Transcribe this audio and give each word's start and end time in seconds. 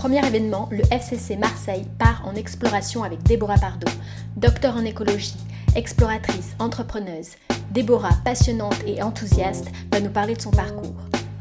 premier 0.00 0.26
événement, 0.26 0.66
le 0.72 0.82
FCC 0.90 1.36
Marseille 1.36 1.84
part 1.98 2.26
en 2.26 2.34
exploration 2.34 3.04
avec 3.04 3.22
Déborah 3.22 3.58
Pardo, 3.58 3.86
docteur 4.34 4.74
en 4.74 4.86
écologie, 4.86 5.36
exploratrice, 5.76 6.54
entrepreneuse. 6.58 7.32
Déborah, 7.70 8.14
passionnante 8.24 8.78
et 8.86 9.02
enthousiaste, 9.02 9.70
va 9.92 10.00
nous 10.00 10.08
parler 10.08 10.32
de 10.36 10.40
son 10.40 10.52
parcours. 10.52 10.94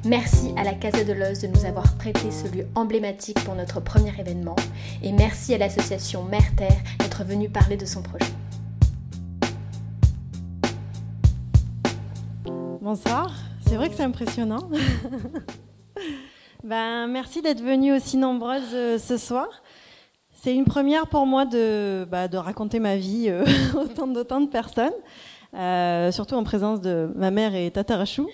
Merci 0.04 0.54
à 0.58 0.66
la 0.66 0.74
Casa 0.74 1.06
de 1.06 1.14
l'Oz 1.14 1.40
de 1.40 1.48
nous 1.48 1.64
avoir 1.64 1.96
prêté 1.96 2.32
ce 2.32 2.54
lieu 2.54 2.68
emblématique 2.76 3.42
pour 3.46 3.56
notre 3.56 3.80
premier 3.80 4.12
événement 4.20 4.58
et 5.04 5.14
merci 5.14 5.54
à 5.54 5.58
l'association 5.58 6.26
Mère 6.26 6.54
Terre 6.58 6.82
d'être 7.00 7.24
venue 7.24 7.48
parler 7.48 7.78
de 7.78 7.86
son 7.86 8.02
projet. 8.02 8.26
Bonsoir, 12.82 13.32
c'est 13.66 13.78
vrai 13.78 13.88
que 13.88 13.96
c'est 13.96 14.04
impressionnant. 14.04 14.70
ben, 16.70 17.08
merci 17.08 17.42
d'être 17.42 17.64
venus 17.64 17.96
aussi 17.96 18.16
nombreuses 18.16 18.76
euh, 18.76 19.00
ce 19.00 19.18
soir. 19.18 19.48
C'est 20.32 20.54
une 20.54 20.66
première 20.66 21.08
pour 21.08 21.26
moi 21.26 21.46
de, 21.46 22.06
bah, 22.12 22.28
raconter 22.32 22.80
ma 22.80 22.96
vie 22.96 23.26
euh, 23.28 23.44
autant 23.76 24.06
d'autant 24.06 24.40
de 24.40 24.46
personnes, 24.46 24.94
euh, 25.56 26.12
surtout 26.12 26.36
en 26.36 26.44
présence 26.44 26.80
de 26.80 27.10
ma 27.16 27.32
mère 27.32 27.56
et 27.56 27.72
Tatarachou. 27.72 28.30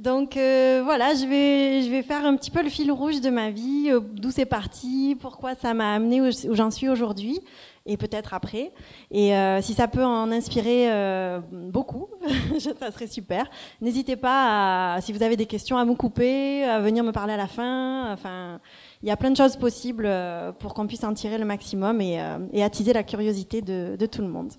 Donc, 0.00 0.32
voilà, 0.36 1.12
je 1.14 1.26
vais, 1.28 1.82
je 1.82 1.90
vais 1.90 2.02
faire 2.02 2.24
un 2.24 2.34
petit 2.36 2.50
peu 2.50 2.62
le 2.62 2.70
fil 2.70 2.90
rouge 2.90 3.20
de 3.20 3.28
ma 3.28 3.50
vie, 3.50 3.90
d'où 4.14 4.30
c'est 4.30 4.46
parti, 4.46 5.18
pourquoi 5.20 5.54
ça 5.54 5.74
m'a 5.74 5.92
amené 5.92 6.22
où, 6.22 6.30
j'en 6.54 6.70
suis 6.70 6.88
aujourd'hui 6.88 7.40
et 7.86 7.96
peut-être 7.96 8.34
après. 8.34 8.72
Et 9.10 9.34
euh, 9.34 9.60
si 9.62 9.74
ça 9.74 9.88
peut 9.88 10.04
en 10.04 10.30
inspirer 10.30 10.92
euh, 10.92 11.40
beaucoup, 11.52 12.08
ça 12.58 12.90
serait 12.90 13.06
super. 13.06 13.50
N'hésitez 13.80 14.16
pas, 14.16 14.98
si 15.00 15.12
vous 15.12 15.22
avez 15.22 15.36
des 15.36 15.46
questions, 15.46 15.78
à 15.78 15.84
me 15.84 15.94
couper, 15.94 16.64
à 16.64 16.80
venir 16.80 17.04
me 17.04 17.12
parler 17.12 17.32
à 17.32 17.38
la 17.38 17.46
fin. 17.46 18.12
Enfin, 18.12 18.60
il 19.02 19.08
y 19.08 19.12
a 19.12 19.16
plein 19.16 19.30
de 19.30 19.36
choses 19.36 19.56
possibles 19.56 20.04
euh, 20.06 20.52
pour 20.52 20.74
qu'on 20.74 20.86
puisse 20.86 21.04
en 21.04 21.14
tirer 21.14 21.38
le 21.38 21.44
maximum 21.44 22.00
et, 22.00 22.20
attiser 22.62 22.92
la 22.92 23.02
curiosité 23.02 23.62
de, 23.62 23.96
de 23.98 24.06
tout 24.06 24.22
le 24.22 24.28
monde. 24.28 24.52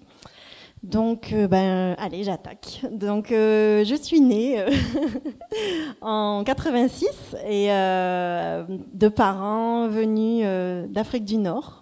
Donc, 0.81 1.31
ben, 1.31 1.95
allez, 2.00 2.23
j'attaque. 2.23 2.81
Donc, 2.91 3.28
je 3.30 3.97
suis 4.02 4.19
née 4.19 4.66
en 6.02 6.44
86 6.44 7.35
et 7.47 7.67
de 7.67 9.08
parents 9.09 9.88
venus 9.88 10.44
d'Afrique 10.89 11.25
du 11.25 11.38
Nord 11.38 11.80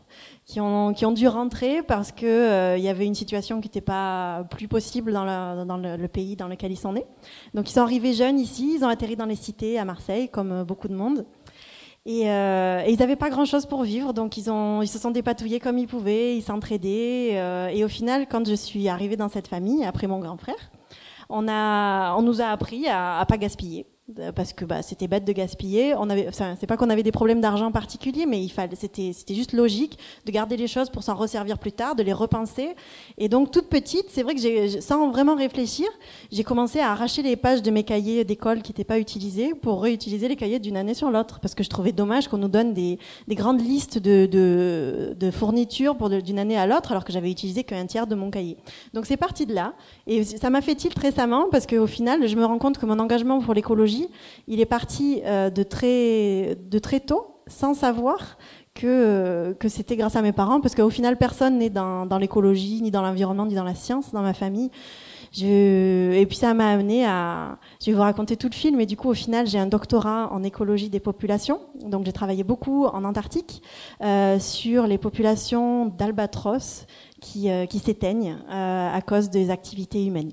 qui 0.50 0.60
ont, 0.60 1.12
dû 1.12 1.28
rentrer 1.28 1.84
parce 1.84 2.12
que 2.12 2.76
il 2.76 2.84
y 2.84 2.90
avait 2.90 3.06
une 3.06 3.14
situation 3.14 3.62
qui 3.62 3.68
n'était 3.68 3.82
pas 3.82 4.46
plus 4.50 4.68
possible 4.68 5.14
dans, 5.14 5.24
le, 5.24 6.08
pays 6.08 6.36
dans 6.36 6.48
lequel 6.48 6.72
ils 6.72 6.78
sont 6.78 6.94
nés. 6.94 7.06
Donc, 7.54 7.70
ils 7.70 7.74
sont 7.74 7.82
arrivés 7.82 8.14
jeunes 8.14 8.40
ici, 8.40 8.78
ils 8.78 8.84
ont 8.84 8.88
atterri 8.88 9.16
dans 9.16 9.28
les 9.28 9.36
cités 9.36 9.78
à 9.78 9.86
Marseille, 9.86 10.28
comme 10.28 10.64
beaucoup 10.64 10.88
de 10.88 10.96
monde. 10.96 11.28
Et, 12.08 12.32
euh, 12.32 12.84
ils 12.88 12.98
n'avaient 12.98 13.16
pas 13.16 13.30
grand-chose 13.30 13.68
pour 13.68 13.84
vivre, 13.84 14.12
donc 14.12 14.38
ils, 14.38 14.44
se 14.44 14.98
sont 14.98 15.12
dépatouillés 15.12 15.60
comme 15.60 15.78
ils 15.78 15.88
pouvaient, 15.88 16.36
ils 16.36 16.42
s'entraidaient. 16.42 17.34
Euh, 17.34 17.68
et 17.68 17.84
au 17.84 17.88
final, 17.88 18.26
quand 18.28 18.48
je 18.48 18.56
suis 18.56 18.90
arrivée 18.90 19.18
dans 19.18 19.30
cette 19.30 19.48
famille, 19.48 19.86
après 19.86 20.08
mon 20.08 20.18
grand 20.18 20.38
frère, 20.38 20.72
on, 21.30 21.48
on 21.48 22.22
nous 22.24 22.42
a 22.42 22.46
appris 22.46 22.88
à 22.88 23.20
ne 23.20 23.26
pas 23.26 23.38
gaspiller 23.38 23.86
parce 24.36 24.54
que 24.54 24.66
bah, 24.66 24.82
c'était 24.82 25.08
bête 25.08 25.26
de 25.26 25.32
gaspiller. 25.34 25.94
On 25.96 26.08
c'est 26.60 26.68
pas 26.68 26.78
qu'on 26.78 26.90
avait 26.90 27.04
des 27.04 27.12
problèmes 27.12 27.42
d'argent 27.42 27.72
particuliers, 27.72 28.26
mais 28.26 28.46
c'était, 28.74 29.14
juste 29.30 29.54
logique 29.54 29.98
de 30.26 30.32
garder 30.32 30.58
les 30.58 30.68
choses 30.68 30.90
pour 30.90 31.04
s'en 31.04 31.16
resservir 31.16 31.58
plus 31.60 31.72
tard, 31.72 31.96
de 31.96 32.04
les 32.04 32.14
repenser. 32.14 32.70
Et 33.18 33.30
donc 33.30 33.52
toute 33.52 33.68
petite, 33.68 34.06
c'est 34.10 34.24
vrai 34.24 34.36
que 34.36 34.82
sans 34.82 35.12
vraiment 35.12 35.36
réfléchir, 35.36 35.88
j'ai 36.32 36.44
commencé 36.44 36.80
à 36.80 36.92
arracher 36.92 37.22
les 37.22 37.36
pages 37.36 37.62
de 37.62 37.72
mes 37.72 37.84
cahiers 37.84 38.24
d'école 38.24 38.62
qui 38.62 38.72
n'étaient 38.72 38.84
pas 38.84 39.00
utilisés 39.00 39.54
pour 39.54 39.82
réutiliser 39.82 40.28
les 40.28 40.36
cahiers 40.36 40.60
d'une 40.60 40.78
année 40.78 40.94
sur 40.94 41.12
l'autre, 41.12 41.40
parce 41.40 41.54
que 41.56 41.64
je 41.64 41.70
trouvais 41.70 41.92
dommage 41.92 42.28
qu'on 42.28 42.38
nous 42.38 42.48
donne 42.48 42.74
des, 42.74 42.98
des 43.28 43.36
grandes 43.36 43.62
listes 43.62 44.00
de, 44.00 45.30
fournitures 45.32 45.96
d'une 46.24 46.40
année 46.40 46.58
à 46.58 46.66
l'autre, 46.66 46.92
alors 46.92 47.06
que 47.06 47.14
j'avais 47.14 47.30
utilisé 47.30 47.64
qu'un 47.64 47.86
tiers 47.86 48.08
de 48.08 48.16
mon 48.16 48.32
cahier. 48.32 48.58
Donc 48.94 49.06
c'est 49.06 49.18
parti 49.18 49.46
de 49.46 49.54
là, 49.54 49.74
et 50.08 50.24
ça 50.24 50.50
m'a 50.50 50.62
fait 50.62 50.76
tilt 50.76 50.98
récemment 50.98 51.48
parce 51.52 51.68
qu'au 51.68 51.88
final, 51.88 52.28
je 52.28 52.36
me 52.36 52.46
rends 52.46 52.58
compte 52.58 52.78
que 52.78 52.86
mon 52.86 53.00
engagement 53.00 53.40
pour 53.40 53.54
l'écologie 53.54 53.99
il 54.48 54.60
est 54.60 54.66
parti 54.66 55.22
euh, 55.26 55.50
de, 55.50 55.64
très, 55.64 57.00
tôt, 57.00 57.42
sans 57.48 57.74
savoir 57.74 58.38
que, 58.74 59.56
c'était 59.68 59.96
grâce 59.96 60.16
à 60.16 60.22
mes 60.22 60.32
parents, 60.32 60.62
parce 60.62 60.76
qu'au 60.76 60.90
final, 60.90 61.18
personne 61.18 61.58
n'est 61.58 61.70
dans, 61.70 62.18
l'écologie, 62.20 62.82
ni 62.82 62.92
dans 62.92 63.02
l'environnement, 63.02 63.46
ni 63.46 63.56
dans 63.56 63.64
la 63.64 63.76
science, 63.76 64.12
dans 64.12 64.22
ma 64.22 64.34
famille. 64.34 64.72
Et 65.42 66.26
puis 66.28 66.38
ça 66.38 66.54
m'a 66.56 66.72
amené 66.72 67.06
à... 67.06 67.60
Je 67.80 67.92
vais 67.92 67.96
vous 67.96 68.02
raconter 68.02 68.36
tout 68.36 68.48
le 68.50 68.56
film, 68.56 68.78
mais 68.78 68.88
du 68.88 68.98
coup, 68.98 69.10
au 69.10 69.14
final, 69.14 69.46
j'ai 69.46 69.60
un 69.60 69.68
doctorat 69.68 70.30
en 70.32 70.42
écologie 70.42 70.90
des 70.90 71.00
populations. 71.00 71.60
Donc 71.84 72.06
j'ai 72.06 72.14
travaillé 72.14 72.44
beaucoup 72.44 72.86
en 72.86 73.04
Antarctique 73.04 73.62
euh, 74.02 74.40
sur 74.40 74.88
les 74.88 74.98
populations 74.98 75.86
d'albatros 75.86 76.88
qui, 77.22 77.52
euh, 77.52 77.68
s'éteignent 77.68 78.38
à 78.50 79.02
cause 79.02 79.30
des 79.30 79.52
activités 79.52 80.04
humaines. 80.04 80.32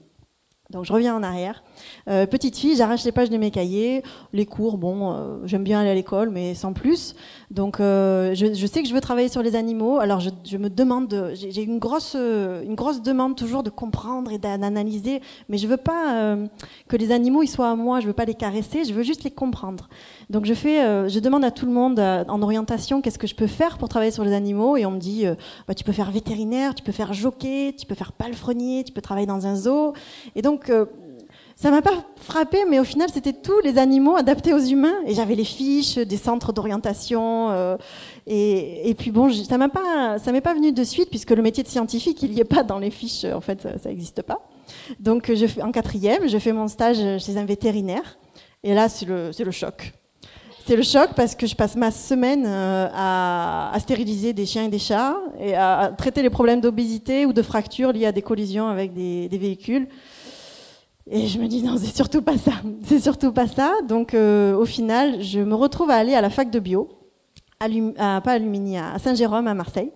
Donc 0.71 0.85
je 0.85 0.93
reviens 0.93 1.15
en 1.15 1.23
arrière. 1.23 1.63
Euh, 2.09 2.27
petite 2.27 2.57
fille, 2.57 2.77
j'arrache 2.77 3.05
les 3.05 3.13
pages 3.13 3.31
de 3.31 3.37
mes 3.37 3.51
cahiers, 3.51 4.03
les 4.33 4.47
cours, 4.47 4.79
bon, 4.79 5.13
euh, 5.13 5.39
j'aime 5.45 5.65
bien 5.65 5.81
aller 5.81 5.91
à 5.91 5.95
l'école, 5.95 6.31
mais 6.31 6.55
sans 6.55 6.73
plus. 6.73 7.15
Donc 7.51 7.81
euh, 7.81 8.35
je, 8.35 8.67
sais 8.67 8.83
que 8.83 8.89
je 8.89 8.95
veux 8.95 9.01
travailler 9.01 9.29
sur 9.29 9.43
les 9.43 9.57
animaux. 9.57 9.99
Alors 9.99 10.21
je, 10.21 10.57
me 10.57 10.69
demande, 10.69 11.33
j'ai 11.35 11.63
une 11.63 11.79
grosse, 11.79 12.15
une 12.15 12.75
grosse 12.75 13.03
demande 13.03 13.37
toujours 13.37 13.63
de 13.63 13.71
comprendre 13.71 14.33
et 14.33 14.39
d'analyser, 14.39 15.21
mais 15.49 15.59
je 15.59 15.67
veux 15.67 15.77
pas 15.77 16.37
que 16.89 16.97
les 16.97 17.13
animaux 17.13 17.43
ils 17.43 17.49
soient 17.49 17.71
à 17.71 17.77
moi. 17.77 18.01
Je 18.01 18.07
veux 18.07 18.13
pas 18.13 18.25
les 18.25 18.35
caresser, 18.35 18.85
je 18.85 18.93
veux 18.93 19.03
juste 19.03 19.25
les 19.25 19.31
comprendre. 19.31 19.89
Donc 20.31 20.45
je 20.45 20.55
fais, 20.55 21.09
je 21.09 21.21
demande 21.21 21.45
à 21.45 21.51
tout 21.51 21.67
le 21.67 21.73
monde 21.73 22.01
en 22.01 22.43
orientation 22.43 23.01
qu'est-ce 23.01 23.19
que 23.19 23.27
je 23.27 23.35
peux 23.35 23.47
faire 23.47 23.79
pour 23.79 23.89
travailler 23.89 24.11
sur 24.11 24.25
les 24.25 24.33
animaux, 24.33 24.77
et 24.77 24.87
on 24.87 24.93
me 24.93 24.99
dit, 24.99 25.25
bah, 25.69 25.75
tu 25.75 25.85
peux 25.85 25.93
faire 25.93 26.11
vétérinaire, 26.11 26.75
tu 26.75 26.83
peux 26.83 26.93
faire 26.93 27.13
jockey, 27.13 27.75
tu 27.77 27.87
peux 27.87 27.95
faire 27.95 28.13
palefrenier, 28.13 28.85
tu 28.85 28.93
peux 28.93 29.01
travailler 29.01 29.27
dans 29.27 29.47
un 29.47 29.55
zoo. 29.55 29.93
Et 30.35 30.43
donc 30.43 30.71
ça 31.59 31.71
m'a 31.71 31.81
pas 31.81 32.05
frappé, 32.17 32.59
mais 32.69 32.79
au 32.79 32.85
final, 32.85 33.09
c'était 33.11 33.33
tous 33.33 33.61
les 33.65 33.79
animaux 33.79 34.15
adaptés 34.15 34.53
aux 34.53 34.61
humains. 34.61 34.97
Et 35.07 35.15
j'avais 35.15 35.35
les 35.35 35.45
fiches 35.45 35.97
des 35.97 36.19
centres 36.19 36.53
d'orientation. 36.53 37.51
Euh, 37.51 37.79
et, 38.27 38.95
puis 38.99 39.11
bon, 39.11 39.33
ça 39.33 39.57
m'a 39.57 39.71
pas, 39.71 40.19
ça 40.19 40.33
m'est 40.33 40.43
pas 40.43 40.53
venu 40.53 40.73
de 40.73 40.85
suite 40.85 41.09
puisque 41.09 41.31
le 41.31 41.41
métier 41.41 41.63
de 41.63 41.69
scientifique, 41.69 42.23
il 42.23 42.35
y 42.35 42.41
est 42.41 42.45
pas 42.45 42.63
dans 42.63 42.79
les 42.79 42.91
fiches. 42.91 43.25
En 43.25 43.41
fait, 43.41 43.63
ça 43.63 43.89
n'existe 43.89 44.21
pas. 44.21 44.47
Donc, 45.01 45.33
en 45.63 45.73
quatrième, 45.73 46.29
je 46.29 46.37
fais 46.37 46.53
mon 46.53 46.69
stage 46.69 46.99
chez 47.25 47.39
un 47.39 47.47
vétérinaire. 47.47 48.19
Et 48.63 48.75
là, 48.75 48.91
c'est 48.91 49.07
le, 49.07 49.31
le 49.39 49.51
choc. 49.51 49.95
C'est 50.67 50.77
le 50.77 50.83
choc 50.83 51.11
parce 51.17 51.35
que 51.35 51.47
je 51.47 51.55
passe 51.55 51.75
ma 51.75 51.91
semaine 51.91 52.45
euh, 52.47 52.89
à, 52.93 53.73
stériliser 53.79 54.35
des 54.35 54.45
chiens 54.45 54.65
et 54.65 54.69
des 54.69 54.81
chats 54.81 55.17
et 55.41 55.55
à, 55.55 55.95
traiter 55.97 56.21
les 56.21 56.31
problèmes 56.31 56.61
d'obésité 56.61 57.25
ou 57.25 57.33
de 57.33 57.41
fractures 57.41 57.93
liées 57.93 58.07
à 58.07 58.13
des 58.13 58.23
collisions 58.23 58.69
avec 58.69 58.93
des 58.93 59.29
véhicules. 59.33 59.89
Et 61.09 61.29
je 61.29 61.39
me 61.39 61.47
dis 61.47 61.63
non, 61.63 61.77
c'est 61.79 61.95
surtout 61.95 62.21
pas 62.21 62.37
ça. 62.37 62.53
C'est 62.85 62.99
surtout 62.99 63.33
pas 63.33 63.47
ça. 63.47 63.75
Donc 63.89 64.15
euh, 64.15 64.57
au 64.57 64.65
final, 64.65 65.23
je 65.23 65.41
me 65.41 65.55
retrouve 65.55 65.91
à 65.91 65.95
aller 65.95 66.15
à 66.15 66.21
la 66.21 66.31
fac 66.31 66.51
de 66.51 66.59
bio, 66.59 66.89
pas 67.61 67.67
à 67.67 68.39
Lumini, 68.39 68.79
à 68.79 68.99
Saint-Jérôme, 68.99 69.47
à 69.47 69.55
Marseille. 69.55 69.93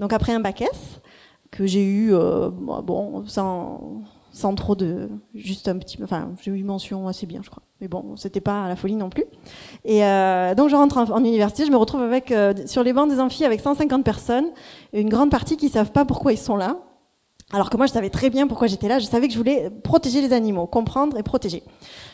Donc 0.00 0.12
après 0.12 0.32
un 0.32 0.40
bac 0.40 0.62
S 0.62 1.00
que 1.52 1.66
j'ai 1.66 1.84
eu, 1.84 2.14
euh, 2.14 2.48
bon, 2.50 3.24
sans, 3.26 4.02
sans 4.32 4.54
trop 4.54 4.74
de, 4.74 5.08
juste 5.34 5.68
un 5.68 5.78
petit, 5.78 5.98
enfin, 6.02 6.30
j'ai 6.42 6.50
eu 6.50 6.64
mention 6.64 7.06
assez 7.06 7.26
bien, 7.26 7.42
je 7.44 7.50
crois. 7.50 7.62
Mais 7.80 7.88
bon, 7.88 8.16
c'était 8.16 8.40
pas 8.40 8.68
la 8.68 8.76
folie 8.76 8.96
non 8.96 9.08
plus. 9.08 9.24
Et 9.84 10.04
euh, 10.04 10.54
donc 10.56 10.68
je 10.68 10.76
rentre 10.76 10.98
en, 10.98 11.24
université, 11.24 11.64
je 11.64 11.70
me 11.70 11.76
retrouve 11.76 12.02
avec 12.02 12.34
sur 12.66 12.82
les 12.82 12.92
bancs 12.92 13.08
des 13.08 13.20
amphis 13.20 13.44
avec 13.44 13.60
150 13.60 14.04
personnes, 14.04 14.46
une 14.92 15.08
grande 15.08 15.30
partie 15.30 15.56
qui 15.56 15.68
savent 15.68 15.92
pas 15.92 16.04
pourquoi 16.04 16.32
ils 16.32 16.38
sont 16.38 16.56
là, 16.56 16.76
alors 17.52 17.68
que 17.68 17.76
moi, 17.76 17.86
je 17.86 17.92
savais 17.92 18.10
très 18.10 18.30
bien 18.30 18.46
pourquoi 18.46 18.68
j'étais 18.68 18.86
là. 18.86 19.00
Je 19.00 19.06
savais 19.06 19.26
que 19.26 19.32
je 19.32 19.38
voulais 19.38 19.70
protéger 19.82 20.20
les 20.20 20.32
animaux, 20.32 20.66
comprendre 20.66 21.18
et 21.18 21.22
protéger. 21.24 21.64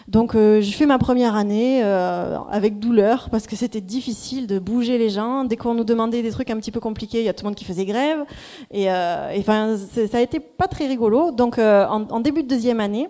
Donc, 0.09 0.35
euh, 0.35 0.63
je 0.63 0.73
fais 0.73 0.87
ma 0.87 0.99
première 0.99 1.35
année 1.35 1.83
euh, 1.85 2.39
avec 2.51 2.79
douleur 2.79 3.29
parce 3.31 3.47
que 3.47 3.55
c'était 3.55 3.83
difficile 3.83 4.47
de 4.47 4.59
bouger 4.59 4.97
les 4.97 5.11
gens. 5.11 5.45
Dès 5.45 5.57
qu'on 5.57 5.75
nous 5.75 5.85
demandait 5.85 6.23
des 6.23 6.31
trucs 6.31 6.49
un 6.51 6.57
petit 6.57 6.71
peu 6.71 6.81
compliqués, 6.81 7.19
il 7.19 7.25
y 7.25 7.29
a 7.29 7.35
tout 7.35 7.45
le 7.45 7.49
monde 7.49 7.55
qui 7.55 7.65
faisait 7.65 7.85
grève. 7.85 8.25
Et, 8.71 8.91
euh, 8.91 9.37
enfin, 9.39 9.77
ça 9.77 10.17
a 10.17 10.21
été 10.21 10.41
pas 10.41 10.69
très 10.69 10.87
rigolo. 10.87 11.33
Donc, 11.33 11.59
euh, 11.59 11.87
en, 11.87 12.09
en, 12.09 12.21
début 12.21 12.43
de 12.43 12.49
deuxième 12.49 12.81
année, 12.81 13.09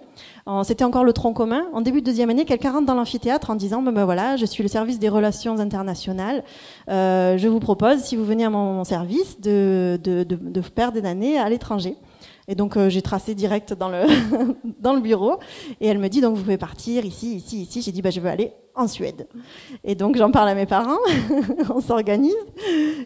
c'était 0.62 0.84
encore 0.84 1.04
le 1.04 1.12
tronc 1.12 1.32
commun. 1.32 1.64
En 1.72 1.80
début 1.80 2.00
de 2.00 2.06
deuxième 2.06 2.30
année, 2.30 2.44
quelqu'un 2.44 2.72
rentre 2.72 2.86
dans 2.86 2.94
l'amphithéâtre 2.94 3.50
en 3.50 3.56
disant 3.56 3.82
ben, 3.82 4.04
voilà, 4.04 4.36
je 4.36 4.46
suis 4.46 4.62
le 4.62 4.68
service 4.68 4.98
des 4.98 5.08
relations 5.08 5.58
internationales. 5.58 6.44
Euh, 6.88 7.36
je 7.36 7.48
vous 7.48 7.58
propose, 7.58 7.98
si 7.98 8.14
vous 8.16 8.24
venez 8.24 8.44
à 8.44 8.50
mon, 8.50 8.84
service, 8.84 9.40
de, 9.40 9.98
de, 10.02 10.22
de, 10.22 10.36
de 10.36 10.60
faire 10.60 10.92
des 10.92 11.04
années 11.04 11.38
à 11.38 11.48
l'étranger. 11.48 11.96
Et 12.48 12.54
donc 12.54 12.76
euh, 12.76 12.88
j'ai 12.88 13.02
tracé 13.02 13.34
direct 13.34 13.72
dans 13.72 13.88
le 13.88 14.04
dans 14.80 14.92
le 14.92 15.00
bureau 15.00 15.40
et 15.80 15.88
elle 15.88 15.98
me 15.98 16.08
dit 16.08 16.20
donc 16.20 16.36
vous 16.36 16.42
pouvez 16.42 16.58
partir 16.58 17.04
ici 17.04 17.36
ici 17.36 17.62
ici. 17.62 17.82
J'ai 17.82 17.92
dit 17.92 18.02
bah 18.02 18.10
je 18.10 18.20
veux 18.20 18.30
aller 18.30 18.52
en 18.76 18.86
Suède. 18.86 19.26
Et 19.84 19.94
donc 19.94 20.16
j'en 20.16 20.30
parle 20.30 20.48
à 20.50 20.54
mes 20.54 20.66
parents, 20.66 20.98
on 21.74 21.80
s'organise. 21.80 22.34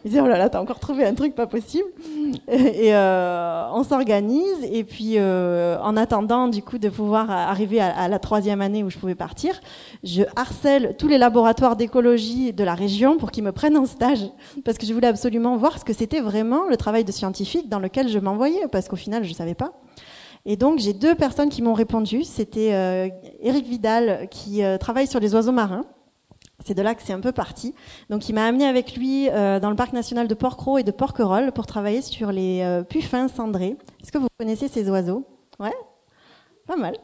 Ils 0.05 0.11
disent 0.11 0.20
oh 0.22 0.28
là 0.28 0.37
là, 0.37 0.49
t'as 0.49 0.61
encore 0.61 0.81
trouvé 0.81 1.05
un 1.05 1.14
truc 1.14 1.34
pas 1.34 1.46
possible. 1.46 1.88
Et, 2.49 2.94
euh, 2.94 3.69
on 3.72 3.84
s'organise. 3.84 4.64
Et 4.70 4.84
puis 4.84 5.14
euh, 5.17 5.78
en 5.81 5.96
attendant 5.96 6.49
du 6.49 6.62
coup 6.62 6.78
de 6.78 6.88
pouvoir 6.88 7.31
arriver 7.31 7.81
à, 7.81 8.08
la 8.08 8.19
troisième 8.19 8.61
année 8.61 8.82
où 8.82 8.90
je 8.90 8.99
pouvais 8.99 9.14
partir, 9.14 9.61
je 10.02 10.22
harcèle 10.37 10.96
tous 10.99 11.08
les 11.08 11.19
laboratoires 11.19 11.76
d'écologie 11.76 12.52
de 12.52 12.64
la 12.64 12.75
région 12.75 13.16
pour 13.16 13.31
qu'ils 13.31 13.44
me 13.44 13.52
prennent 13.52 13.76
en 13.76 13.87
stage, 13.87 14.31
parce 14.64 14.78
que 14.78 14.87
je 14.87 14.93
voulais 14.93 15.06
absolument 15.06 15.56
voir 15.56 15.78
ce 15.78 15.84
que 15.84 15.93
c'était 15.93 16.20
vraiment 16.20 16.69
le 16.69 16.76
travail 16.76 17.05
de 17.05 17.12
scientifique 17.12 17.69
dans 17.69 17.78
lequel 17.78 18.08
je 18.08 18.19
m'envoyais, 18.19 18.66
parce 18.73 18.88
qu'au 18.88 18.96
final 18.96 19.25
je 19.25 19.32
savais 19.32 19.55
pas. 19.55 19.73
Et 20.46 20.56
donc 20.56 20.78
j'ai 20.78 20.92
deux 20.92 21.14
personnes 21.14 21.48
qui 21.48 21.62
m'ont 21.62 21.75
répondu. 21.75 22.25
C'était 22.25 22.72
euh, 22.72 23.08
Eric 23.40 23.66
Vidal 23.66 24.28
qui 24.31 24.64
euh, 24.64 24.78
travaille 24.78 25.06
sur 25.06 25.20
les 25.20 25.34
oiseaux 25.34 25.52
marins. 25.52 25.84
C'est 26.64 26.75
de 26.75 26.82
là 26.82 26.94
que 26.94 27.02
c'est 27.02 27.12
un 27.12 27.20
peu 27.20 27.32
parti. 27.32 27.75
Donc 28.10 28.28
il 28.28 28.34
m'a 28.34 28.44
amené 28.44 28.66
avec 28.66 28.94
lui 28.96 29.28
euh, 29.31 29.60
dans 29.60 29.70
le 29.70 29.76
parc 29.76 29.92
national 29.92 30.28
de 30.28 30.34
Porquerolles 30.34 30.81
et 30.81 30.84
de 30.84 30.90
Porquerolles 30.90 31.52
pour 31.52 31.66
travailler 31.66 32.02
sur 32.02 32.32
les 32.32 32.60
euh, 32.62 32.82
puffins 32.82 33.28
cendrés. 33.28 33.76
Est-ce 34.02 34.12
que 34.12 34.19
vous 34.19 34.28
connaissez 34.38 34.69
ces 34.69 34.88
oiseaux? 34.90 35.25
Ouais? 35.58 35.72
Pas 36.66 36.76
mal. 36.76 36.96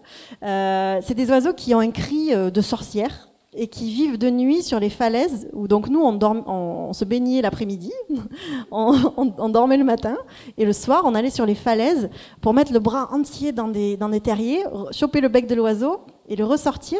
c'est 1.02 1.14
des 1.14 1.30
oiseaux 1.30 1.52
qui 1.52 1.74
ont 1.74 1.80
un 1.80 1.90
cri 1.90 2.30
de 2.32 2.60
sorcière 2.60 3.30
et 3.56 3.68
qui 3.68 3.90
vivent 3.90 4.18
de 4.18 4.30
nuit 4.30 4.62
sur 4.62 4.78
les 4.78 4.90
falaises, 4.90 5.48
où 5.52 5.66
donc 5.66 5.88
nous, 5.88 6.02
on, 6.02 6.92
se 6.92 7.04
baignait 7.04 7.40
l'après-midi, 7.40 7.92
on, 8.70 9.48
dormait 9.48 9.78
le 9.78 9.84
matin, 9.84 10.16
et 10.58 10.64
le 10.64 10.72
soir, 10.72 11.02
on 11.04 11.14
allait 11.14 11.30
sur 11.30 11.46
les 11.46 11.54
falaises 11.54 12.10
pour 12.40 12.54
mettre 12.54 12.72
le 12.72 12.78
bras 12.78 13.08
entier 13.12 13.52
dans 13.52 13.68
des, 13.68 13.98
terriers, 14.22 14.64
choper 14.92 15.20
le 15.20 15.28
bec 15.28 15.46
de 15.46 15.54
l'oiseau 15.54 16.00
et 16.28 16.36
le 16.36 16.44
ressortir 16.44 16.98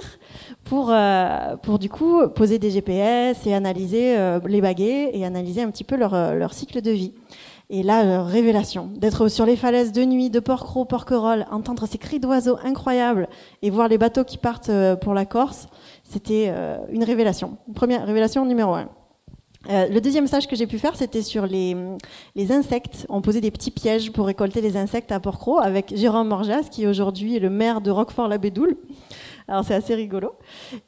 pour, 0.64 0.90
euh, 0.90 1.56
du 1.78 1.88
coup 1.88 2.26
poser 2.28 2.58
des 2.58 2.70
GPS 2.70 3.46
et 3.46 3.54
analyser 3.54 4.16
euh, 4.16 4.40
les 4.46 4.60
baguets 4.60 5.10
et 5.12 5.24
analyser 5.24 5.62
un 5.62 5.70
petit 5.70 5.84
peu 5.84 5.96
leur, 5.96 6.14
euh, 6.14 6.48
cycle 6.50 6.80
de 6.80 6.90
vie. 6.90 7.12
Et 7.68 7.82
là, 7.82 8.22
révélation, 8.22 8.88
d'être 8.94 9.26
sur 9.26 9.44
les 9.44 9.56
falaises 9.56 9.90
de 9.90 10.04
nuit 10.04 10.30
de 10.30 10.38
Porquerolles, 10.38 10.86
Porquerolles, 10.86 11.46
entendre 11.50 11.84
ces 11.86 11.98
cris 11.98 12.20
d'oiseaux 12.20 12.56
incroyables 12.62 13.28
et 13.60 13.70
voir 13.70 13.88
les 13.88 13.98
bateaux 13.98 14.22
qui 14.22 14.38
partent 14.38 14.70
pour 15.00 15.14
la 15.14 15.26
Corse, 15.26 15.66
c'était 16.08 16.46
euh, 16.48 16.78
une 16.90 17.04
révélation. 17.04 17.58
Première 17.74 18.06
révélation 18.06 18.44
numéro 18.44 18.74
un. 18.74 18.88
Euh, 19.68 19.88
le 19.88 20.00
deuxième 20.00 20.28
stage 20.28 20.46
que 20.46 20.54
j'ai 20.54 20.68
pu 20.68 20.78
faire, 20.78 20.94
c'était 20.94 21.22
sur 21.22 21.46
les, 21.46 21.76
les, 22.36 22.52
insectes. 22.52 23.04
On 23.08 23.20
posait 23.20 23.40
des 23.40 23.50
petits 23.50 23.72
pièges 23.72 24.12
pour 24.12 24.26
récolter 24.26 24.60
les 24.60 24.76
insectes 24.76 25.10
à 25.10 25.18
Porquerolles 25.18 25.64
avec 25.64 25.92
Jérôme 25.96 26.28
Morjas, 26.28 26.68
qui 26.70 26.86
aujourd'hui 26.86 27.36
est 27.36 27.40
le 27.40 27.50
maire 27.50 27.80
de 27.80 27.90
Roquefort-la-Bédoule. 27.90 28.76
Alors 29.48 29.64
c'est 29.64 29.74
assez 29.74 29.96
rigolo. 29.96 30.34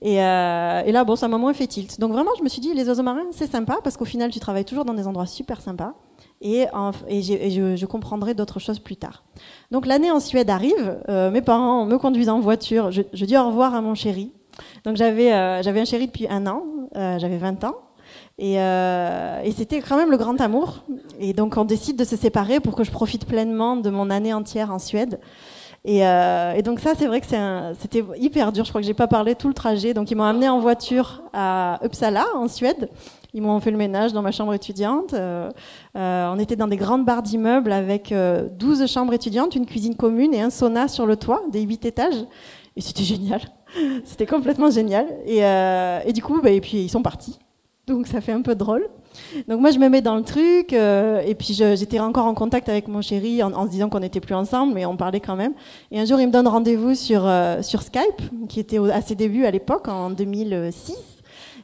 Et, 0.00 0.22
euh, 0.22 0.82
et, 0.86 0.92
là, 0.92 1.02
bon, 1.02 1.16
ça 1.16 1.26
m'a 1.26 1.38
moins 1.38 1.54
fait 1.54 1.66
tilt. 1.66 1.98
Donc 1.98 2.12
vraiment, 2.12 2.30
je 2.38 2.44
me 2.44 2.48
suis 2.48 2.60
dit, 2.60 2.72
les 2.72 2.88
oiseaux 2.88 3.02
marins, 3.02 3.26
c'est 3.32 3.50
sympa 3.50 3.78
parce 3.82 3.96
qu'au 3.96 4.04
final, 4.04 4.30
tu 4.30 4.38
travailles 4.38 4.64
toujours 4.64 4.84
dans 4.84 4.94
des 4.94 5.08
endroits 5.08 5.26
super 5.26 5.60
sympas. 5.60 5.94
Et, 6.40 6.66
et, 7.08 7.22
je, 7.22 7.86
comprendrai 7.86 8.34
d'autres 8.34 8.60
choses 8.60 8.78
plus 8.78 8.96
tard. 8.96 9.24
Donc 9.72 9.86
l'année 9.86 10.12
en 10.12 10.20
Suède 10.20 10.50
arrive. 10.50 11.00
Mes 11.08 11.42
parents 11.42 11.84
me 11.84 11.98
conduisent 11.98 12.28
en 12.28 12.38
voiture. 12.38 12.92
Je 12.92 13.24
dis 13.24 13.36
au 13.36 13.48
revoir 13.48 13.74
à 13.74 13.80
mon 13.80 13.96
chéri. 13.96 14.30
Donc 14.84 14.96
j'avais 14.96 15.32
euh, 15.32 15.62
j'avais 15.62 15.80
un 15.80 15.84
chéri 15.84 16.06
depuis 16.06 16.26
un 16.28 16.46
an, 16.46 16.64
euh, 16.96 17.18
j'avais 17.18 17.38
20 17.38 17.64
ans. 17.64 17.76
Et, 18.38 18.60
euh, 18.60 19.42
et 19.42 19.52
c'était 19.52 19.80
quand 19.80 19.96
même 19.96 20.10
le 20.10 20.16
grand 20.16 20.40
amour. 20.40 20.84
Et 21.18 21.32
donc 21.32 21.56
on 21.56 21.64
décide 21.64 21.96
de 21.96 22.04
se 22.04 22.16
séparer 22.16 22.60
pour 22.60 22.74
que 22.74 22.84
je 22.84 22.90
profite 22.90 23.26
pleinement 23.26 23.76
de 23.76 23.90
mon 23.90 24.10
année 24.10 24.32
entière 24.32 24.72
en 24.72 24.78
Suède. 24.78 25.20
Et, 25.84 26.00
et 26.00 26.62
donc 26.62 26.80
ça, 26.80 26.92
c'est 26.98 27.06
vrai 27.06 27.20
que 27.20 27.26
c'était 27.26 28.04
hyper 28.18 28.52
dur. 28.52 28.64
Je 28.64 28.70
crois 28.70 28.80
que 28.80 28.86
j'ai 28.86 28.94
pas 28.94 29.06
parlé 29.06 29.34
tout 29.34 29.48
le 29.48 29.54
trajet. 29.54 29.94
Donc 29.94 30.10
ils 30.10 30.16
m'ont 30.16 30.24
amené 30.24 30.48
en 30.48 30.58
voiture 30.58 31.22
à 31.32 31.78
Uppsala, 31.82 32.26
en 32.34 32.48
Suède. 32.48 32.90
Ils 33.32 33.42
m'ont 33.42 33.58
fait 33.60 33.70
le 33.70 33.76
ménage 33.76 34.12
dans 34.12 34.20
ma 34.20 34.32
chambre 34.32 34.52
étudiante. 34.54 35.14
On 35.94 36.38
était 36.38 36.56
dans 36.56 36.68
des 36.68 36.76
grandes 36.76 37.04
barres 37.04 37.22
d'immeubles 37.22 37.72
avec 37.72 38.12
12 38.12 38.86
chambres 38.86 39.14
étudiantes, 39.14 39.54
une 39.54 39.66
cuisine 39.66 39.94
commune 39.94 40.34
et 40.34 40.40
un 40.40 40.50
sauna 40.50 40.88
sur 40.88 41.06
le 41.06 41.16
toit 41.16 41.42
des 41.50 41.62
8 41.62 41.86
étages. 41.86 42.24
Et 42.76 42.80
c'était 42.80 43.04
génial. 43.04 43.40
C'était 44.04 44.26
complètement 44.26 44.70
génial. 44.70 45.06
Et, 45.26 45.44
euh, 45.44 46.00
et 46.04 46.12
du 46.12 46.22
coup, 46.22 46.40
bah, 46.40 46.50
et 46.50 46.60
puis 46.60 46.78
ils 46.78 46.88
sont 46.88 47.02
partis. 47.02 47.38
Donc 47.86 48.06
ça 48.06 48.20
fait 48.20 48.32
un 48.32 48.42
peu 48.42 48.54
drôle. 48.54 48.86
Donc 49.48 49.60
moi 49.60 49.70
je 49.70 49.78
me 49.78 49.88
mets 49.88 50.02
dans 50.02 50.16
le 50.16 50.22
truc 50.22 50.74
euh, 50.74 51.22
et 51.26 51.34
puis 51.34 51.54
j'étais 51.54 51.98
encore 51.98 52.26
en 52.26 52.34
contact 52.34 52.68
avec 52.68 52.86
mon 52.86 53.00
chéri 53.00 53.42
en, 53.42 53.64
se 53.64 53.70
disant 53.70 53.88
qu'on 53.88 54.00
n'était 54.00 54.20
plus 54.20 54.34
ensemble 54.34 54.74
mais 54.74 54.84
on 54.84 54.96
parlait 54.98 55.20
quand 55.20 55.36
même. 55.36 55.54
Et 55.90 55.98
un 55.98 56.04
jour 56.04 56.20
il 56.20 56.26
me 56.26 56.32
donne 56.32 56.46
rendez-vous 56.46 56.94
sur 56.94 57.26
euh, 57.26 57.62
sur 57.62 57.80
Skype 57.80 58.20
qui 58.50 58.60
était 58.60 58.78
à 58.90 59.00
ses 59.00 59.14
débuts 59.14 59.46
à 59.46 59.50
l'époque 59.50 59.88
en 59.88 60.10
2006 60.10 60.96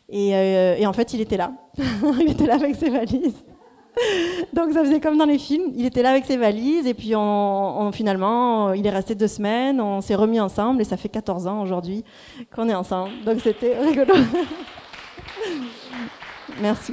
et, 0.08 0.30
et 0.30 0.86
en 0.86 0.92
fait 0.94 1.12
il 1.12 1.20
était 1.20 1.36
là. 1.36 1.52
il 2.20 2.30
était 2.30 2.46
là 2.46 2.54
avec 2.54 2.74
ses 2.74 2.88
valises. 2.88 3.44
Donc 4.52 4.72
ça 4.72 4.84
faisait 4.84 5.00
comme 5.00 5.18
dans 5.18 5.24
les 5.26 5.38
films. 5.38 5.72
Il 5.74 5.86
était 5.86 6.02
là 6.02 6.10
avec 6.10 6.24
ses 6.24 6.36
valises 6.36 6.86
et 6.86 6.94
puis 6.94 7.14
finalement, 7.92 8.72
il 8.72 8.86
est 8.86 8.90
resté 8.90 9.14
deux 9.14 9.28
semaines, 9.28 9.80
on 9.80 10.00
s'est 10.00 10.14
remis 10.14 10.40
ensemble 10.40 10.80
et 10.80 10.84
ça 10.84 10.96
fait 10.96 11.08
14 11.08 11.46
ans 11.46 11.62
aujourd'hui 11.62 12.04
qu'on 12.54 12.68
est 12.68 12.74
ensemble. 12.74 13.10
Donc 13.24 13.40
c'était 13.42 13.78
rigolo. 13.84 14.14
Merci. 16.60 16.92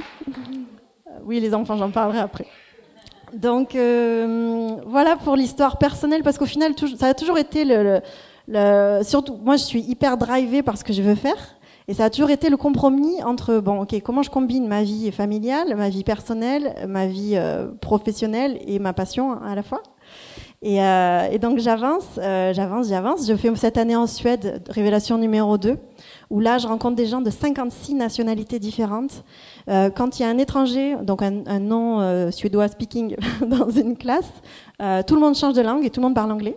Oui, 1.24 1.40
les 1.40 1.54
enfants, 1.54 1.76
j'en 1.76 1.90
parlerai 1.90 2.18
après. 2.18 2.46
Donc 3.32 3.74
euh, 3.74 4.76
voilà 4.86 5.16
pour 5.16 5.36
l'histoire 5.36 5.78
personnelle 5.78 6.22
parce 6.22 6.36
qu'au 6.36 6.46
final, 6.46 6.74
ça 6.98 7.06
a 7.06 7.14
toujours 7.14 7.38
été 7.38 7.64
le, 7.64 8.00
le, 8.46 9.00
surtout 9.02 9.38
moi 9.42 9.56
je 9.56 9.64
suis 9.64 9.80
hyper 9.80 10.18
drivée 10.18 10.62
par 10.62 10.76
ce 10.76 10.84
que 10.84 10.92
je 10.92 11.00
veux 11.00 11.14
faire 11.14 11.56
et 11.92 11.94
ça 11.94 12.06
a 12.06 12.08
toujours 12.10 12.30
été 12.30 12.48
le 12.48 12.56
compromis 12.56 13.22
entre, 13.22 13.58
bon, 13.58 13.82
ok, 13.82 14.00
comment 14.02 14.22
je 14.22 14.30
combine 14.30 14.66
ma 14.66 14.82
vie 14.82 15.12
familiale, 15.12 15.76
ma 15.76 15.90
vie 15.90 16.04
personnelle, 16.04 16.74
ma 16.88 17.06
vie 17.06 17.32
euh, 17.34 17.66
professionnelle 17.82 18.58
et 18.66 18.78
ma 18.78 18.94
passion 18.94 19.38
à 19.42 19.54
la 19.54 19.62
fois. 19.62 19.82
Et, 20.62 20.82
euh, 20.82 21.36
donc 21.36 21.58
j'avance, 21.58 22.06
euh, 22.16 22.54
j'avance, 22.54 22.88
j'avance. 22.88 23.26
Je 23.28 23.34
fais 23.34 23.54
cette 23.56 23.76
année 23.76 23.94
en 23.94 24.06
Suède, 24.06 24.62
révélation 24.70 25.18
numéro 25.18 25.58
2, 25.58 25.76
où 26.30 26.40
là 26.40 26.56
je 26.56 26.66
rencontre 26.66 26.96
des 26.96 27.04
gens 27.04 27.20
de 27.20 27.28
56 27.28 27.92
nationalités 27.92 28.58
différentes. 28.58 29.22
Quand 29.68 30.18
il 30.18 30.22
y 30.22 30.24
a 30.24 30.28
un 30.30 30.38
étranger, 30.38 30.96
donc 31.02 31.20
un, 31.20 31.44
un 31.46 31.60
non 31.60 32.30
suédois 32.32 32.68
speaking 32.68 33.16
dans 33.46 33.68
une 33.68 33.98
classe, 33.98 34.32
tout 35.06 35.14
le 35.14 35.20
monde 35.20 35.34
change 35.34 35.52
de 35.52 35.60
langue 35.60 35.84
et 35.84 35.90
tout 35.90 36.00
le 36.00 36.06
monde 36.06 36.14
parle 36.14 36.32
anglais. 36.32 36.56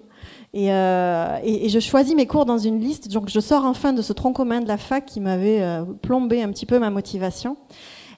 Euh, 0.56 1.38
et, 1.44 1.70
je 1.70 1.80
choisis 1.80 2.16
mes 2.16 2.28
cours 2.28 2.46
dans 2.46 2.58
une 2.58 2.80
liste. 2.80 3.12
Donc 3.12 3.30
je 3.30 3.40
sors 3.40 3.66
enfin 3.66 3.94
de 3.94 4.02
ce 4.02 4.14
tronc 4.14 4.34
commun 4.34 4.62
de 4.62 4.68
la 4.68 4.78
fac 4.78 5.06
qui 5.06 5.20
m'avait 5.20 5.62
euh, 5.62 5.84
plombé 6.02 6.42
un 6.42 6.50
petit 6.50 6.66
peu 6.66 6.80
ma 6.80 6.90
motivation. 6.90 7.58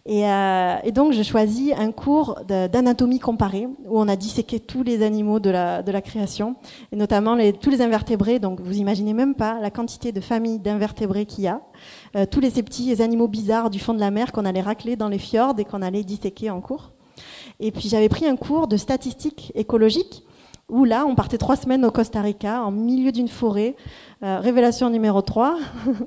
Et, 0.06 0.26
euh, 0.26 0.76
donc 0.94 1.12
je 1.12 1.22
choisis 1.22 1.74
un 1.78 1.92
cours 1.92 2.40
d'anatomie 2.48 3.20
comparée 3.20 3.68
où 3.86 4.00
on 4.00 4.08
a 4.08 4.16
disséqué 4.16 4.60
tous 4.60 4.82
les 4.84 5.04
animaux 5.04 5.40
de 5.42 5.50
la, 5.50 6.02
création, 6.02 6.56
et 6.94 6.96
notamment 6.96 7.38
tous 7.60 7.70
les 7.70 7.82
invertébrés. 7.82 8.40
Donc 8.40 8.62
vous 8.62 8.78
imaginez 8.78 9.14
même 9.14 9.36
pas 9.36 9.60
la 9.60 9.70
quantité 9.70 10.14
de 10.14 10.22
familles 10.22 10.60
d'invertébrés 10.60 11.26
qu'il 11.26 11.44
y 11.44 11.48
a. 11.48 11.60
tous 12.28 12.40
les, 12.40 12.52
ces 12.52 12.64
petits 12.64 13.02
animaux 13.02 13.28
bizarres 13.28 13.70
du 13.70 13.80
fond 13.80 13.94
de 13.94 14.00
la 14.00 14.12
mer 14.12 14.32
qu'on 14.32 14.46
allait 14.46 14.62
racler 14.62 14.96
dans 14.96 15.10
les 15.10 15.20
fjords 15.20 15.56
et 15.58 15.66
qu'on 15.66 15.82
allait 15.82 16.04
disséquer 16.04 16.52
en 16.52 16.62
cours. 16.62 16.92
Et 17.60 17.72
puis 17.72 17.90
j'avais 17.90 18.08
pris 18.08 18.28
un 18.28 18.38
cours 18.38 18.68
de 18.68 18.78
statistique 18.78 19.52
écologique 19.56 20.24
où 20.70 20.84
là, 20.84 21.06
on 21.06 21.16
partait 21.16 21.38
trois 21.38 21.56
semaines 21.56 21.86
au 21.86 21.92
Costa 21.92 22.22
Rica, 22.22 22.62
en 22.62 22.72
milieu 22.72 23.14
d'une 23.14 23.30
forêt. 23.30 23.76
Euh, 24.22 24.40
révélation 24.40 24.90
numéro 24.90 25.22
3. 25.22 25.58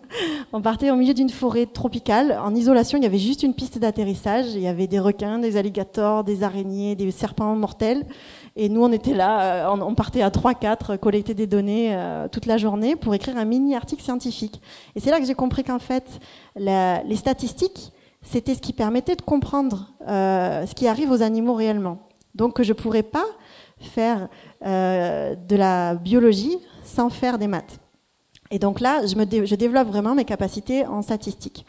on 0.53 0.61
partait 0.61 0.91
au 0.91 0.97
milieu 0.97 1.15
d'une 1.15 1.31
forêt 1.31 1.65
tropicale. 1.65 2.39
En 2.45 2.55
isolation, 2.55 2.99
il 2.99 3.05
y 3.05 3.07
avait 3.07 3.19
juste 3.19 3.43
une 3.43 3.55
piste 3.55 3.79
d'atterrissage. 3.79 4.47
Il 4.55 4.61
y 4.61 4.67
avait 4.67 4.87
des 4.87 4.99
requins, 4.99 5.39
des 5.39 5.57
alligators, 5.57 6.25
des 6.25 6.43
araignées, 6.43 6.95
des 6.95 7.11
serpents 7.11 7.57
mortels. 7.57 8.05
Et 8.55 8.69
nous, 8.69 8.83
on 8.83 8.93
était 8.93 9.15
là, 9.15 9.71
euh, 9.71 9.77
on, 9.81 9.95
partait 9.95 10.21
à 10.21 10.29
3-4, 10.29 10.99
collecter 10.99 11.33
des 11.33 11.47
données 11.47 11.95
euh, 11.95 12.29
toute 12.29 12.45
la 12.45 12.59
journée 12.59 12.97
pour 12.97 13.15
écrire 13.15 13.39
un 13.39 13.47
mini-article 13.47 14.03
scientifique. 14.03 14.61
Et 14.95 15.01
c'est 15.01 15.11
là 15.11 15.21
que 15.21 15.25
j'ai 15.25 15.35
compris 15.35 15.65
qu'en 15.65 15.79
fait, 15.79 16.21
les 16.57 17.17
statistiques, 17.17 17.93
c'était 18.21 18.55
ce 18.55 18.61
qui 18.61 18.75
permettait 18.75 19.17
de 19.17 19.23
comprendre 19.23 19.93
ce 20.07 20.75
qui 20.75 20.87
arrive 20.87 21.11
aux 21.11 21.23
animaux 21.23 21.55
réellement. 21.55 21.99
Donc 22.35 22.55
que 22.55 22.63
je 22.63 22.73
pourrais 22.73 23.03
pas 23.03 23.25
faire 23.81 24.29
euh, 24.67 25.35
de 25.35 25.57
la 25.57 25.95
biologie 25.95 26.59
sans 26.85 27.09
faire 27.09 27.39
des 27.39 27.47
maths. 27.47 27.79
Et 28.51 28.59
donc 28.59 28.81
là, 28.81 29.07
je, 29.07 29.17
me 29.17 29.25
développe 29.25 29.89
vraiment 29.89 30.15
mes 30.15 30.27
capacités 30.27 30.85
en 30.85 31.01
statistique. 31.01 31.65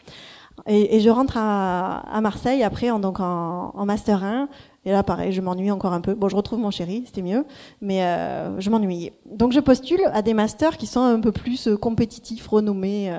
Et, 0.66 1.00
je 1.00 1.08
rentre 1.08 1.38
à, 1.38 2.20
Marseille 2.20 2.62
après 2.62 2.90
en, 2.90 2.98
donc 2.98 3.18
en, 3.20 3.86
master 3.86 4.22
1. 4.22 4.48
Et 4.84 4.90
là, 4.90 5.02
pareil, 5.02 5.32
je 5.32 5.40
m'ennuie 5.40 5.70
encore 5.70 5.94
un 5.94 6.02
peu. 6.02 6.14
Bon, 6.14 6.28
je 6.28 6.36
retrouve 6.36 6.58
mon 6.58 6.70
chéri, 6.70 7.04
c'était 7.06 7.22
mieux, 7.22 7.46
mais 7.80 8.04
euh, 8.04 8.60
je 8.60 8.68
m'ennuyais. 8.68 9.14
Donc, 9.24 9.52
je 9.52 9.60
postule 9.60 10.02
à 10.12 10.20
des 10.20 10.34
masters 10.34 10.76
qui 10.76 10.86
sont 10.86 11.00
un 11.00 11.20
peu 11.20 11.32
plus 11.32 11.68
euh, 11.68 11.76
compétitifs, 11.78 12.46
renommés 12.46 13.10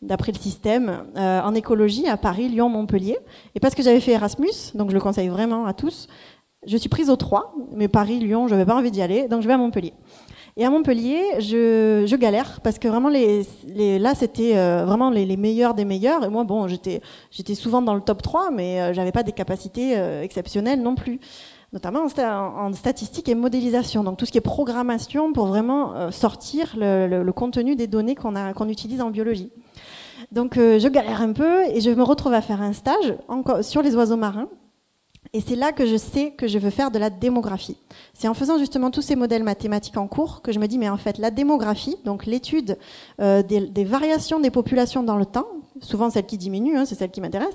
d'après 0.00 0.30
le 0.30 0.38
système, 0.38 1.04
en 1.16 1.54
écologie 1.54 2.06
à 2.06 2.16
Paris, 2.16 2.48
Lyon, 2.48 2.68
Montpellier. 2.68 3.18
Et 3.56 3.60
parce 3.60 3.74
que 3.74 3.82
j'avais 3.82 4.00
fait 4.00 4.12
Erasmus, 4.12 4.74
donc 4.74 4.90
je 4.90 4.94
le 4.94 5.00
conseille 5.00 5.28
vraiment 5.28 5.66
à 5.66 5.72
tous, 5.72 6.06
je 6.68 6.76
suis 6.76 6.88
prise 6.88 7.10
aux 7.10 7.16
trois, 7.16 7.54
mais 7.72 7.88
Paris, 7.88 8.18
Lyon, 8.18 8.46
je 8.46 8.54
n'avais 8.54 8.66
pas 8.66 8.76
envie 8.76 8.90
d'y 8.90 9.02
aller, 9.02 9.26
donc 9.26 9.42
je 9.42 9.48
vais 9.48 9.54
à 9.54 9.58
Montpellier. 9.58 9.94
Et 10.58 10.64
à 10.64 10.70
Montpellier, 10.70 11.22
je, 11.38 12.16
galère 12.16 12.60
parce 12.62 12.80
que 12.80 12.88
vraiment 12.88 13.08
les, 13.08 13.46
les 13.64 14.00
là 14.00 14.16
c'était 14.16 14.56
euh, 14.56 14.84
vraiment 14.84 15.08
les, 15.08 15.24
les, 15.24 15.36
meilleurs 15.36 15.72
des 15.72 15.84
meilleurs. 15.84 16.24
Et 16.24 16.28
moi, 16.28 16.42
bon, 16.42 16.66
j'étais 16.66 17.54
souvent 17.54 17.80
dans 17.80 17.94
le 17.94 18.00
top 18.00 18.22
3, 18.22 18.50
mais 18.50 18.80
euh, 18.80 18.92
j'avais 18.92 19.12
pas 19.12 19.22
des 19.22 19.30
capacités 19.30 19.96
euh, 19.96 20.22
exceptionnelles 20.22 20.82
non 20.82 20.94
plus 20.94 21.20
notamment 21.72 22.00
en, 22.00 22.22
en, 22.24 22.72
statistique 22.72 23.28
et 23.28 23.34
modélisation, 23.34 24.02
donc 24.02 24.16
tout 24.16 24.24
ce 24.24 24.32
qui 24.32 24.38
est 24.38 24.40
programmation 24.40 25.34
pour 25.34 25.44
vraiment 25.44 26.10
sortir 26.10 26.74
le, 26.78 27.30
contenu 27.32 27.76
des 27.76 27.86
données 27.86 28.14
qu'on 28.14 28.68
utilise 28.70 29.02
en 29.02 29.10
biologie. 29.10 29.52
Donc 30.32 30.54
je 30.54 30.88
galère 30.88 31.20
un 31.20 31.34
peu 31.34 31.64
et 31.66 31.82
je 31.82 31.90
me 31.90 32.02
retrouve 32.02 32.32
à 32.32 32.40
faire 32.40 32.62
un 32.62 32.72
stage 32.72 33.14
sur 33.60 33.82
les 33.82 33.94
oiseaux 33.96 34.16
marins 34.16 34.48
et 35.32 35.40
c'est 35.40 35.56
là 35.56 35.72
que 35.72 35.86
je 35.86 35.96
sais 35.96 36.32
que 36.32 36.48
je 36.48 36.58
veux 36.58 36.70
faire 36.70 36.90
de 36.90 36.98
la 36.98 37.10
démographie. 37.10 37.76
C'est 38.14 38.28
en 38.28 38.34
faisant 38.34 38.58
justement 38.58 38.90
tous 38.90 39.02
ces 39.02 39.16
modèles 39.16 39.42
mathématiques 39.42 39.96
en 39.96 40.06
cours 40.06 40.42
que 40.42 40.52
je 40.52 40.58
me 40.58 40.66
dis, 40.66 40.78
mais 40.78 40.88
en 40.88 40.96
fait, 40.96 41.18
la 41.18 41.30
démographie, 41.30 41.96
donc 42.04 42.26
l'étude 42.26 42.78
euh, 43.20 43.42
des, 43.42 43.84
variations 43.84 44.40
des 44.40 44.50
populations 44.50 45.02
dans 45.02 45.16
le 45.16 45.26
temps, 45.26 45.46
souvent 45.80 46.10
celle 46.10 46.26
qui 46.26 46.38
diminue, 46.38 46.76
hein, 46.76 46.84
c'est 46.84 46.94
celle 46.94 47.10
qui 47.10 47.20
m'intéresse, 47.20 47.54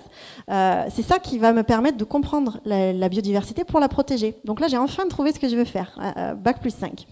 euh, 0.50 0.86
c'est 0.90 1.02
ça 1.02 1.20
qui 1.20 1.40
va 1.40 1.52
me 1.52 1.64
permettre 1.64 1.98
de 1.98 2.04
comprendre 2.04 2.60
la, 2.66 3.10
biodiversité 3.10 3.64
pour 3.64 3.80
la 3.80 3.90
protéger. 3.90 4.36
Donc 4.46 4.60
là, 4.60 4.68
j'ai 4.68 4.78
enfin 4.78 5.08
trouvé 5.08 5.34
ce 5.34 5.40
que 5.40 5.50
je 5.50 5.56
veux 5.56 5.66
faire, 5.66 5.98
euh, 6.18 6.36
Bac 6.36 6.62
plus 6.62 6.74
5. 6.74 7.06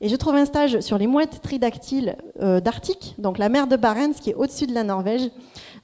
Et 0.00 0.08
je 0.08 0.16
trouve 0.16 0.34
un 0.34 0.44
stage 0.44 0.80
sur 0.80 0.98
les 0.98 1.06
mouettes 1.06 1.40
tridactyles 1.40 2.16
d'Arctique, 2.40 3.14
donc 3.18 3.38
la 3.38 3.48
mer 3.48 3.66
de 3.66 3.76
Barents 3.76 4.12
qui 4.20 4.30
est 4.30 4.34
au-dessus 4.34 4.66
de 4.66 4.74
la 4.74 4.82
Norvège. 4.82 5.30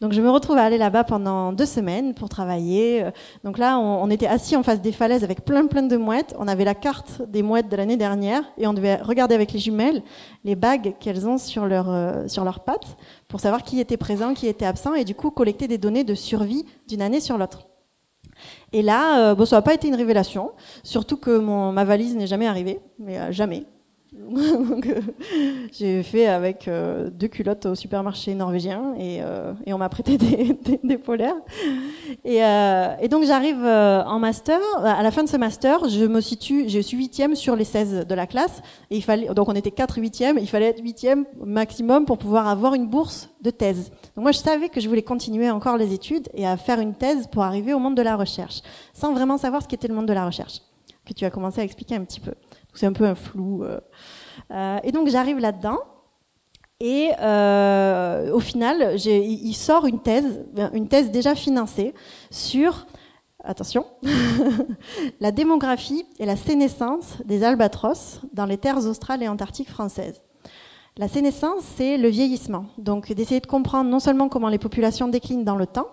Donc 0.01 0.13
je 0.13 0.23
me 0.23 0.31
retrouve 0.31 0.57
à 0.57 0.63
aller 0.63 0.79
là-bas 0.79 1.05
pendant 1.05 1.53
deux 1.53 1.67
semaines 1.67 2.15
pour 2.15 2.31
travailler. 2.31 3.05
Euh, 3.05 3.11
donc 3.45 3.59
là, 3.59 3.79
on, 3.79 4.09
était 4.09 4.27
assis 4.27 4.57
en 4.57 4.63
face 4.63 4.81
des 4.81 4.93
falaises 4.93 5.25
avec 5.25 5.45
plein 5.45 5.67
plein 5.67 5.83
de 5.83 5.97
mouettes. 5.99 6.35
On 6.39 6.49
avait 6.49 6.65
la 6.65 6.75
carte 6.75 7.21
des 7.29 7.43
mouettes 7.43 7.69
de 7.69 7.77
l'année 7.77 7.99
dernière 7.99 8.43
et 8.57 8.67
on 8.67 8.73
devait 8.73 8.97
regarder 8.97 9.35
avec 9.35 9.53
les 9.53 9.59
jumelles 9.59 10.03
les 10.45 10.57
bagues 10.57 10.95
qu'elles 11.01 11.29
ont 11.29 11.37
sur 11.37 11.65
euh, 11.71 12.27
sur 12.29 12.45
leurs 12.45 12.61
pattes 12.61 12.97
pour 13.29 13.41
savoir 13.41 13.63
qui 13.63 13.79
était 13.79 13.99
présent, 13.99 14.33
qui 14.33 14.47
était 14.47 14.65
absent 14.65 14.95
et 14.95 15.05
du 15.05 15.15
coup 15.15 15.31
collecter 15.31 15.69
des 15.69 15.77
données 15.77 16.05
de 16.05 16.15
survie 16.15 16.65
d'une 16.89 17.03
année 17.03 17.21
sur 17.21 17.37
l'autre. 17.37 17.69
Et 18.73 18.81
là, 18.81 19.33
euh, 19.33 19.35
bon, 19.35 19.45
ça 19.45 19.57
n'a 19.57 19.63
pas 19.63 19.75
été 19.75 19.87
une 19.87 19.97
révélation, 19.97 20.53
surtout 20.83 21.19
que 21.19 21.37
mon, 21.37 21.73
ma 21.73 21.85
valise 21.85 22.17
n'est 22.17 22.27
jamais 22.27 22.47
arrivée, 22.47 22.81
mais 22.99 23.31
jamais. 23.35 23.67
Euh, 24.91 25.01
j'ai 25.73 26.03
fait 26.03 26.27
avec 26.27 26.67
euh, 26.67 27.11
deux 27.11 27.29
culottes 27.29 27.67
au 27.67 27.75
supermarché 27.75 28.35
norvégien 28.35 28.95
et, 28.99 29.19
euh, 29.23 29.53
on 29.67 29.79
m'a 29.79 29.89
prêté 29.89 30.19
des, 30.83 30.99
polaires. 30.99 31.37
Et, 32.25 33.09
donc 33.09 33.25
j'arrive 33.25 33.65
en 33.65 34.19
master. 34.19 34.59
À 34.83 35.03
la 35.03 35.11
fin 35.11 35.23
de 35.23 35.29
ce 35.29 35.37
master, 35.37 35.89
je 35.89 36.05
me 36.05 36.21
situe, 36.21 36.69
je 36.69 36.81
suis 36.81 36.97
huitième 36.97 37.35
sur 37.35 37.57
les 37.57 37.65
16 37.65 38.07
de 38.07 38.15
la 38.15 38.27
classe. 38.27 38.63
Et 38.91 38.97
il 38.97 39.03
fallait, 39.03 39.29
donc 39.35 39.49
on 39.49 39.55
était 39.55 39.71
quatre 39.71 39.99
huitièmes. 39.99 40.39
Il 40.39 40.49
fallait 40.49 40.67
être 40.67 40.83
huitième 40.83 41.25
maximum 41.45 42.05
pour 42.05 42.19
pouvoir 42.19 42.49
avoir 42.49 42.75
une 42.75 42.87
bourse 42.87 43.31
de 43.43 43.51
thèse. 43.51 43.91
Donc 44.17 44.23
moi 44.23 44.33
je 44.33 44.39
savais 44.39 44.69
que 44.69 44.81
je 44.81 44.89
voulais 44.89 45.03
continuer 45.03 45.51
encore 45.51 45.77
les 45.77 45.93
études 45.93 46.29
et 46.35 46.47
à 46.47 46.57
faire 46.57 46.81
une 46.81 46.95
thèse 46.95 47.27
pour 47.27 47.43
arriver 47.43 47.75
au 47.75 47.79
monde 47.79 47.97
de 47.97 48.03
la 48.03 48.17
recherche, 48.17 48.63
sans 48.93 49.13
vraiment 49.13 49.39
savoir 49.39 49.63
ce 49.63 49.69
qu'était 49.69 49.89
le 49.89 49.95
monde 49.95 50.07
de 50.07 50.13
la 50.13 50.27
recherche, 50.27 50.61
que 51.05 51.13
tu 51.13 51.25
as 51.25 51.31
commencé 51.31 51.61
à 51.61 51.65
expliquer 51.65 51.97
un 51.97 52.05
petit 52.05 52.21
peu. 52.21 52.33
C'est 52.75 52.87
un 52.87 52.93
peu 52.93 53.05
un 53.05 53.15
flou. 53.15 53.65
Euh. 53.65 53.81
Euh, 54.51 54.79
et 54.83 54.93
donc 54.93 55.09
j'arrive 55.09 55.39
là-dedans. 55.39 55.79
Et 56.81 57.11
euh, 57.21 58.33
au 58.33 58.41
final, 58.41 58.97
il 58.97 59.53
sort 59.53 59.85
une 59.85 60.01
thèse, 60.01 60.47
une 60.73 60.89
thèse 60.89 61.11
déjà 61.11 61.35
financée 61.35 61.93
sur, 62.31 62.87
attention, 63.45 63.85
la 65.21 65.31
démographie 65.31 66.07
et 66.19 66.25
la 66.25 66.37
sénescence 66.37 67.19
des 67.27 67.45
albatros 67.45 68.21
dans 68.33 68.47
les 68.47 68.57
terres 68.57 68.87
australes 68.87 69.23
et 69.23 69.29
antarctiques 69.29 69.69
françaises. 69.69 70.23
La 70.99 71.09
sénescence, 71.09 71.63
c'est 71.77 71.97
le 71.97 72.09
vieillissement. 72.09 72.67
Donc 72.77 73.13
d'essayer 73.13 73.41
de 73.41 73.47
comprendre 73.47 73.89
non 73.89 74.01
seulement 74.01 74.29
comment 74.29 74.49
les 74.49 74.59
populations 74.59 75.09
déclinent 75.09 75.45
dans 75.45 75.57
le 75.57 75.67
temps, 75.67 75.89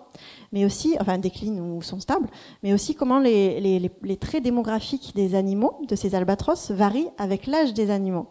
mais 0.52 0.64
aussi, 0.64 0.96
enfin 1.00 1.18
déclinent 1.18 1.60
ou 1.60 1.82
sont 1.82 2.00
stables, 2.00 2.28
mais 2.62 2.72
aussi 2.72 2.94
comment 2.94 3.20
les, 3.20 3.90
traits 4.20 4.42
démographiques 4.42 5.12
des 5.14 5.34
animaux, 5.34 5.78
de 5.88 5.94
ces 5.94 6.14
albatros, 6.14 6.72
varient 6.72 7.10
avec 7.16 7.46
l'âge 7.46 7.74
des 7.74 7.90
animaux. 7.90 8.26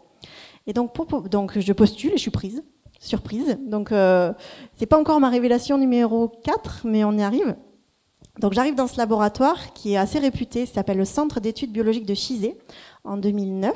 Et 0.66 0.74
donc, 0.74 0.92
donc 1.30 1.58
je 1.58 1.72
postule 1.72 2.10
et 2.10 2.16
je 2.16 2.22
suis 2.22 2.30
prise, 2.30 2.62
surprise. 3.00 3.58
Donc 3.66 3.90
euh, 3.90 4.32
c'est 4.76 4.86
pas 4.86 4.98
encore 4.98 5.20
ma 5.20 5.30
révélation 5.30 5.78
numéro 5.78 6.28
4, 6.28 6.82
mais 6.84 7.02
on 7.04 7.12
y 7.12 7.22
arrive. 7.22 7.56
Donc 8.38 8.52
j'arrive 8.52 8.74
dans 8.74 8.86
ce 8.86 8.96
laboratoire 8.98 9.72
qui 9.72 9.94
est 9.94 9.96
assez 9.96 10.18
réputé, 10.18 10.66
s'appelle 10.66 10.98
le 10.98 11.04
Centre 11.04 11.40
d'études 11.40 11.72
biologiques 11.72 12.06
de 12.06 12.14
Chizé 12.14 12.56
en 13.04 13.16
2009. 13.16 13.74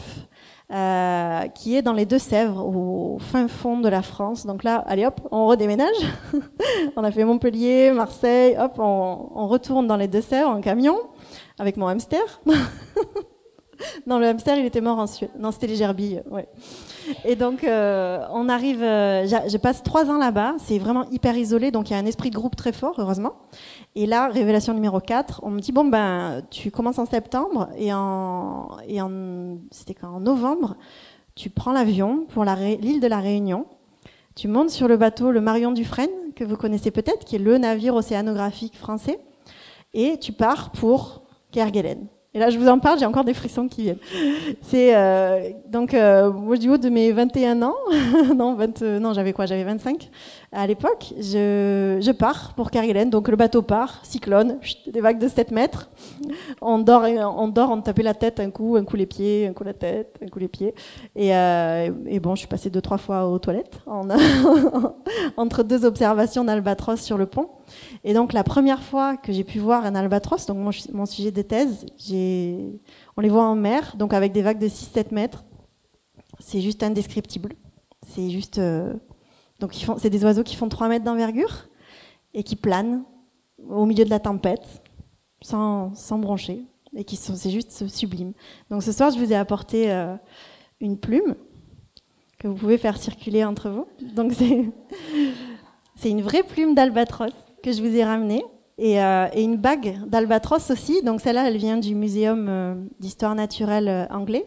Euh, 0.72 1.48
qui 1.48 1.76
est 1.76 1.82
dans 1.82 1.92
les 1.92 2.06
Deux-Sèvres, 2.06 2.64
au 2.64 3.18
fin 3.18 3.46
fond 3.46 3.80
de 3.80 3.90
la 3.90 4.00
France. 4.00 4.46
Donc 4.46 4.64
là, 4.64 4.82
allez 4.86 5.04
hop, 5.04 5.20
on 5.30 5.46
redéménage. 5.46 5.94
on 6.96 7.04
a 7.04 7.10
fait 7.10 7.24
Montpellier, 7.24 7.92
Marseille, 7.92 8.56
hop, 8.58 8.76
on, 8.78 9.28
on 9.34 9.48
retourne 9.48 9.86
dans 9.86 9.96
les 9.96 10.08
Deux-Sèvres 10.08 10.48
en 10.48 10.62
camion 10.62 10.98
avec 11.58 11.76
mon 11.76 11.88
hamster. 11.88 12.40
non, 14.06 14.18
le 14.18 14.26
hamster, 14.26 14.58
il 14.58 14.66
était 14.66 14.80
mort 14.80 14.98
en 14.98 15.06
Suède. 15.06 15.30
Non, 15.38 15.50
c'était 15.50 15.66
les 15.66 15.76
gerbilles, 15.76 16.22
ouais. 16.30 16.48
Et 17.24 17.36
donc, 17.36 17.64
euh, 17.64 18.24
on 18.30 18.48
arrive, 18.48 18.82
euh, 18.82 19.26
je 19.26 19.56
passe 19.56 19.82
trois 19.82 20.10
ans 20.10 20.18
là-bas, 20.18 20.54
c'est 20.58 20.78
vraiment 20.78 21.08
hyper 21.10 21.36
isolé, 21.36 21.70
donc 21.70 21.90
il 21.90 21.92
y 21.92 21.96
a 21.96 21.98
un 21.98 22.06
esprit 22.06 22.30
de 22.30 22.34
groupe 22.34 22.56
très 22.56 22.72
fort, 22.72 22.94
heureusement. 22.98 23.34
Et 23.94 24.06
là, 24.06 24.28
révélation 24.28 24.74
numéro 24.74 25.00
4, 25.00 25.40
on 25.42 25.50
me 25.50 25.60
dit, 25.60 25.72
bon, 25.72 25.84
ben, 25.84 26.42
tu 26.50 26.70
commences 26.70 26.98
en 26.98 27.06
septembre, 27.06 27.68
et 27.76 27.92
en, 27.92 28.68
et 28.86 29.00
en 29.00 29.58
c'était 29.70 29.94
quand, 29.94 30.14
en 30.14 30.20
novembre, 30.20 30.76
tu 31.34 31.50
prends 31.50 31.72
l'avion 31.72 32.26
pour 32.28 32.44
l'île 32.44 33.00
de 33.00 33.06
la 33.06 33.20
Réunion, 33.20 33.66
tu 34.34 34.48
montes 34.48 34.70
sur 34.70 34.88
le 34.88 34.96
bateau, 34.96 35.30
le 35.30 35.40
Marion 35.40 35.72
Dufresne, 35.72 36.10
que 36.34 36.44
vous 36.44 36.56
connaissez 36.56 36.90
peut-être, 36.90 37.24
qui 37.24 37.36
est 37.36 37.40
le 37.40 37.58
navire 37.58 37.94
océanographique 37.94 38.76
français, 38.76 39.20
et 39.94 40.18
tu 40.18 40.32
pars 40.32 40.70
pour 40.70 41.22
Kerguelen. 41.50 42.06
Et 42.34 42.38
là, 42.38 42.48
je 42.48 42.58
vous 42.58 42.68
en 42.68 42.78
parle, 42.78 42.98
j'ai 42.98 43.04
encore 43.04 43.24
des 43.24 43.34
frissons 43.34 43.68
qui 43.68 43.82
viennent. 43.82 43.98
C'est 44.62 44.96
euh, 44.96 45.50
donc 45.68 45.92
euh, 45.92 46.32
moi 46.32 46.56
du 46.56 46.70
haut 46.70 46.78
de 46.78 46.88
mes 46.88 47.12
21 47.12 47.60
ans, 47.60 47.74
non, 48.34 48.54
20, 48.54 48.80
euh, 48.80 48.98
non, 48.98 49.12
j'avais 49.12 49.34
quoi 49.34 49.44
J'avais 49.44 49.64
25 49.64 50.10
à 50.50 50.66
l'époque. 50.66 51.12
Je, 51.18 51.98
je 52.00 52.10
pars 52.10 52.54
pour 52.54 52.70
Kerguelen, 52.70 53.10
donc 53.10 53.28
le 53.28 53.36
bateau 53.36 53.60
part, 53.60 54.00
cyclone, 54.02 54.58
des 54.86 55.02
vagues 55.02 55.18
de 55.18 55.28
7 55.28 55.50
mètres. 55.50 55.90
On 56.62 56.78
dort, 56.78 57.04
on 57.04 57.48
dort, 57.48 57.70
on 57.70 57.82
tapait 57.82 58.02
la 58.02 58.14
tête 58.14 58.40
un 58.40 58.50
coup, 58.50 58.76
un 58.76 58.84
coup 58.84 58.96
les 58.96 59.06
pieds, 59.06 59.46
un 59.46 59.52
coup 59.52 59.64
la 59.64 59.74
tête, 59.74 60.18
un 60.24 60.28
coup 60.28 60.38
les 60.38 60.48
pieds. 60.48 60.74
Et, 61.14 61.36
euh, 61.36 61.90
et 62.06 62.18
bon, 62.18 62.34
je 62.34 62.40
suis 62.40 62.48
passée 62.48 62.70
deux 62.70 62.80
trois 62.80 62.98
fois 62.98 63.26
aux 63.26 63.38
toilettes 63.40 63.80
en, 63.86 64.08
entre 65.36 65.64
deux 65.64 65.84
observations 65.84 66.44
d'albatros 66.44 66.98
sur 66.98 67.18
le 67.18 67.26
pont. 67.26 67.50
Et 68.04 68.14
donc 68.14 68.32
la 68.32 68.44
première 68.44 68.82
fois 68.82 69.16
que 69.16 69.32
j'ai 69.32 69.44
pu 69.44 69.58
voir 69.58 69.84
un 69.84 69.94
albatros, 69.94 70.46
donc 70.46 70.58
mon, 70.92 71.06
sujet 71.06 71.30
de 71.30 71.42
thèse, 71.42 71.86
on 73.16 73.20
les 73.20 73.28
voit 73.28 73.44
en 73.44 73.54
mer, 73.54 73.96
donc 73.96 74.12
avec 74.12 74.32
des 74.32 74.42
vagues 74.42 74.58
de 74.58 74.68
6-7 74.68 75.12
mètres. 75.14 75.44
C'est 76.38 76.60
juste 76.60 76.82
indescriptible. 76.82 77.54
C'est 78.08 78.30
juste, 78.30 78.58
euh, 78.58 78.94
donc 79.60 79.74
c'est 79.98 80.10
des 80.10 80.24
oiseaux 80.24 80.42
qui 80.42 80.56
font 80.56 80.68
3 80.68 80.88
mètres 80.88 81.04
d'envergure 81.04 81.68
et 82.34 82.42
qui 82.42 82.56
planent 82.56 83.04
au 83.68 83.86
milieu 83.86 84.04
de 84.04 84.10
la 84.10 84.18
tempête, 84.18 84.82
sans, 85.40 85.94
sans 85.94 86.18
broncher, 86.18 86.64
et 86.96 87.04
qui 87.04 87.16
sont, 87.16 87.36
c'est 87.36 87.50
juste 87.50 87.86
sublime. 87.88 88.32
Donc 88.70 88.82
ce 88.82 88.92
soir, 88.92 89.10
je 89.10 89.18
vous 89.18 89.32
ai 89.32 89.36
apporté 89.36 89.92
euh, 89.92 90.16
une 90.80 90.98
plume 90.98 91.36
que 92.38 92.48
vous 92.48 92.54
pouvez 92.54 92.76
faire 92.76 92.96
circuler 92.96 93.44
entre 93.44 93.70
vous. 93.70 93.86
Donc 94.14 94.32
c'est 94.32 94.70
une 96.10 96.22
vraie 96.22 96.42
plume 96.42 96.74
d'albatros 96.74 97.32
que 97.62 97.72
je 97.72 97.82
vous 97.82 97.96
ai 97.96 98.04
ramené 98.04 98.44
et, 98.78 99.00
euh, 99.02 99.28
et 99.32 99.42
une 99.42 99.56
bague 99.56 99.98
d'albatros 100.06 100.70
aussi. 100.70 101.02
Donc 101.02 101.20
celle-là, 101.20 101.48
elle 101.48 101.56
vient 101.56 101.78
du 101.78 101.94
Muséum 101.94 102.46
euh, 102.48 102.74
d'histoire 103.00 103.34
naturelle 103.34 103.88
euh, 103.88 104.06
anglais 104.10 104.46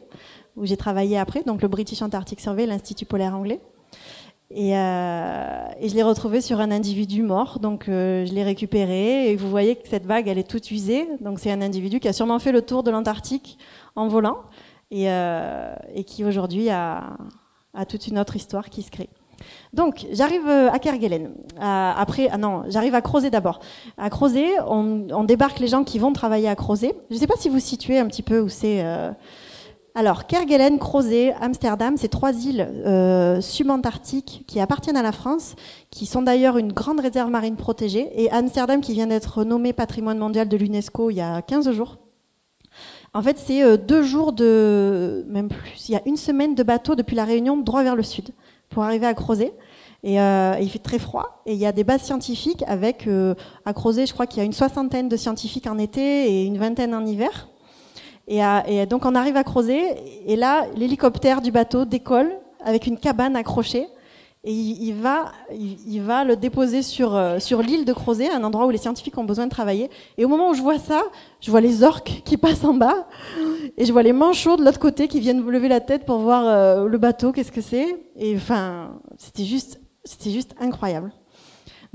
où 0.55 0.65
j'ai 0.65 0.77
travaillé 0.77 1.17
après, 1.17 1.43
donc 1.43 1.61
le 1.61 1.67
British 1.67 2.01
Antarctic 2.01 2.39
Survey, 2.39 2.65
l'Institut 2.65 3.05
polaire 3.05 3.35
anglais. 3.35 3.59
Et, 4.51 4.71
je 4.71 5.95
l'ai 5.95 6.03
retrouvée 6.03 6.39
sur 6.39 6.61
un 6.61 6.71
individu 6.71 7.23
mort, 7.23 7.59
donc 7.59 7.87
je 7.87 8.33
l'ai 8.33 8.43
récupérée. 8.43 9.29
Et 9.29 9.35
vous 9.35 9.49
voyez 9.49 9.75
que 9.75 9.85
cette 9.85 10.05
bague, 10.05 10.29
elle 10.29 10.37
est 10.37 10.49
toute 10.49 10.71
usée. 10.71 11.09
Donc 11.19 11.39
c'est 11.39 11.51
un 11.51 11.61
individu 11.61 11.99
qui 11.99 12.07
a 12.07 12.13
sûrement 12.13 12.39
fait 12.39 12.53
le 12.53 12.61
tour 12.61 12.83
de 12.83 12.91
l'Antarctique 12.91 13.57
en 13.97 14.07
volant 14.07 14.43
et, 14.91 15.09
qui 16.05 16.23
aujourd'hui 16.23 16.69
a 16.69 17.17
toute 17.89 18.07
une 18.07 18.17
autre 18.17 18.37
histoire 18.37 18.69
qui 18.69 18.81
se 18.81 18.91
crée. 18.91 19.09
Donc, 19.75 20.07
j'arrive 20.13 20.47
euh, 20.47 20.71
à 20.71 20.79
Kerguelen. 20.79 21.31
Après, 21.59 22.29
ah 22.31 22.37
non, 22.37 22.63
j'arrive 22.69 22.95
à 22.95 23.01
Crozet 23.01 23.29
d'abord. 23.29 23.59
À 23.97 24.09
Crozet, 24.09 24.59
on, 24.67 25.23
débarque 25.25 25.59
les 25.59 25.67
gens 25.67 25.83
qui 25.83 25.99
vont 25.99 26.13
travailler 26.13 26.47
à 26.47 26.55
Crozet. 26.55 26.95
Je 27.09 27.15
ne 27.15 27.19
sais 27.19 27.27
pas 27.27 27.35
si 27.37 27.49
vous 27.49 27.59
situez 27.59 27.99
un 27.99 28.07
petit 28.07 28.21
peu 28.21 28.39
où 28.39 28.49
c'est. 28.49 28.83
Euh... 28.83 29.11
Alors, 29.95 30.27
Kerguelen, 30.27 30.77
Crozet, 30.77 31.33
Amsterdam, 31.41 31.95
c'est 31.97 32.09
trois 32.09 32.33
îles 32.33 32.61
euh, 32.61 33.39
subantarctiques 33.41 34.43
qui 34.45 34.59
appartiennent 34.59 34.97
à 34.97 35.01
la 35.01 35.13
France, 35.13 35.55
qui 35.89 36.05
sont 36.05 36.21
d'ailleurs 36.21 36.57
une 36.57 36.73
grande 36.73 36.99
réserve 36.99 37.29
marine 37.29 37.55
protégée, 37.55 38.09
et 38.15 38.29
Amsterdam 38.31 38.81
qui 38.81 38.93
vient 38.93 39.07
d'être 39.07 39.43
nommé 39.45 39.71
patrimoine 39.71 40.17
mondial 40.17 40.49
de 40.49 40.57
l'UNESCO 40.57 41.11
il 41.11 41.15
y 41.15 41.21
a 41.21 41.41
15 41.41 41.71
jours. 41.71 41.97
En 43.13 43.21
fait, 43.21 43.37
c'est 43.37 43.77
deux 43.77 44.03
jours 44.03 44.33
de, 44.33 45.25
même 45.29 45.47
plus, 45.47 45.87
il 45.87 45.93
y 45.93 45.95
a 45.95 46.01
une 46.05 46.17
semaine 46.17 46.55
de 46.55 46.63
bateau 46.63 46.95
depuis 46.95 47.15
la 47.15 47.23
Réunion 47.23 47.55
droit 47.55 47.81
vers 47.81 47.95
le 47.95 48.03
sud 48.03 48.31
pour 48.69 48.83
arriver 48.83 49.05
à 49.05 49.13
Crozet. 49.13 49.53
Et, 50.03 50.15
il 50.15 50.69
fait 50.69 50.79
très 50.79 50.99
froid. 50.99 51.41
Et 51.45 51.53
il 51.53 51.59
y 51.59 51.65
a 51.65 51.71
des 51.71 51.83
bases 51.83 52.03
scientifiques 52.03 52.63
avec, 52.67 53.07
à 53.65 53.73
Crozet, 53.73 54.05
je 54.05 54.13
crois 54.13 54.27
qu'il 54.27 54.37
y 54.37 54.41
a 54.41 54.45
une 54.45 54.53
soixantaine 54.53 55.09
de 55.09 55.17
scientifiques 55.17 55.65
en 55.65 55.79
été 55.79 56.01
et 56.01 56.45
une 56.45 56.59
vingtaine 56.59 56.93
en 56.93 57.05
hiver. 57.05 57.47
Et, 58.27 58.41
et 58.67 58.85
donc 58.85 59.05
on 59.05 59.15
arrive 59.15 59.35
à 59.35 59.43
Crozet, 59.43 59.95
et 60.27 60.35
là, 60.35 60.67
l'hélicoptère 60.75 61.41
du 61.41 61.51
bateau 61.51 61.85
décolle 61.85 62.31
avec 62.63 62.85
une 62.85 62.97
cabane 62.97 63.35
accrochée 63.35 63.87
et 64.47 64.51
il, 64.51 64.93
va, 64.93 65.31
il, 65.51 66.01
va 66.01 66.23
le 66.23 66.35
déposer 66.35 66.83
sur, 66.83 67.15
euh, 67.15 67.39
sur 67.39 67.63
l'île 67.63 67.83
de 67.83 67.93
Crozet, 67.93 68.29
un 68.29 68.43
endroit 68.43 68.67
où 68.67 68.69
les 68.69 68.77
scientifiques 68.77 69.17
ont 69.17 69.23
besoin 69.23 69.45
de 69.45 69.49
travailler. 69.49 69.89
Et 70.19 70.25
au 70.25 70.27
moment 70.27 70.51
où 70.51 70.53
je 70.53 70.61
vois 70.61 70.77
ça, 70.77 71.01
je 71.41 71.49
vois 71.49 71.61
les 71.61 71.83
orques 71.83 72.21
qui 72.23 72.37
passent 72.45 72.63
en 72.63 72.75
bas, 72.75 73.07
et 73.75 73.85
je 73.85 73.91
vois 73.91 74.03
les 74.03 74.13
manchots 74.13 74.55
de 74.55 74.63
l'autre 74.63 74.79
côté 74.79 75.07
qui 75.07 75.19
viennent 75.19 75.43
lever 75.43 75.67
la 75.67 75.81
tête 75.81 76.05
pour 76.05 76.19
voir 76.19 76.45
euh, 76.45 76.87
le 76.87 76.97
bateau, 76.99 77.31
qu'est-ce 77.31 77.51
que 77.51 77.61
c'est. 77.61 78.05
Et 78.17 78.35
enfin, 78.35 78.99
c'était 79.17 79.45
juste, 79.45 79.81
c'était 80.03 80.29
juste 80.29 80.53
incroyable. 80.59 81.11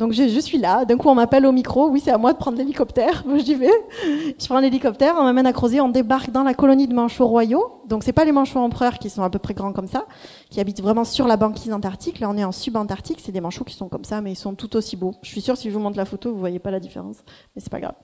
Donc 0.01 0.15
je, 0.15 0.41
suis 0.41 0.57
là, 0.57 0.87
d'un 0.87 0.97
coup 0.97 1.11
on 1.11 1.15
m'appelle 1.15 1.45
au 1.45 1.53
micro, 1.53 1.91
oui 1.91 2.01
c'est 2.03 2.11
à 2.11 2.17
moi 2.17 2.33
de 2.33 2.39
prendre 2.39 2.57
l'hélicoptère, 2.57 3.23
moi 3.27 3.37
j'y 3.45 3.55
vais, 3.55 3.71
je 4.03 4.47
prends 4.47 4.59
l'hélicoptère, 4.59 5.15
on 5.19 5.25
m'amène 5.25 5.47
à 5.47 5.53
Crozet, 5.53 5.83
on 5.83 5.91
débarque 5.91 6.31
dans 6.31 6.43
la 6.43 6.55
colonie 6.55 6.89
de 6.89 6.95
manchots 6.95 7.27
royaux, 7.27 7.83
donc 7.87 8.03
c'est 8.03 8.15
pas 8.15 8.25
les 8.25 8.33
manchots 8.33 8.61
empereurs 8.61 8.99
qui 8.99 9.11
sont 9.11 9.23
à 9.23 9.29
peu 9.29 9.39
près 9.39 9.53
grands 9.53 9.75
comme 9.75 9.89
ça, 9.89 10.07
qui 10.49 10.59
habitent 10.59 10.81
vraiment 10.81 11.05
sur 11.05 11.27
la 11.27 11.37
banquise 11.37 11.71
antarctique, 11.71 12.19
là 12.19 12.31
on 12.31 12.39
est 12.39 12.45
en 12.45 12.51
subantarctique, 12.51 13.19
c'est 13.23 13.31
des 13.31 13.43
manchots 13.43 13.65
qui 13.65 13.75
sont 13.75 13.91
comme 13.91 14.05
ça, 14.05 14.23
mais 14.23 14.33
ils 14.33 14.37
sont 14.37 14.55
tout 14.55 14.75
aussi 14.75 14.97
beaux. 14.97 15.13
Je 15.21 15.29
suis 15.29 15.43
sûre 15.43 15.59
si 15.59 15.69
je 15.69 15.75
vous 15.75 15.81
montre 15.81 15.99
la 15.99 16.07
photo, 16.07 16.33
vous 16.33 16.41
voyez 16.41 16.61
pas 16.61 16.71
la 16.71 16.81
différence, 16.81 17.19
mais 17.55 17.61
c'est 17.61 17.71
pas 17.71 17.81
grave. 17.81 17.97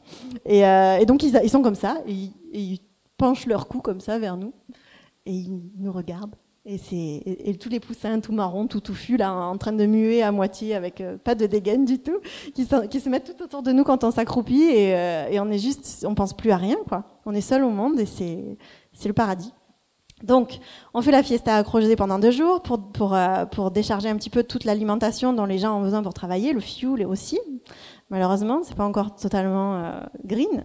Et, 0.44 0.66
euh, 0.66 1.02
donc 1.06 1.22
ils, 1.22 1.48
sont 1.48 1.62
comme 1.62 1.74
ça, 1.74 1.96
et 2.06 2.30
ils 2.52 2.80
penchent 3.16 3.46
leur 3.46 3.68
cou 3.68 3.80
comme 3.80 4.00
ça 4.00 4.18
vers 4.18 4.36
nous, 4.36 4.52
et 5.24 5.32
ils 5.32 5.62
nous 5.78 5.92
regardent. 5.92 6.36
Et, 6.68 6.78
c'est, 6.78 7.22
et, 7.24 7.56
tous 7.58 7.68
les 7.68 7.78
poussins 7.78 8.18
tout 8.18 8.32
marrons, 8.32 8.66
tout 8.66 8.80
touffus, 8.80 9.16
là, 9.16 9.32
en 9.32 9.56
train 9.56 9.72
de 9.72 9.86
muer 9.86 10.24
à 10.24 10.32
moitié 10.32 10.74
avec 10.74 11.00
euh, 11.00 11.16
pas 11.16 11.36
de 11.36 11.46
dégaine 11.46 11.84
du 11.84 12.00
tout, 12.00 12.18
qui, 12.54 12.64
se 12.64 13.08
mettent 13.08 13.36
tout 13.36 13.44
autour 13.44 13.62
de 13.62 13.70
nous 13.70 13.84
quand 13.84 14.02
on 14.02 14.10
s'accroupit 14.10 14.62
et, 14.62 14.96
euh, 14.96 15.28
et, 15.30 15.38
on 15.38 15.48
est 15.48 15.60
juste, 15.60 16.04
on 16.08 16.16
pense 16.16 16.32
plus 16.32 16.50
à 16.50 16.56
rien, 16.56 16.76
quoi. 16.88 17.04
On 17.24 17.34
est 17.34 17.40
seul 17.40 17.62
au 17.62 17.70
monde 17.70 18.00
et 18.00 18.06
c'est, 18.06 18.56
le 19.06 19.12
paradis. 19.12 19.52
Donc, 20.24 20.58
on 20.92 21.02
fait 21.02 21.12
la 21.12 21.22
fiesta 21.22 21.62
Crozet 21.62 21.94
pendant 21.94 22.18
deux 22.18 22.32
jours 22.32 22.62
pour, 22.62 22.90
pour, 22.90 23.14
euh, 23.14 23.44
pour 23.44 23.70
décharger 23.70 24.08
un 24.08 24.16
petit 24.16 24.30
peu 24.30 24.42
toute 24.42 24.64
l'alimentation 24.64 25.32
dont 25.32 25.44
les 25.44 25.58
gens 25.58 25.78
ont 25.78 25.82
besoin 25.82 26.02
pour 26.02 26.14
travailler, 26.14 26.52
le 26.52 26.60
fuel 26.60 27.06
aussi. 27.06 27.38
Malheureusement, 28.08 28.60
c'est 28.62 28.76
pas 28.76 28.84
encore 28.84 29.16
totalement 29.16 29.74
euh, 29.74 30.00
green. 30.24 30.64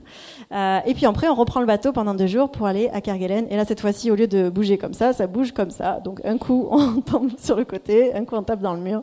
Euh, 0.52 0.80
et 0.86 0.94
puis 0.94 1.08
après, 1.08 1.28
on 1.28 1.34
reprend 1.34 1.60
le 1.60 1.66
bateau 1.66 1.92
pendant 1.92 2.14
deux 2.14 2.28
jours 2.28 2.52
pour 2.52 2.68
aller 2.68 2.88
à 2.90 3.02
Kerguelen. 3.02 3.48
Et 3.50 3.56
là, 3.56 3.66
cette 3.66 3.82
fois-ci, 3.82 4.12
au 4.12 4.16
lieu 4.16 4.28
de 4.28 4.52
bouger 4.52 4.78
comme 4.78 4.94
ça, 4.94 5.12
ça 5.12 5.26
bouge 5.26 5.52
comme 5.52 5.72
ça. 5.72 6.00
Donc 6.02 6.22
un 6.24 6.38
coup, 6.38 6.68
on 6.72 7.02
tombe 7.02 7.32
sur 7.40 7.56
le 7.56 7.66
côté, 7.66 8.14
un 8.14 8.26
coup, 8.26 8.36
on 8.36 8.44
tape 8.44 8.62
dans 8.62 8.76
le 8.76 8.80
mur. 8.80 9.02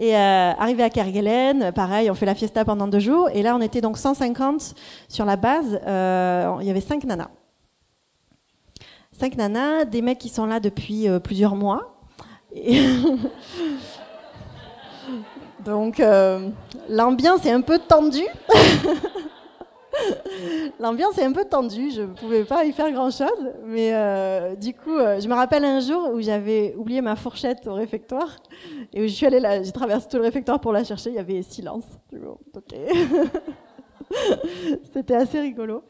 Et 0.00 0.16
euh, 0.16 0.52
arrivé 0.58 0.82
à 0.82 0.90
Kerguelen, 0.90 1.70
pareil, 1.70 2.10
on 2.10 2.14
fait 2.14 2.26
la 2.26 2.34
fiesta 2.34 2.64
pendant 2.64 2.88
deux 2.88 2.98
jours. 2.98 3.28
Et 3.32 3.42
là, 3.42 3.54
on 3.54 3.60
était 3.60 3.80
donc 3.80 3.98
150 3.98 4.74
sur 5.08 5.24
la 5.24 5.36
base. 5.36 5.78
Il 6.60 6.66
y 6.66 6.70
avait 6.70 6.80
cinq 6.80 7.04
nanas. 7.04 7.30
Cinq 9.12 9.36
nanas, 9.36 9.84
des 9.84 10.02
mecs 10.02 10.18
qui 10.18 10.28
sont 10.28 10.46
là 10.46 10.58
depuis 10.58 11.06
plusieurs 11.22 11.54
mois. 11.54 12.00
Donc 15.64 16.00
euh, 16.00 16.48
l'ambiance 16.88 17.44
est 17.46 17.50
un 17.50 17.60
peu 17.60 17.78
tendue. 17.78 18.26
l'ambiance 20.80 21.18
est 21.18 21.24
un 21.24 21.32
peu 21.32 21.44
tendue, 21.44 21.90
je 21.90 22.02
ne 22.02 22.14
pouvais 22.14 22.44
pas 22.44 22.64
y 22.64 22.72
faire 22.72 22.90
grand-chose. 22.92 23.52
Mais 23.64 23.94
euh, 23.94 24.54
du 24.56 24.74
coup, 24.74 24.96
euh, 24.96 25.20
je 25.20 25.28
me 25.28 25.34
rappelle 25.34 25.64
un 25.64 25.80
jour 25.80 26.10
où 26.12 26.20
j'avais 26.20 26.74
oublié 26.76 27.00
ma 27.00 27.16
fourchette 27.16 27.66
au 27.66 27.74
réfectoire. 27.74 28.36
Et 28.92 29.02
où 29.02 29.04
je 29.04 29.12
suis 29.12 29.26
allée 29.26 29.40
là, 29.40 29.62
j'ai 29.62 29.72
traversé 29.72 30.08
tout 30.08 30.18
le 30.18 30.24
réfectoire 30.24 30.60
pour 30.60 30.72
la 30.72 30.84
chercher, 30.84 31.10
il 31.10 31.16
y 31.16 31.18
avait 31.18 31.42
silence. 31.42 31.84
ok. 32.12 32.74
C'était 34.92 35.14
assez 35.14 35.40
rigolo, 35.40 35.82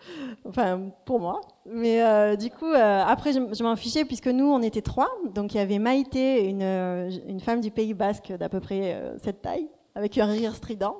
enfin 0.47 0.81
pour 1.05 1.21
moi. 1.21 1.41
Mais 1.67 2.03
euh, 2.03 2.37
du 2.37 2.51
coup, 2.51 2.71
euh, 2.71 3.03
après, 3.07 3.33
je, 3.33 3.63
m'en 3.63 3.77
fichais 3.77 4.05
puisque 4.05 4.29
nous, 4.29 4.47
on 4.47 4.63
était 4.63 4.83
trois. 4.83 5.11
Donc 5.35 5.55
il 5.55 5.59
y 5.59 5.61
avait 5.61 5.79
Maïté, 5.79 6.45
une, 6.45 6.63
euh, 6.63 7.11
une 7.27 7.41
femme 7.41 7.61
du 7.61 7.71
Pays 7.71 7.95
Basque 7.95 8.33
d'à 8.33 8.49
peu 8.49 8.61
près 8.61 9.15
cette 9.23 9.43
taille, 9.43 9.69
avec 9.95 10.19
un 10.19 10.27
rire 10.27 10.55
strident, 10.55 10.97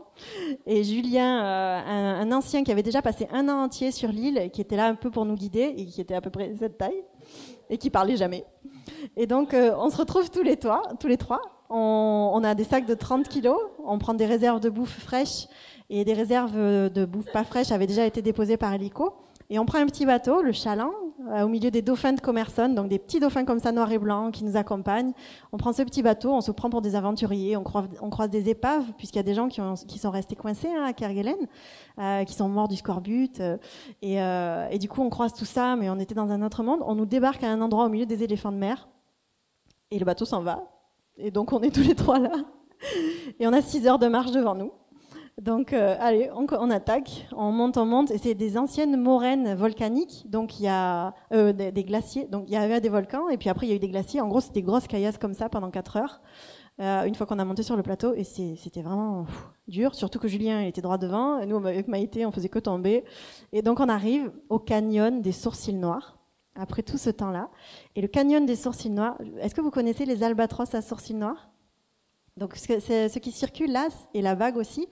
et 0.67 0.85
Julien, 0.85 1.39
un, 1.87 2.33
ancien 2.33 2.65
qui 2.65 2.73
avait 2.73 2.83
déjà 2.83 3.03
passé 3.03 3.27
un 3.33 3.49
an 3.49 3.65
entier 3.65 3.91
sur 3.91 4.11
l'île, 4.11 4.51
qui 4.53 4.61
était 4.61 4.77
là 4.77 4.87
un 4.87 4.95
peu 4.95 5.11
pour 5.11 5.25
nous 5.25 5.35
guider 5.35 5.75
et 5.77 5.87
qui 5.87 6.01
était 6.01 6.15
à 6.15 6.21
peu 6.21 6.31
près 6.31 6.55
cette 6.59 6.79
taille 6.79 7.03
et 7.71 7.79
qui 7.79 7.91
parlait 7.91 8.17
jamais. 8.17 8.45
Et 9.17 9.27
donc, 9.27 9.55
on 9.55 9.91
se 9.91 9.97
retrouve 9.97 10.31
tous 10.31 10.43
les, 10.43 10.57
trois, 10.57 10.83
tous 11.01 11.09
les 11.09 11.17
trois. 11.17 11.41
On, 11.71 12.31
on 12.35 12.45
a 12.45 12.55
des 12.55 12.65
sacs 12.65 12.87
de 12.87 12.95
30 12.95 13.29
kilos, 13.29 13.59
on 13.85 13.99
prend 13.99 14.15
des 14.15 14.27
réserves 14.27 14.61
de 14.61 14.71
bouffe 14.71 15.01
fraîche 15.01 15.49
et 16.01 16.05
des 16.05 16.15
réserves 16.15 16.55
de 16.55 17.05
bouffe 17.05 17.31
pas 17.33 17.45
fraîche 17.45 17.73
avaient 17.73 17.87
déjà 17.87 18.07
été 18.07 18.23
déposées 18.23 18.57
par 18.57 18.73
hélico. 18.73 19.15
Et 19.51 19.59
on 19.59 19.67
prend 19.67 19.79
un 19.79 19.87
petit 19.87 20.07
bateau, 20.07 20.41
le 20.43 20.53
Chaland, 20.53 20.93
euh, 21.29 21.43
au 21.43 21.49
milieu 21.49 21.71
des 21.71 21.83
dauphins 21.83 22.15
de 22.15 22.21
Commerson, 22.21 22.71
donc 22.71 22.89
des 22.89 22.99
petits 22.99 23.21
dauphins 23.21 23.45
comme 23.45 23.59
ça, 23.59 23.73
noirs 23.73 23.93
et 23.93 23.99
blancs, 23.99 24.33
qui 24.33 24.43
nous 24.43 24.57
accompagnent. 24.57 25.13
On 25.53 25.59
prend 25.59 25.73
ce 25.73 25.83
petit 25.83 26.03
bateau, 26.03 26.33
on 26.33 26.41
se 26.41 26.51
prend 26.51 26.71
pour 26.71 26.81
des 26.81 26.97
aventuriers, 26.97 27.57
on 27.57 27.63
croise, 27.63 28.31
des 28.31 28.49
épaves, 28.49 28.85
puisqu'il 28.97 29.19
y 29.19 29.21
a 29.21 29.25
des 29.25 29.35
gens 29.35 29.49
qui, 29.49 29.61
ont, 29.61 29.75
qui 29.75 29.99
sont 29.99 30.11
restés 30.11 30.35
coincés 30.35 30.71
hein, 30.75 30.85
à 30.85 30.93
Kerguelen, 30.95 31.37
euh, 31.99 32.25
qui 32.25 32.33
sont 32.33 32.49
morts 32.49 32.69
du 32.69 32.77
scorbut. 32.77 33.39
Euh, 33.41 33.59
et, 34.01 34.17
et, 34.75 34.79
du 34.79 34.89
coup, 34.89 35.03
on 35.03 35.11
croise 35.11 35.35
tout 35.35 35.45
ça, 35.45 35.77
mais 35.77 35.91
on 35.91 35.99
était 35.99 36.15
dans 36.15 36.31
un 36.31 36.43
autre 36.43 36.63
monde. 36.63 36.81
On 36.87 36.95
nous 36.95 37.07
débarque 37.07 37.45
à 37.45 37.49
un 37.49 37.61
endroit 37.61 37.85
au 37.85 37.91
milieu 37.91 38.07
des 38.07 38.23
éléphants 38.23 38.53
de 38.53 38.57
mer, 38.57 38.89
et 39.91 39.99
le 39.99 40.05
bateau 40.05 40.25
s'en 40.25 40.41
va. 40.41 40.63
Et 41.19 41.31
donc, 41.31 41.53
on 41.53 41.61
est 41.61 41.71
tous 41.71 41.83
les 41.83 41.95
trois 41.95 42.19
là. 42.19 42.33
Et 43.39 43.47
on 43.47 43.53
a 43.53 43.63
six 43.63 43.87
heures 43.87 43.99
de 43.99 44.09
marche 44.09 44.31
devant 44.31 44.55
nous. 44.55 44.73
Donc, 45.41 45.73
euh, 45.73 45.97
allez, 45.99 46.31
on, 46.33 46.71
attaque, 46.71 47.27
on 47.37 47.51
monte, 47.51 47.77
on 47.77 47.85
monte, 47.85 48.13
et 48.13 48.19
c'est 48.19 48.35
des 48.35 48.57
anciennes 48.57 48.97
moraines 48.97 49.55
volcaniques, 49.55 50.31
donc 50.31 50.61
il 50.61 50.65
y 50.65 50.69
a 50.69 51.13
euh, 51.33 51.53
des, 51.53 51.85
glaciers, 51.85 52.29
donc 52.29 52.45
il 52.47 52.53
y 52.53 52.57
avait 52.57 52.81
des 52.81 52.89
volcans, 52.89 53.29
et 53.29 53.37
puis 53.37 53.49
après 53.49 53.67
il 53.67 53.71
y 53.71 53.73
a 53.73 53.77
eu 53.77 53.81
des 53.81 53.89
glaciers. 53.89 54.21
En 54.21 54.29
gros, 54.29 54.41
c'était 54.41 54.61
des 54.61 54.63
grosses 54.63 54.87
caillasses 54.87 55.19
comme 55.19 55.35
ça 55.35 55.49
pendant 55.49 55.73
4 55.73 55.97
heures, 55.97 56.21
euh, 56.81 57.03
une 57.03 57.17
fois 57.17 57.27
qu'on 57.27 57.41
a 57.41 57.45
monté 57.45 57.65
sur 57.65 57.75
le 57.77 57.83
plateau, 57.83 58.15
et 58.15 58.23
c'était 58.23 58.83
vraiment 58.83 59.27
dur, 59.67 59.97
surtout 59.97 60.21
que 60.21 60.29
Julien 60.29 60.61
était 60.61 60.83
droit 60.83 60.99
devant, 60.99 61.45
nous 61.45 61.57
avec 61.67 61.89
Maïté, 61.89 62.25
on 62.25 62.31
faisait 62.31 62.49
que 62.49 62.61
tomber. 62.61 63.05
Et 63.53 63.61
donc 63.61 63.81
on 63.81 63.89
arrive 63.89 64.31
au 64.51 64.61
canyon 64.61 65.21
des 65.21 65.33
sourcils 65.33 65.75
noirs, 65.75 66.17
après 66.55 66.85
tout 66.85 66.99
ce 66.99 67.11
temps-là. 67.11 67.51
Et 67.97 68.03
le 68.03 68.09
canyon 68.09 68.47
des 68.47 68.55
sourcils 68.55 68.91
noirs, 68.91 69.19
est-ce 69.41 69.57
que 69.57 69.61
vous 69.61 69.73
connaissez 69.73 70.07
les 70.07 70.23
albatros 70.23 70.73
à 70.77 70.81
sourcils 70.81 71.15
noirs? 71.15 71.49
Donc 72.37 72.57
ce, 72.57 73.19
qui 73.19 73.31
circule 73.31 73.71
là, 73.71 73.89
et 74.13 74.21
la 74.21 74.35
vague 74.35 74.57
aussi, 74.57 74.89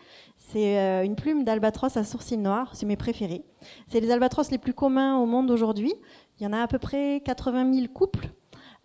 c'est 0.49 0.79
euh, 0.79 1.05
une 1.05 1.17
plume 1.17 1.45
d'albatros 1.45 1.97
à 1.97 2.05
sourcils 2.05 2.37
noirs, 2.37 2.71
c'est 2.75 2.87
mes 2.87 2.97
préférés. 2.97 3.45
C'est 3.89 4.01
les 4.01 4.11
albatros 4.11 4.51
les 4.51 4.59
plus 4.59 4.75
communs 4.75 5.19
au 5.19 5.27
monde 5.27 5.51
aujourd'hui. 5.51 5.95
Il 6.39 6.45
y 6.45 6.47
en 6.47 6.53
a 6.53 6.61
à 6.61 6.67
peu 6.67 6.79
près 6.79 7.23
80 7.25 7.73
000 7.73 7.87
couples. 7.93 8.29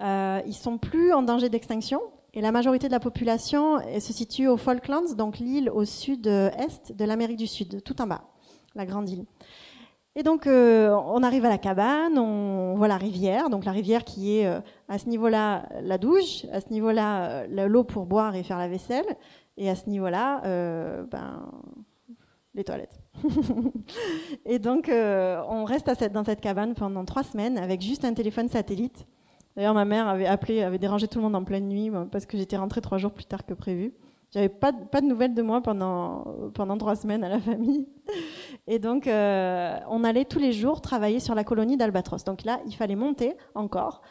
Euh, 0.01 0.41
ils 0.45 0.55
sont 0.55 0.77
plus 0.77 1.11
en 1.11 1.23
danger 1.23 1.49
d'extinction. 1.49 1.99
Et 2.33 2.41
la 2.41 2.51
majorité 2.51 2.87
de 2.87 2.93
la 2.93 2.99
population 2.99 3.79
se 3.99 4.13
situe 4.13 4.47
aux 4.47 4.57
Falklands, 4.57 5.13
donc 5.17 5.39
l'île 5.39 5.71
au 5.71 5.85
sud-est 5.85 6.91
de 6.95 7.05
l'Amérique 7.05 7.37
du 7.37 7.47
Sud, 7.47 7.81
tout 7.83 7.99
en 7.99 8.05
bas, 8.05 8.21
la 8.75 8.85
grande 8.85 9.09
île. 9.09 9.25
Et 10.15 10.23
donc, 10.23 10.47
euh, 10.47 10.89
on 10.89 11.21
arrive 11.21 11.45
à 11.45 11.49
la 11.49 11.59
cabane, 11.59 12.17
on 12.17 12.75
voit 12.75 12.87
la 12.87 12.97
rivière, 12.97 13.51
donc 13.51 13.65
la 13.65 13.71
rivière 13.71 14.03
qui 14.03 14.37
est 14.37 14.47
euh, 14.47 14.59
à 14.89 14.97
ce 14.97 15.07
niveau-là 15.09 15.69
la 15.81 15.99
douche, 15.99 16.45
à 16.51 16.59
ce 16.59 16.69
niveau-là 16.71 17.45
l'eau 17.47 17.83
pour 17.83 18.05
boire 18.07 18.35
et 18.35 18.41
faire 18.41 18.57
la 18.57 18.67
vaisselle, 18.67 19.05
et 19.57 19.69
à 19.69 19.75
ce 19.75 19.89
niveau-là, 19.89 20.41
ben, 21.05 21.51
les 22.53 22.63
toilettes. 22.63 22.99
et 24.45 24.59
donc, 24.59 24.89
on 24.89 25.65
reste 25.65 25.89
dans 26.11 26.23
cette 26.23 26.41
cabane 26.41 26.73
pendant 26.73 27.05
trois 27.05 27.23
semaines 27.23 27.57
avec 27.57 27.81
juste 27.81 28.05
un 28.05 28.13
téléphone 28.13 28.49
satellite. 28.49 29.05
D'ailleurs, 29.55 29.73
ma 29.73 29.85
mère 29.85 30.07
avait 30.07 30.27
appelé, 30.27 30.61
avait 30.61 30.77
dérangé 30.77 31.07
tout 31.07 31.17
le 31.17 31.23
monde 31.23 31.35
en 31.35 31.43
pleine 31.43 31.67
nuit 31.67 31.91
parce 32.11 32.27
que 32.27 32.37
j'étais 32.37 32.57
rentrée 32.57 32.81
trois 32.81 32.99
jours 32.99 33.11
plus 33.11 33.25
tard 33.25 33.45
que 33.45 33.55
prévu. 33.55 33.93
J'avais 34.33 34.49
pas, 34.49 34.73
pas 34.73 34.99
de 34.99 35.05
nouvelles 35.05 35.33
de 35.33 35.41
moi 35.41 35.61
pendant, 35.61 36.25
pendant 36.53 36.77
trois 36.77 36.95
semaines 36.95 37.23
à 37.23 37.29
la 37.29 37.39
famille. 37.39 37.87
Et 38.67 38.77
donc, 38.79 39.07
euh, 39.07 39.77
on 39.89 40.03
allait 40.03 40.25
tous 40.25 40.39
les 40.39 40.51
jours 40.51 40.81
travailler 40.81 41.21
sur 41.21 41.33
la 41.33 41.45
colonie 41.45 41.77
d'Albatros. 41.77 42.25
Donc 42.25 42.43
là, 42.43 42.59
il 42.65 42.75
fallait 42.75 42.95
monter 42.95 43.35
encore 43.55 44.01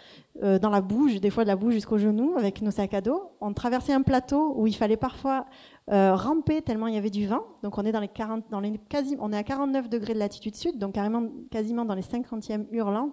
euh, 0.43 0.59
dans 0.59 0.71
la 0.71 0.81
boue, 0.81 1.19
des 1.19 1.29
fois 1.29 1.45
de 1.45 1.49
la 1.49 1.57
boue 1.57 1.71
jusqu'aux 1.71 1.99
genoux 1.99 2.35
avec 2.39 2.63
nos 2.63 2.71
sacs 2.71 2.95
à 2.95 3.03
dos. 3.03 3.31
On 3.43 3.53
traversait 3.53 3.93
un 3.93 4.01
plateau 4.01 4.55
où 4.57 4.67
il 4.67 4.75
fallait 4.75 4.97
parfois 4.97 5.45
euh, 5.91 6.15
ramper 6.15 6.63
tellement 6.63 6.87
il 6.87 6.95
y 6.95 6.99
avait 6.99 7.11
du 7.11 7.27
vent. 7.27 7.43
Donc 7.63 7.77
on 7.77 7.85
est 7.85 7.93
dans 7.93 8.01
les 8.01 8.09
40, 8.09 8.45
dans 8.51 8.61
les 8.61 8.79
quasi, 8.89 9.17
on 9.21 9.35
est 9.35 9.37
à 9.37 9.43
49 9.43 9.91
degrés 9.91 10.15
de 10.15 10.19
latitude 10.19 10.57
sud, 10.57 10.79
donc 10.79 10.95
carrément 10.95 11.29
quasiment 11.51 11.85
dans 11.85 11.95
les 11.95 12.03
50e 12.03 12.67
hurlants. 12.73 13.11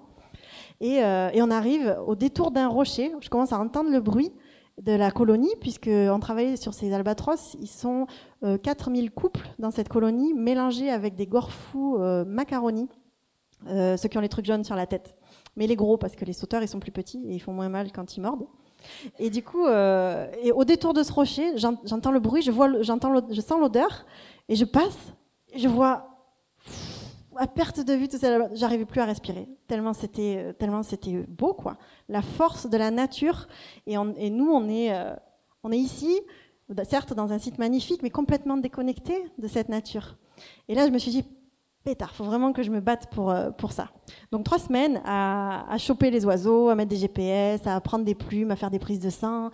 Et, 0.80 0.96
et 0.98 1.42
on 1.42 1.52
arrive 1.52 1.98
au 2.06 2.16
détour 2.16 2.52
d'un 2.52 2.68
rocher. 2.68 3.12
Je 3.22 3.30
commence 3.30 3.54
à 3.54 3.60
entendre 3.60 3.92
le 3.92 4.02
bruit 4.02 4.32
de 4.82 4.92
la 4.94 5.12
colonie, 5.12 5.54
puisqu'on 5.62 6.20
travaillait 6.20 6.56
sur 6.56 6.74
ces 6.74 6.94
albatros. 6.94 7.56
Ils 7.60 7.68
sont 7.68 8.08
4000 8.64 9.06
euh, 9.06 9.10
couples 9.10 9.48
dans 9.60 9.72
cette 9.72 9.90
colonie, 9.90 10.34
mélangés 10.34 10.90
avec 10.90 11.16
des 11.16 11.28
gorfous 11.28 11.98
euh, 12.00 12.26
macaronis. 12.26 12.90
ceux 13.68 14.08
qui 14.10 14.18
ont 14.18 14.22
les 14.22 14.30
trucs 14.30 14.46
jaunes 14.46 14.64
sur 14.64 14.76
la 14.76 14.88
tête. 14.88 15.16
Mais 15.56 15.68
les 15.68 15.76
gros, 15.76 15.98
parce 15.98 16.16
que 16.16 16.26
les 16.26 16.34
sauteurs, 16.34 16.64
ils 16.64 16.68
sont 16.68 16.80
plus 16.80 16.92
petits 16.92 17.24
et 17.28 17.36
ils 17.36 17.40
font 17.40 17.54
moins 17.54 17.70
mal 17.70 17.92
quand 17.92 18.18
ils 18.18 18.22
mordent. 18.22 18.48
Et 19.20 19.30
du 19.30 19.44
coup, 19.44 19.66
et 19.68 20.52
au 20.52 20.66
détour 20.66 20.94
de 20.94 21.04
ce 21.04 21.14
rocher, 21.14 21.58
j'entends 21.58 22.12
le 22.12 22.20
bruit, 22.20 22.42
je, 22.42 22.52
vois, 22.52 22.82
je 22.82 23.42
sens 23.42 23.60
l'odeur, 23.60 24.06
et 24.50 24.56
je 24.56 24.66
passe, 24.66 25.14
et 25.54 25.60
je 25.60 25.70
vois 25.70 26.10
à 27.38 27.48
perte 27.48 27.80
de 27.80 27.94
vue, 27.94 28.08
tout 28.08 28.18
ça, 28.18 28.50
j'arrivais 28.54 28.86
plus 28.86 29.02
à 29.02 29.06
respirer. 29.06 29.48
Tellement 29.68 29.94
c'était, 29.94 30.54
tellement 30.60 30.84
c'était 30.84 31.26
beau, 31.28 31.54
quoi. 31.54 31.78
La 32.10 32.22
force 32.22 32.70
de 32.70 32.78
la 32.78 32.92
nature. 32.92 33.48
Et, 33.88 33.96
nous, 33.96 34.50
on 34.50 34.70
est, 34.70 34.88
est 34.88 35.78
ici, 35.78 36.20
certes 36.84 37.14
dans 37.14 37.32
un 37.32 37.40
site 37.40 37.58
magnifique, 37.60 38.02
mais 38.04 38.10
complètement 38.10 38.58
déconnecté 38.58 39.14
de 39.38 39.48
cette 39.48 39.70
nature. 39.70 40.18
Et 40.68 40.76
là, 40.76 40.88
je 40.88 40.92
me 40.92 40.98
suis 40.98 41.12
dit, 41.12 41.24
pétard, 41.84 42.14
faut 42.16 42.24
vraiment 42.24 42.54
que 42.54 42.64
je 42.64 42.72
me 42.72 42.80
batte 42.80 43.10
pour, 43.12 43.30
euh, 43.30 43.52
ça. 43.70 43.90
Donc 44.32 44.44
trois 44.46 44.60
semaines 44.60 45.02
à, 45.06 45.76
choper 45.78 46.12
les 46.12 46.26
oiseaux, 46.26 46.70
à 46.70 46.76
mettre 46.76 46.90
des 46.90 46.98
GPS, 46.98 47.66
à 47.68 47.80
prendre 47.82 48.06
des 48.06 48.16
plumes, 48.16 48.52
à 48.52 48.56
faire 48.56 48.72
des 48.72 48.80
prises 48.80 49.00
de 49.00 49.10
sang, 49.10 49.50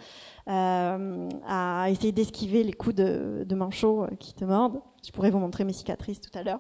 euh, 0.48 1.30
à 1.48 1.89
essayer 1.89 2.12
d'esquiver 2.12 2.63
les 2.63 2.74
coups 2.74 2.96
de, 2.96 3.46
de 3.48 3.56
manchot 3.56 4.06
qui 4.20 4.34
te 4.34 4.46
mordent. 4.46 4.82
Je 5.06 5.12
pourrais 5.12 5.32
vous 5.32 5.39
montrer 5.39 5.63
mes 5.63 5.74
cicatrices 5.74 6.22
tout 6.22 6.38
à 6.38 6.44
l'heure. 6.44 6.60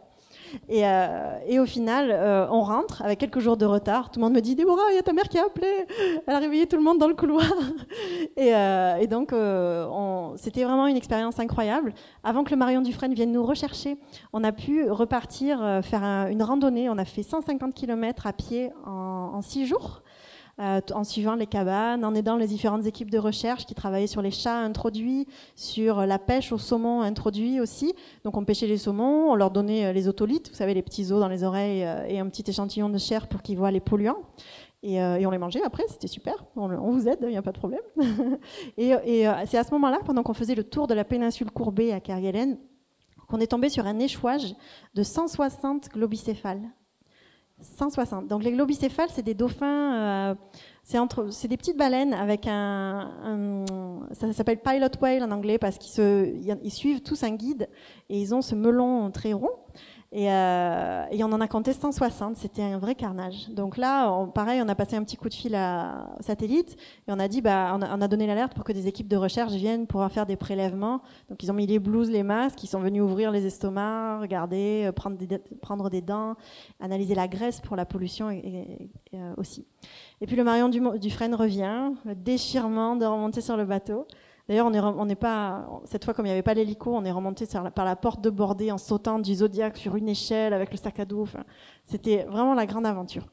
Et, 0.67 0.85
euh, 0.85 1.37
et, 1.47 1.59
au 1.59 1.65
final, 1.65 2.09
euh, 2.11 2.47
on 2.49 2.61
rentre 2.61 3.01
avec 3.01 3.19
quelques 3.19 3.39
jours 3.39 3.57
de 3.57 3.65
retard. 3.65 4.11
Tout 4.11 4.19
le 4.19 4.25
monde 4.25 4.33
me 4.33 4.41
dit 4.41 4.55
Déborah, 4.55 4.91
il 4.91 4.95
y 4.95 4.99
a 4.99 5.03
ta 5.03 5.13
mère 5.13 5.27
qui 5.29 5.37
a 5.37 5.45
appelé. 5.45 5.67
Elle 6.27 6.35
a 6.35 6.39
réveillé 6.39 6.67
tout 6.67 6.75
le 6.75 6.83
monde 6.83 6.97
dans 6.97 7.07
le 7.07 7.15
couloir. 7.15 7.45
et, 8.37 8.55
euh, 8.55 8.97
et, 8.97 9.07
donc, 9.07 9.33
c'était 10.37 10.63
vraiment 10.63 10.87
une 10.87 10.97
expérience 10.97 11.39
incroyable. 11.39 11.93
Avant 12.23 12.43
que 12.43 12.51
le 12.51 12.57
Marion 12.57 12.81
Dufresne 12.81 13.13
vienne 13.13 13.31
nous 13.31 13.43
rechercher, 13.43 13.97
on 14.33 14.43
a 14.43 14.51
pu 14.51 14.89
repartir 14.89 15.81
faire 15.83 16.03
un, 16.03 16.27
une 16.27 16.43
randonnée. 16.43 16.89
On 16.89 16.97
a 16.97 17.05
fait 17.05 17.23
150 17.23 17.73
km 17.73 18.27
à 18.27 18.33
pied 18.33 18.71
en, 18.85 19.31
en 19.35 19.41
six 19.41 19.65
jours. 19.65 20.01
Euh, 20.59 20.81
en 20.93 21.05
suivant 21.05 21.35
les 21.35 21.47
cabanes, 21.47 22.03
en 22.03 22.13
aidant 22.13 22.35
les 22.35 22.47
différentes 22.47 22.85
équipes 22.85 23.09
de 23.09 23.17
recherche 23.17 23.65
qui 23.65 23.75
travaillaient 23.75 24.07
sur 24.07 24.21
les 24.21 24.31
chats 24.31 24.59
introduits, 24.59 25.25
sur 25.55 26.05
la 26.05 26.19
pêche 26.19 26.51
au 26.51 26.57
saumon 26.57 27.01
introduit 27.01 27.61
aussi. 27.61 27.93
Donc 28.25 28.35
on 28.35 28.43
pêchait 28.43 28.67
les 28.67 28.77
saumons, 28.77 29.31
on 29.31 29.35
leur 29.35 29.51
donnait 29.51 29.85
euh, 29.85 29.93
les 29.93 30.09
otolithes, 30.09 30.49
vous 30.49 30.55
savez, 30.55 30.73
les 30.73 30.81
petits 30.81 31.13
os 31.13 31.19
dans 31.21 31.29
les 31.29 31.45
oreilles 31.45 31.85
euh, 31.85 32.05
et 32.07 32.19
un 32.19 32.27
petit 32.27 32.43
échantillon 32.45 32.89
de 32.89 32.97
chair 32.97 33.27
pour 33.27 33.41
qu'ils 33.41 33.57
voient 33.57 33.71
les 33.71 33.79
polluants. 33.79 34.21
Et, 34.83 35.01
on 35.01 35.29
les 35.29 35.37
mangeait 35.37 35.61
après, 35.61 35.83
c'était 35.89 36.07
super. 36.07 36.45
On, 36.55 36.91
vous 36.91 37.09
aide, 37.09 37.19
il 37.23 37.29
n'y 37.29 37.37
a 37.37 37.41
pas 37.41 37.51
de 37.51 37.57
problème. 37.57 37.81
et, 38.77 38.91
et 38.91 39.29
c'est 39.45 39.57
à 39.57 39.65
ce 39.65 39.71
moment-là, 39.71 39.99
pendant 40.05 40.23
qu'on 40.23 40.33
faisait 40.33 40.55
le 40.55 40.63
tour 40.63 40.87
de 40.87 40.93
la 40.93 41.03
péninsule 41.03 41.51
courbée 41.51 41.91
à 41.91 41.99
Kerguelen, 41.99 42.57
qu'on 43.27 43.41
est 43.41 43.47
tombé 43.47 43.67
sur 43.67 43.85
un 43.85 43.99
échouage 43.99 44.55
de 44.95 45.03
160 45.03 45.89
globicéphales. 45.89 46.61
160. 47.61 48.27
Donc 48.27 48.43
les 48.43 48.51
globicéphales, 48.51 49.09
c'est 49.11 49.21
des 49.23 49.33
dauphins, 49.33 49.95
euh, 49.95 50.35
c'est 50.83 51.47
des 51.47 51.57
petites 51.57 51.77
baleines 51.77 52.13
avec 52.13 52.47
un, 52.47 53.11
un 53.23 53.65
ça 54.13 54.31
s'appelle 54.33 54.59
pilot 54.59 54.87
whale 55.01 55.23
en 55.23 55.31
anglais 55.31 55.57
parce 55.57 55.77
qu'ils 55.77 55.91
se, 55.91 56.57
ils 56.63 56.71
suivent 56.71 57.01
tous 57.01 57.23
un 57.23 57.31
guide 57.31 57.69
et 58.09 58.19
ils 58.19 58.33
ont 58.33 58.41
ce 58.41 58.55
melon 58.55 59.11
très 59.11 59.33
rond. 59.33 59.51
Et, 60.11 60.31
euh, 60.31 61.05
et, 61.11 61.23
on 61.23 61.27
en 61.27 61.39
a 61.39 61.47
compté 61.47 61.71
160, 61.71 62.35
c'était 62.35 62.63
un 62.63 62.79
vrai 62.79 62.95
carnage. 62.95 63.47
Donc 63.49 63.77
là, 63.77 64.11
on, 64.11 64.27
pareil, 64.27 64.59
on 64.63 64.67
a 64.67 64.73
passé 64.73 64.95
un 64.95 65.03
petit 65.03 65.17
coup 65.17 65.29
de 65.29 65.35
fil 65.35 65.53
à 65.53 66.07
satellite 66.19 66.77
et 67.07 67.11
on 67.11 67.19
a 67.19 67.27
dit, 67.27 67.41
bah, 67.41 67.73
on 67.75 67.81
a, 67.83 67.95
on 67.95 68.01
a 68.01 68.07
donné 68.07 68.25
l'alerte 68.25 68.55
pour 68.55 68.63
que 68.63 68.71
des 68.71 68.87
équipes 68.87 69.07
de 69.07 69.17
recherche 69.17 69.53
viennent 69.53 69.85
pour 69.85 70.03
faire 70.11 70.25
des 70.25 70.35
prélèvements. 70.35 71.03
Donc 71.29 71.43
ils 71.43 71.51
ont 71.51 71.53
mis 71.53 71.67
les 71.67 71.77
blouses, 71.77 72.09
les 72.09 72.23
masques, 72.23 72.63
ils 72.63 72.67
sont 72.67 72.79
venus 72.79 73.03
ouvrir 73.03 73.29
les 73.29 73.45
estomacs, 73.45 74.21
regarder, 74.21 74.85
euh, 74.87 74.91
prendre 74.91 75.15
des, 75.15 75.37
prendre 75.61 75.91
des 75.91 76.01
dents, 76.01 76.35
analyser 76.79 77.13
la 77.13 77.27
graisse 77.27 77.61
pour 77.61 77.75
la 77.75 77.85
pollution 77.85 78.31
et, 78.31 78.89
et, 79.11 79.15
euh, 79.15 79.33
aussi. 79.37 79.67
Et 80.21 80.25
puis 80.25 80.35
le 80.35 80.43
Marion 80.43 80.69
Dufresne 80.69 81.35
revient, 81.35 81.91
le 82.03 82.15
déchirement 82.15 82.95
de 82.95 83.05
remonter 83.05 83.41
sur 83.41 83.57
le 83.57 83.65
bateau. 83.65 84.07
D'ailleurs, 84.49 84.65
on 84.65 85.05
n'est 85.05 85.15
pas, 85.15 85.69
cette 85.85 86.03
fois, 86.03 86.15
comme 86.15 86.25
il 86.25 86.29
n'y 86.29 86.33
avait 86.33 86.41
pas 86.41 86.55
l'hélico, 86.55 86.91
on 86.91 87.05
est 87.05 87.11
remonté 87.11 87.45
par 87.75 87.85
la 87.85 87.95
porte 87.95 88.19
de 88.19 88.31
bordée 88.31 88.71
en 88.71 88.79
sautant 88.79 89.19
du 89.19 89.35
Zodiac 89.35 89.77
sur 89.77 89.95
une 89.95 90.09
échelle 90.09 90.53
avec 90.53 90.71
le 90.71 90.77
sac 90.77 90.99
à 90.99 91.05
dos. 91.05 91.21
Enfin, 91.21 91.43
c'était 91.85 92.23
vraiment 92.23 92.55
la 92.55 92.65
grande 92.65 92.87
aventure. 92.87 93.27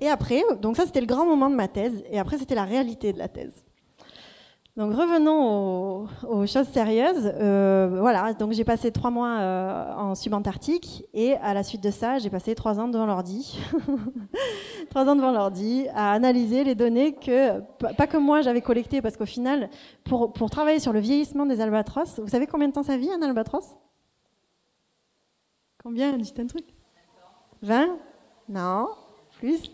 Et 0.00 0.08
après, 0.08 0.42
donc 0.62 0.76
ça, 0.76 0.86
c'était 0.86 1.02
le 1.02 1.06
grand 1.06 1.26
moment 1.26 1.50
de 1.50 1.54
ma 1.54 1.68
thèse. 1.68 2.02
Et 2.10 2.18
après, 2.18 2.38
c'était 2.38 2.54
la 2.54 2.64
réalité 2.64 3.12
de 3.12 3.18
la 3.18 3.28
thèse. 3.28 3.62
Donc 4.78 4.94
revenons 4.94 6.06
aux, 6.22 6.46
choses 6.46 6.68
sérieuses. 6.68 7.32
Euh, 7.34 7.96
voilà, 7.98 8.32
donc 8.32 8.52
j'ai 8.52 8.62
passé 8.62 8.92
trois 8.92 9.10
mois 9.10 9.40
euh, 9.40 9.92
en 9.94 10.14
subantarctique 10.14 11.04
et 11.12 11.34
à 11.34 11.52
la 11.52 11.64
suite 11.64 11.82
de 11.82 11.90
ça, 11.90 12.18
j'ai 12.20 12.30
passé 12.30 12.54
trois 12.54 12.78
ans 12.78 12.86
devant 12.86 13.04
l'ordi, 13.04 13.58
trois 14.90 15.08
ans 15.08 15.16
devant 15.16 15.32
l'ordi 15.32 15.88
à 15.96 16.12
analyser 16.12 16.62
les 16.62 16.76
données 16.76 17.12
que 17.12 17.58
pas 17.96 18.06
que 18.06 18.18
moi 18.18 18.40
j'avais 18.40 18.60
collectées 18.60 19.02
parce 19.02 19.16
qu'au 19.16 19.26
final, 19.26 19.68
pour 20.04 20.48
travailler 20.48 20.78
sur 20.78 20.92
le 20.92 21.00
vieillissement 21.00 21.44
des 21.44 21.60
albatros, 21.60 22.20
vous 22.20 22.28
savez 22.28 22.46
combien 22.46 22.68
de 22.68 22.72
temps 22.72 22.84
ça 22.84 22.96
vit 22.96 23.10
un 23.10 23.20
albatros? 23.20 23.76
Combien? 25.82 26.16
Dites 26.18 26.38
un 26.38 26.46
truc 26.46 26.66
20 27.62 27.96
Non. 28.48 28.90
Plus? 29.40 29.72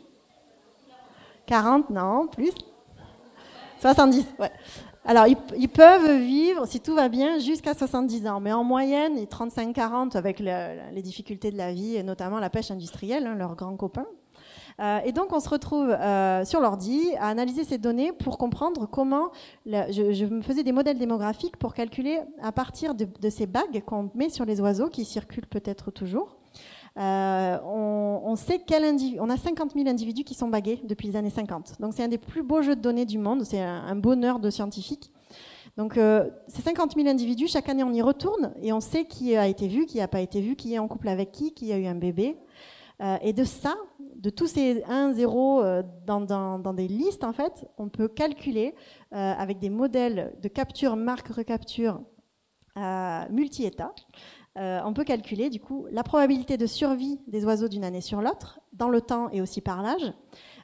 40 1.44 1.90
Non. 1.90 2.26
Plus? 2.26 2.54
70, 3.82 4.24
ouais. 4.38 4.50
Alors, 5.06 5.26
ils, 5.26 5.68
peuvent 5.68 6.18
vivre, 6.18 6.66
si 6.66 6.80
tout 6.80 6.94
va 6.94 7.10
bien, 7.10 7.38
jusqu'à 7.38 7.74
70 7.74 8.26
ans. 8.26 8.40
Mais 8.40 8.52
en 8.52 8.64
moyenne, 8.64 9.16
35-40 9.18 10.16
avec 10.16 10.38
les 10.40 11.02
difficultés 11.02 11.50
de 11.50 11.58
la 11.58 11.72
vie, 11.72 11.96
et 11.96 12.02
notamment 12.02 12.38
la 12.38 12.48
pêche 12.48 12.70
industrielle, 12.70 13.26
hein, 13.26 13.34
leurs 13.34 13.54
grands 13.54 13.76
copains. 13.76 14.06
Euh, 14.80 14.98
et 15.04 15.12
donc, 15.12 15.32
on 15.32 15.40
se 15.40 15.48
retrouve 15.48 15.90
euh, 15.90 16.44
sur 16.46 16.60
l'ordi 16.60 17.02
à 17.18 17.28
analyser 17.28 17.64
ces 17.64 17.76
données 17.76 18.12
pour 18.12 18.38
comprendre 18.38 18.86
comment. 18.86 19.30
je, 19.66 20.24
me 20.24 20.40
faisais 20.40 20.62
des 20.62 20.72
modèles 20.72 20.98
démographiques 20.98 21.58
pour 21.58 21.74
calculer 21.74 22.20
à 22.42 22.50
partir 22.50 22.94
de 22.94 23.30
ces 23.30 23.46
bagues 23.46 23.82
qu'on 23.84 24.10
met 24.14 24.30
sur 24.30 24.46
les 24.46 24.60
oiseaux 24.62 24.88
qui 24.88 25.04
circulent 25.04 25.46
peut-être 25.46 25.90
toujours. 25.90 26.38
Euh, 26.96 27.58
on, 27.64 28.36
sait 28.36 28.60
quel 28.64 28.84
individu, 28.84 29.18
on 29.20 29.28
a 29.28 29.36
50 29.36 29.72
000 29.74 29.88
individus 29.88 30.22
qui 30.22 30.34
sont 30.34 30.48
bagués 30.48 30.80
depuis 30.84 31.08
les 31.08 31.16
années 31.16 31.30
50. 31.30 31.80
Donc 31.80 31.92
c'est 31.94 32.04
un 32.04 32.08
des 32.08 32.18
plus 32.18 32.42
beaux 32.42 32.62
jeux 32.62 32.76
de 32.76 32.80
données 32.80 33.04
du 33.04 33.18
monde, 33.18 33.44
c'est 33.44 33.60
un, 33.60 33.96
bonheur 33.96 34.38
de 34.38 34.50
scientifiques. 34.50 35.12
Donc 35.76 35.98
euh, 35.98 36.30
ces 36.46 36.62
50 36.62 36.94
000 36.94 37.08
individus, 37.08 37.48
chaque 37.48 37.68
année 37.68 37.82
on 37.82 37.92
y 37.92 38.02
retourne 38.02 38.54
et 38.62 38.72
on 38.72 38.80
sait 38.80 39.06
qui 39.06 39.36
a 39.36 39.48
été 39.48 39.66
vu, 39.66 39.86
qui 39.86 39.98
n'a 39.98 40.08
pas 40.08 40.20
été 40.20 40.40
vu, 40.40 40.54
qui 40.54 40.74
est 40.74 40.78
en 40.78 40.86
couple 40.86 41.08
avec 41.08 41.32
qui, 41.32 41.52
qui 41.52 41.72
a 41.72 41.78
eu 41.78 41.86
un 41.86 41.96
bébé. 41.96 42.36
Euh, 43.02 43.16
et 43.22 43.32
de 43.32 43.42
ça, 43.42 43.74
de 43.98 44.30
tous 44.30 44.46
ces 44.46 44.84
1, 44.84 45.14
0 45.14 45.62
euh, 45.62 45.82
dans, 46.06 46.74
des 46.74 46.86
listes, 46.86 47.24
en 47.24 47.32
fait, 47.32 47.66
on 47.76 47.88
peut 47.88 48.06
calculer 48.06 48.74
avec 49.10 49.58
des 49.58 49.70
modèles 49.70 50.32
de 50.42 50.48
capture, 50.48 50.96
marque, 50.96 51.28
recapture 51.28 52.00
multi-état, 53.30 53.94
euh, 54.56 54.80
on 54.84 54.92
peut 54.92 55.04
calculer 55.04 55.50
du 55.50 55.58
coup 55.58 55.86
la 55.90 56.04
probabilité 56.04 56.56
de 56.56 56.66
survie 56.66 57.20
des 57.26 57.44
oiseaux 57.44 57.68
d'une 57.68 57.84
année 57.84 58.00
sur 58.00 58.20
l'autre, 58.20 58.60
dans 58.72 58.88
le 58.88 59.00
temps 59.00 59.28
et 59.30 59.40
aussi 59.40 59.60
par 59.60 59.82
l'âge, 59.82 60.12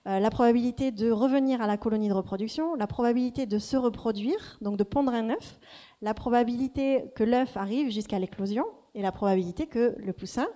euh, 0.07 0.21
la 0.21 0.31
probabilité 0.31 0.93
de 0.93 1.11
revenir 1.11 1.61
à 1.61 1.67
la 1.67 1.77
colonie 1.77 2.09
de 2.09 2.15
reproduction, 2.15 2.75
la 2.75 2.87
probabilité 2.87 3.47
de 3.47 3.59
se 3.59 3.77
reproduire, 3.77 4.59
donc 4.61 4.77
de 4.77 4.85
pondre 4.85 5.13
un 5.13 5.31
œuf, 5.31 5.59
la 6.03 6.15
probabilité 6.15 7.05
que 7.17 7.25
l'œuf 7.25 7.57
arrive 7.57 7.91
jusqu'à 7.91 8.19
l'éclosion 8.19 8.65
et 8.95 9.03
la 9.03 9.13
probabilité 9.13 9.67
que 9.67 9.97
le 9.99 10.13
poussin 10.13 10.47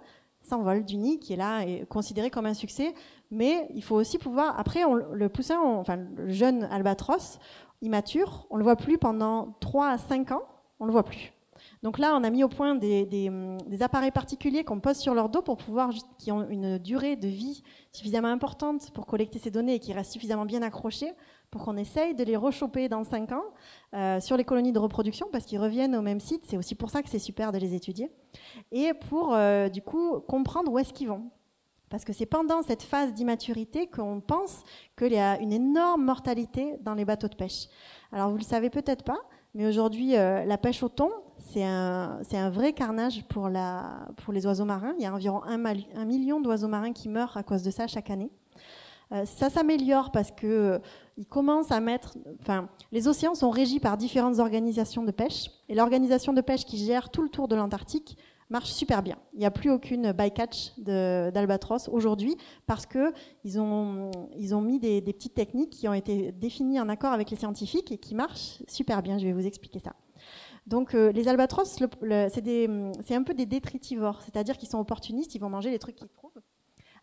s'envole 0.42 0.84
du 0.84 0.96
nid 0.96 1.18
qui 1.18 1.32
est 1.32 1.36
là 1.36 1.62
et 1.62 1.86
considéré 1.86 2.30
comme 2.30 2.46
un 2.46 2.54
succès. 2.54 2.94
Mais 3.30 3.68
il 3.74 3.82
faut 3.82 3.96
aussi 3.96 4.18
pouvoir, 4.18 4.58
après, 4.58 4.82
le 5.12 5.28
poussin, 5.28 5.60
enfin 5.60 5.96
le 5.96 6.28
jeune 6.30 6.64
albatros 6.64 7.38
immature, 7.82 8.46
on 8.50 8.56
le 8.56 8.64
voit 8.64 8.76
plus 8.76 8.96
pendant 8.96 9.56
3 9.60 9.88
à 9.88 9.98
5 9.98 10.32
ans, 10.32 10.42
on 10.80 10.86
le 10.86 10.92
voit 10.92 11.02
plus. 11.02 11.32
Donc 11.84 11.98
là, 11.98 12.16
on 12.18 12.24
a 12.24 12.30
mis 12.30 12.42
au 12.42 12.48
point 12.48 12.74
des, 12.74 13.28
hum, 13.28 13.58
appareils 13.82 14.10
particuliers 14.10 14.64
qu'on 14.64 14.80
pose 14.80 14.96
sur 14.96 15.12
leur 15.12 15.28
dos 15.28 15.42
pour 15.42 15.58
pouvoir, 15.58 15.90
qui 16.18 16.32
ont 16.32 16.48
une 16.48 16.78
durée 16.78 17.14
de 17.14 17.28
vie 17.28 17.62
suffisamment 17.92 18.28
importante 18.28 18.90
pour 18.92 19.04
collecter 19.04 19.38
ces 19.38 19.50
données 19.50 19.74
et 19.74 19.78
qui 19.78 19.92
restent 19.92 20.12
suffisamment 20.12 20.46
bien 20.46 20.62
accrochés 20.62 21.12
pour 21.50 21.62
qu'on 21.62 21.76
essaye 21.76 22.14
de 22.14 22.24
les 22.24 22.36
rechoper 22.36 22.88
dans 22.88 23.04
5 23.04 23.32
ans 23.32 23.44
euh, 23.92 24.18
sur 24.18 24.38
les 24.38 24.44
colonies 24.44 24.72
de 24.72 24.78
reproduction 24.78 25.28
parce 25.30 25.44
qu'ils 25.44 25.60
reviennent 25.60 25.94
au 25.94 26.00
même 26.00 26.20
site. 26.20 26.46
C'est 26.48 26.56
aussi 26.56 26.74
pour 26.74 26.88
ça 26.88 27.02
que 27.02 27.10
c'est 27.10 27.18
super 27.18 27.52
de 27.52 27.58
les 27.58 27.74
étudier. 27.74 28.10
Et 28.72 28.94
pour, 29.10 29.34
euh, 29.34 29.68
du 29.68 29.82
coup, 29.82 30.20
comprendre 30.20 30.72
où 30.72 30.78
est-ce 30.78 30.94
qu'ils 30.94 31.08
vont. 31.08 31.24
Parce 31.90 32.06
que 32.06 32.14
c'est 32.14 32.24
pendant 32.24 32.62
cette 32.62 32.82
phase 32.82 33.12
d'immaturité 33.12 33.88
qu'on 33.88 34.22
pense 34.22 34.62
qu'il 34.96 35.12
y 35.12 35.18
a 35.18 35.38
une 35.38 35.52
énorme 35.52 36.02
mortalité 36.02 36.78
dans 36.80 36.94
les 36.94 37.04
bateaux 37.04 37.28
de 37.28 37.36
pêche. 37.36 37.66
Alors 38.10 38.30
vous 38.30 38.38
le 38.38 38.42
savez 38.42 38.70
peut-être 38.70 39.04
pas, 39.04 39.18
mais 39.52 39.66
aujourd'hui, 39.66 40.16
euh, 40.16 40.46
la 40.46 40.56
pêche 40.56 40.82
au 40.82 40.88
thon, 40.88 41.10
c'est 41.38 41.64
un, 41.64 42.50
vrai 42.50 42.72
carnage 42.72 43.24
pour, 43.28 43.48
les 43.48 44.46
oiseaux 44.46 44.64
marins. 44.64 44.94
Il 44.98 45.02
y 45.02 45.06
a 45.06 45.14
environ 45.14 45.42
un, 45.44 46.04
million 46.04 46.40
d'oiseaux 46.40 46.68
marins 46.68 46.92
qui 46.92 47.08
meurent 47.08 47.36
à 47.36 47.42
cause 47.42 47.62
de 47.62 47.70
ça 47.70 47.86
chaque 47.86 48.10
année. 48.10 48.30
Euh, 49.12 49.24
ça 49.26 49.50
s'améliore 49.50 50.10
parce 50.10 50.30
que 50.30 50.46
euh, 50.46 50.78
ils 51.18 51.26
commencent 51.26 51.70
à 51.70 51.78
mettre, 51.78 52.16
enfin, 52.40 52.68
les 52.90 53.06
océans 53.06 53.34
sont 53.34 53.50
régis 53.50 53.78
par 53.78 53.96
différentes 53.96 54.38
organisations 54.38 55.04
de 55.04 55.10
pêche, 55.10 55.50
et 55.68 55.74
l'organisation 55.74 56.32
de 56.32 56.40
pêche 56.40 56.64
qui 56.64 56.78
gère 56.78 57.10
tout 57.10 57.22
le 57.22 57.28
tour 57.28 57.46
de 57.46 57.54
l'Antarctique 57.54 58.16
marche 58.50 58.70
super 58.70 59.02
bien. 59.02 59.16
Il 59.32 59.40
n'y 59.40 59.46
a 59.46 59.50
plus 59.50 59.70
aucune 59.70 60.12
bycatch 60.12 60.72
d'albatros 60.78 61.88
aujourd'hui 61.88 62.36
parce 62.66 62.86
qu'ils 62.86 63.60
ont, 63.60 64.10
ils 64.36 64.54
ont 64.54 64.60
mis 64.60 64.78
des, 64.78 65.00
petites 65.02 65.34
techniques 65.34 65.70
qui 65.70 65.88
ont 65.88 65.94
été 65.94 66.32
définies 66.32 66.80
en 66.80 66.88
accord 66.88 67.12
avec 67.12 67.30
les 67.30 67.36
scientifiques 67.36 67.92
et 67.92 67.98
qui 67.98 68.14
marchent 68.14 68.62
super 68.68 69.02
bien. 69.02 69.18
Je 69.18 69.26
vais 69.26 69.32
vous 69.32 69.46
expliquer 69.46 69.78
ça. 69.78 69.94
Donc 70.66 70.94
euh, 70.94 71.12
les 71.12 71.28
albatros, 71.28 71.68
c'est 71.68 73.14
un 73.14 73.22
peu 73.22 73.34
des 73.34 73.46
détritivores, 73.46 74.22
c'est-à-dire 74.22 74.56
qu'ils 74.56 74.68
sont 74.68 74.78
opportunistes, 74.78 75.34
ils 75.34 75.40
vont 75.40 75.50
manger 75.50 75.70
les 75.70 75.78
trucs 75.78 75.96
qu'ils 75.96 76.08
trouvent 76.08 76.40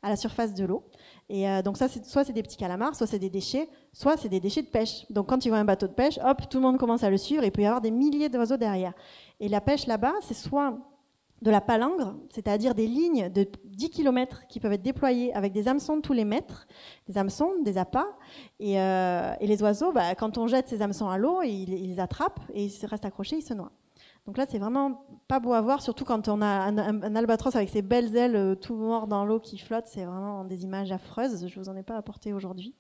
à 0.04 0.10
la 0.10 0.16
surface 0.16 0.54
de 0.56 0.66
l'eau. 0.66 0.84
Et 1.30 1.48
euh, 1.48 1.62
donc 1.62 1.78
ça, 1.78 1.88
soit 1.88 2.24
c'est 2.24 2.34
des 2.34 2.42
petits 2.42 2.58
calamars, 2.58 2.96
soit 2.96 3.06
c'est 3.06 3.20
des 3.20 3.30
déchets, 3.30 3.70
soit 3.94 4.18
c'est 4.18 4.30
des 4.30 4.40
déchets 4.40 4.64
de 4.64 4.68
pêche. 4.68 5.06
Donc 5.12 5.28
quand 5.28 5.46
ils 5.46 5.50
voient 5.50 5.60
un 5.60 5.66
bateau 5.66 5.88
de 5.88 5.94
pêche, 5.94 6.20
hop, 6.24 6.50
tout 6.50 6.58
le 6.58 6.64
monde 6.64 6.78
commence 6.78 7.04
à 7.04 7.10
le 7.10 7.18
suivre 7.18 7.44
et 7.44 7.48
il 7.48 7.52
peut 7.52 7.62
y 7.62 7.66
avoir 7.66 7.82
des 7.82 7.92
milliers 7.92 8.30
d'oiseaux 8.30 8.58
derrière. 8.58 8.94
Et 9.40 9.48
la 9.48 9.62
pêche 9.62 9.86
là-bas, 9.86 10.14
c'est 10.22 10.34
soit 10.34 10.76
de 11.42 11.50
la 11.50 11.62
palangre, 11.62 12.16
c'est-à-dire 12.30 12.76
des 12.76 12.88
lignes 12.88 13.30
de 13.30 13.48
10 13.66 13.90
km 13.90 14.48
qui 14.48 14.60
peuvent 14.60 14.74
être 14.74 14.82
déployées 14.82 15.34
avec 15.34 15.54
des 15.54 15.68
hameçons 15.68 16.00
tous 16.00 16.14
les 16.14 16.26
mètres, 16.26 16.68
des 17.08 17.18
hameçons, 17.18 17.62
des 17.64 17.78
appâts, 17.78 18.08
et, 18.60 18.80
euh, 18.80 19.34
les 19.42 19.64
oiseaux, 19.64 19.92
bah, 19.92 20.14
quand 20.16 20.38
on 20.38 20.48
jette 20.48 20.68
ces 20.68 20.82
hameçons 20.82 21.10
à 21.10 21.18
l'eau, 21.18 21.42
ils, 21.42 21.74
ils 21.74 21.90
les 21.90 22.00
attrapent 22.00 22.42
et 22.54 22.66
ils 22.66 22.70
se 22.70 22.86
restent 22.86 23.06
accrochés, 23.06 23.38
ils 23.38 23.42
se 23.42 23.54
noient. 23.54 23.72
Donc 24.28 24.38
là, 24.38 24.46
c'est 24.48 24.60
vraiment 24.60 25.04
pas 25.28 25.40
beau 25.40 25.54
à 25.54 25.62
voir, 25.62 25.82
surtout 25.82 26.06
quand 26.06 26.28
on 26.28 26.42
a 26.42 26.48
un, 26.48 27.16
albatros 27.16 27.56
avec 27.56 27.70
ses 27.70 27.82
belles 27.82 28.16
ailes 28.16 28.36
euh, 28.36 28.56
tout 28.56 28.76
mort 28.76 29.08
dans 29.08 29.26
l'eau 29.26 29.40
qui 29.40 29.58
flotte. 29.58 29.86
C'est 29.88 30.06
vraiment 30.06 30.46
des 30.46 30.64
images 30.64 30.92
affreuses. 30.92 31.48
Je 31.48 31.60
vous 31.60 31.70
en 31.70 31.76
ai 31.76 31.84
pas 31.84 31.98
apporté 31.98 32.32
aujourd'hui. 32.34 32.76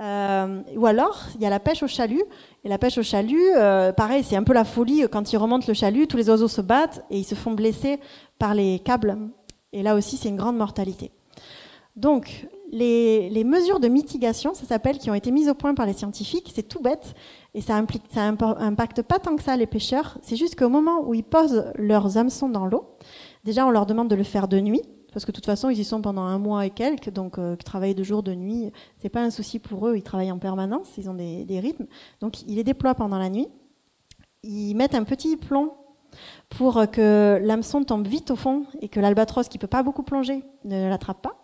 Euh, 0.00 0.62
ou 0.76 0.86
alors, 0.86 1.26
il 1.34 1.42
y 1.42 1.46
a 1.46 1.50
la 1.50 1.60
pêche 1.60 1.82
au 1.82 1.86
chalut. 1.86 2.22
Et 2.64 2.68
la 2.68 2.78
pêche 2.78 2.98
au 2.98 3.02
chalut, 3.02 3.50
euh, 3.56 3.92
pareil, 3.92 4.24
c'est 4.24 4.36
un 4.36 4.42
peu 4.42 4.52
la 4.52 4.64
folie. 4.64 5.04
Quand 5.10 5.32
ils 5.32 5.36
remontent 5.36 5.66
le 5.68 5.74
chalut, 5.74 6.06
tous 6.06 6.16
les 6.16 6.30
oiseaux 6.30 6.48
se 6.48 6.60
battent 6.60 7.04
et 7.10 7.18
ils 7.18 7.24
se 7.24 7.34
font 7.34 7.52
blesser 7.52 8.00
par 8.38 8.54
les 8.54 8.78
câbles. 8.78 9.18
Et 9.72 9.82
là 9.82 9.94
aussi, 9.94 10.16
c'est 10.16 10.28
une 10.28 10.36
grande 10.36 10.56
mortalité. 10.56 11.10
Donc, 11.96 12.46
les, 12.72 13.44
mesures 13.44 13.80
de 13.80 13.88
mitigation, 13.88 14.54
ça 14.54 14.64
s'appelle, 14.64 14.98
qui 14.98 15.10
ont 15.10 15.14
été 15.14 15.30
mises 15.30 15.48
au 15.48 15.54
point 15.54 15.74
par 15.74 15.86
les 15.86 15.92
scientifiques, 15.92 16.50
c'est 16.54 16.68
tout 16.68 16.80
bête, 16.80 17.14
et 17.54 17.60
ça, 17.60 17.74
implique, 17.74 18.04
ça 18.12 18.22
impacte 18.22 19.02
pas 19.02 19.18
tant 19.18 19.36
que 19.36 19.42
ça 19.42 19.56
les 19.56 19.66
pêcheurs. 19.66 20.18
C'est 20.22 20.36
juste 20.36 20.56
qu'au 20.56 20.68
moment 20.68 21.06
où 21.06 21.14
ils 21.14 21.24
posent 21.24 21.72
leurs 21.74 22.16
hameçons 22.16 22.48
dans 22.48 22.66
l'eau, 22.66 22.96
déjà 23.44 23.66
on 23.66 23.70
leur 23.70 23.86
demande 23.86 24.08
de 24.08 24.14
le 24.14 24.22
faire 24.22 24.48
de 24.48 24.60
nuit, 24.60 24.82
parce 25.12 25.24
que 25.24 25.30
de 25.30 25.36
toute 25.36 25.46
façon 25.46 25.70
ils 25.70 25.78
y 25.78 25.84
sont 25.84 26.00
pendant 26.02 26.22
un 26.22 26.38
mois 26.38 26.66
et 26.66 26.70
quelques, 26.70 27.10
donc 27.10 27.38
euh, 27.38 27.56
travailler 27.56 27.94
de 27.94 28.02
jour, 28.02 28.22
de 28.22 28.34
nuit, 28.34 28.72
c'est 28.98 29.08
pas 29.08 29.22
un 29.22 29.30
souci 29.30 29.58
pour 29.58 29.88
eux. 29.88 29.96
Ils 29.96 30.02
travaillent 30.02 30.32
en 30.32 30.38
permanence, 30.38 30.88
ils 30.98 31.08
ont 31.08 31.14
des, 31.14 31.60
rythmes, 31.60 31.86
donc 32.20 32.42
ils 32.42 32.56
les 32.56 32.64
déploient 32.64 32.94
pendant 32.94 33.18
la 33.18 33.30
nuit. 33.30 33.48
Ils 34.42 34.74
mettent 34.74 34.94
un 34.94 35.04
petit 35.04 35.36
plomb 35.36 35.74
pour 36.48 36.90
que 36.90 37.38
l'hameçon 37.42 37.84
tombe 37.84 38.06
vite 38.06 38.30
au 38.30 38.36
fond 38.36 38.64
et 38.80 38.88
que 38.88 39.00
l'albatros, 39.00 39.48
qui 39.48 39.58
peut 39.58 39.66
pas 39.66 39.82
beaucoup 39.82 40.02
plonger, 40.02 40.42
ne 40.64 40.88
l'attrape 40.88 41.22
pas. 41.22 41.36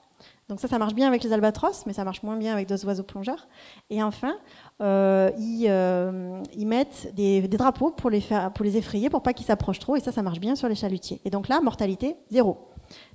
Donc 0.48 0.60
ça, 0.60 0.68
ça 0.68 0.78
marche 0.78 0.94
bien 0.94 1.08
avec 1.08 1.24
les 1.24 1.32
albatros, 1.32 1.86
mais 1.86 1.92
ça 1.92 2.04
marche 2.04 2.22
moins 2.22 2.36
bien 2.36 2.52
avec 2.52 2.68
d'autres 2.68 2.86
oiseaux 2.86 3.02
plongeurs. 3.02 3.48
Et 3.90 4.02
enfin, 4.02 4.36
euh, 4.80 5.30
ils, 5.38 5.66
euh, 5.68 6.40
ils, 6.56 6.66
mettent 6.66 7.12
des, 7.14 7.42
des, 7.42 7.56
drapeaux 7.56 7.90
pour 7.90 8.10
les, 8.10 8.20
faire, 8.20 8.52
pour 8.52 8.64
les 8.64 8.76
effrayer, 8.76 9.10
pour 9.10 9.22
pas 9.22 9.32
qu'ils 9.32 9.46
s'approchent 9.46 9.80
trop. 9.80 9.96
Et 9.96 10.00
ça, 10.00 10.12
ça 10.12 10.22
marche 10.22 10.38
bien 10.38 10.54
sur 10.54 10.68
les 10.68 10.76
chalutiers. 10.76 11.20
Et 11.24 11.30
donc 11.30 11.48
là, 11.48 11.60
mortalité 11.60 12.16
zéro. 12.30 12.58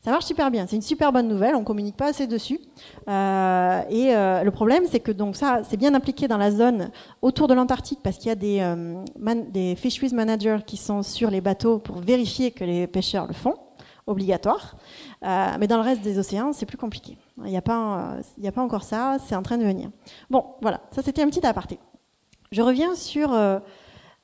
Ça 0.04 0.10
marche 0.10 0.26
super 0.26 0.50
bien. 0.50 0.66
C'est 0.68 0.76
une 0.76 0.82
super 0.82 1.12
bonne 1.12 1.28
nouvelle. 1.28 1.56
On 1.56 1.64
communique 1.64 1.96
pas 1.96 2.08
assez 2.08 2.26
dessus. 2.26 2.60
Euh, 3.08 3.82
et 3.90 4.16
euh, 4.16 4.44
le 4.44 4.52
problème, 4.52 4.84
c'est 4.90 5.00
que 5.00 5.12
donc 5.12 5.36
ça, 5.36 5.62
c'est 5.64 5.78
bien 5.78 5.94
appliqué 5.94 6.28
dans 6.28 6.38
la 6.38 6.52
zone 6.52 6.90
autour 7.22 7.48
de 7.48 7.54
l'Antarctique 7.54 8.00
parce 8.04 8.18
qu'il 8.18 8.30
y 8.30 8.32
a 8.32 8.36
des, 8.36 8.60
euh, 8.62 9.76
fisheries 9.76 10.14
managers 10.14 10.60
qui 10.66 10.78
sont 10.78 11.04
sur 11.04 11.30
les 11.30 11.42
bateaux 11.42 11.78
pour 11.78 11.98
vérifier 12.00 12.52
que 12.52 12.64
les 12.64 12.88
pêcheurs 12.88 13.28
le 13.28 13.34
font 13.34 13.56
obligatoire. 14.08 14.76
Mais 15.22 15.68
dans 15.68 15.78
le 15.78 15.84
reste 15.84 16.02
des 16.02 16.18
océans, 16.18 16.52
c'est 16.52 16.66
plus 16.66 16.78
compliqué. 16.78 17.18
Il 17.46 17.52
n'y 17.52 17.58
a, 17.58 17.62
pas, 17.62 18.18
a 18.44 18.52
pas 18.52 18.62
encore 18.62 18.84
ça, 18.84 19.18
c'est 19.26 19.36
en 19.36 19.44
train 19.44 19.58
de 19.58 19.64
venir. 19.64 19.90
Bon, 20.30 20.44
voilà, 20.62 20.82
ça 20.92 21.04
c'était 21.04 21.22
un 21.22 21.30
petit 21.30 21.46
aparté. 21.46 21.80
Je 22.52 22.62
reviens 22.62 22.96
sur 22.96 23.30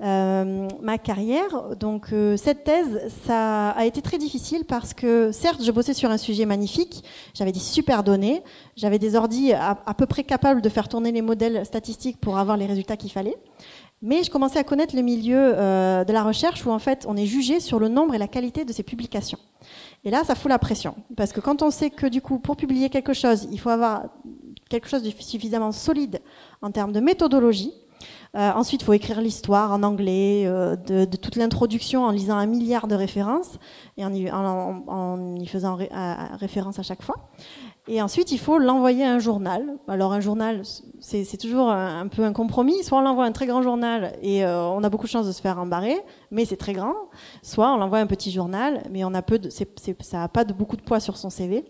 euh, 0.04 0.06
euh, 0.08 0.68
ma 0.82 0.98
carrière. 0.98 1.76
Donc 1.76 2.14
cette 2.38 2.64
thèse, 2.64 3.02
ça 3.26 3.70
a 3.70 3.86
été 3.86 4.02
très 4.02 4.18
difficile 4.18 4.66
parce 4.66 4.94
que 4.94 5.32
certes, 5.32 5.64
je 5.64 5.72
bossais 5.72 5.94
sur 5.94 6.12
un 6.12 6.18
sujet 6.18 6.46
magnifique, 6.46 7.04
j'avais 7.34 7.52
des 7.52 7.60
super 7.60 8.04
données, 8.04 8.44
j'avais 8.76 9.00
des 9.00 9.16
ordis 9.16 9.54
à, 9.54 9.78
à, 9.86 9.94
peu 9.94 10.06
près 10.06 10.24
capables 10.24 10.62
de 10.62 10.70
faire 10.70 10.88
tourner 10.88 11.12
les 11.12 11.22
modèles 11.22 11.66
statistiques 11.66 12.20
pour 12.20 12.38
avoir 12.38 12.58
les 12.58 12.66
résultats 12.66 12.98
qu'il 12.98 13.12
fallait. 13.12 13.38
Mais 14.02 14.24
je 14.24 14.30
commençais 14.30 14.60
à 14.60 14.64
connaître 14.64 14.96
le 14.96 15.02
milieu 15.02 15.54
de 15.54 16.14
la 16.14 16.24
recherche 16.24 16.64
où 16.68 16.70
en 16.70 16.78
fait 16.78 17.06
on 17.10 17.18
est 17.18 17.26
jugé 17.26 17.60
sur 17.60 17.80
le 17.80 17.88
nombre 17.88 18.14
et 18.14 18.20
la 18.20 18.28
qualité 18.28 18.64
de 18.64 18.72
ses 18.72 18.84
publications. 18.84 19.40
Et 20.04 20.12
là, 20.12 20.24
ça 20.24 20.36
fout 20.36 20.50
la 20.50 20.60
pression. 20.60 20.96
Parce 21.16 21.34
que 21.34 21.40
quand 21.40 21.64
on 21.64 21.72
sait 21.72 21.90
que 21.90 22.06
du 22.06 22.22
coup, 22.22 22.38
pour 22.38 22.56
publier 22.56 22.90
quelque 22.90 23.14
chose, 23.14 23.48
il 23.52 23.60
faut 23.60 23.70
avoir 23.70 24.04
quelque 24.70 24.88
chose 24.88 25.02
de 25.02 25.10
suffisamment 25.10 25.72
solide 25.72 26.20
en 26.62 26.70
termes 26.70 26.92
de 26.92 27.00
méthodologie, 27.00 27.74
euh, 28.38 28.52
ensuite, 28.54 28.82
il 28.84 28.86
faut 28.86 28.94
écrire 28.94 29.20
l'histoire 29.20 29.72
en 29.72 29.82
anglais, 29.82 30.44
euh, 30.46 30.76
de, 30.76 31.06
toute 31.18 31.36
l'introduction 31.38 32.06
en 32.06 32.12
lisant 32.12 32.38
un 32.38 32.46
milliard 32.46 32.88
de 32.88 32.94
références 32.94 33.58
et 33.98 34.06
en 34.06 34.14
y, 34.14 35.48
faisant 35.48 35.78
référence 36.40 36.78
à 36.78 36.84
chaque 36.84 37.02
fois. 37.02 37.16
Et 37.90 38.02
ensuite, 38.02 38.32
il 38.34 38.38
faut 38.38 38.60
l'envoyer 38.60 39.06
à 39.06 39.14
un 39.14 39.20
journal. 39.20 39.78
Alors, 39.88 40.12
un 40.12 40.20
journal, 40.20 40.62
c'est 41.00 41.38
toujours 41.38 41.70
un, 41.72 42.08
peu 42.08 42.24
un 42.24 42.34
compromis. 42.34 42.84
Soit 42.84 43.00
on 43.00 43.02
l'envoie 43.02 43.24
à 43.24 43.28
un 43.28 43.32
très 43.32 43.48
grand 43.48 43.62
journal 43.64 44.14
et 44.22 44.44
euh, 44.44 44.68
on 44.68 44.84
a 44.84 44.90
beaucoup 44.90 45.06
de 45.06 45.12
chances 45.12 45.26
de 45.26 45.32
se 45.32 45.42
faire 45.42 45.58
embarrer, 45.58 45.98
mais 46.30 46.44
c'est 46.44 46.58
très 46.58 46.74
grand. 46.74 46.94
Soit 47.42 47.74
on 47.74 47.78
l'envoie 47.78 48.00
à 48.00 48.02
un 48.02 48.08
petit 48.08 48.30
journal, 48.30 48.84
mais 48.92 49.06
on 49.06 49.14
a 49.14 49.22
ça 50.02 50.18
n'a 50.18 50.28
pas 50.28 50.44
de, 50.44 50.54
beaucoup 50.54 50.76
de 50.76 50.82
poids 50.82 51.00
sur 51.00 51.18
son 51.18 51.30
CV. 51.30 51.66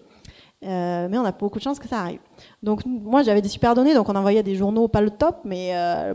Euh, 0.65 1.07
mais 1.09 1.17
on 1.19 1.25
a 1.25 1.31
beaucoup 1.31 1.59
de 1.59 1.63
chances 1.63 1.79
que 1.79 1.87
ça 1.87 1.99
arrive. 1.99 2.19
Donc 2.63 2.85
moi 2.85 3.21
j'avais 3.21 3.41
des 3.41 3.49
super 3.49 3.75
données, 3.75 3.93
donc 3.93 4.09
on 4.09 4.15
envoyait 4.15 4.43
des 4.43 4.55
journaux 4.55 4.87
pas 4.87 5.01
le 5.01 5.11
top, 5.11 5.37
mais 5.43 5.75
euh, 5.75 6.13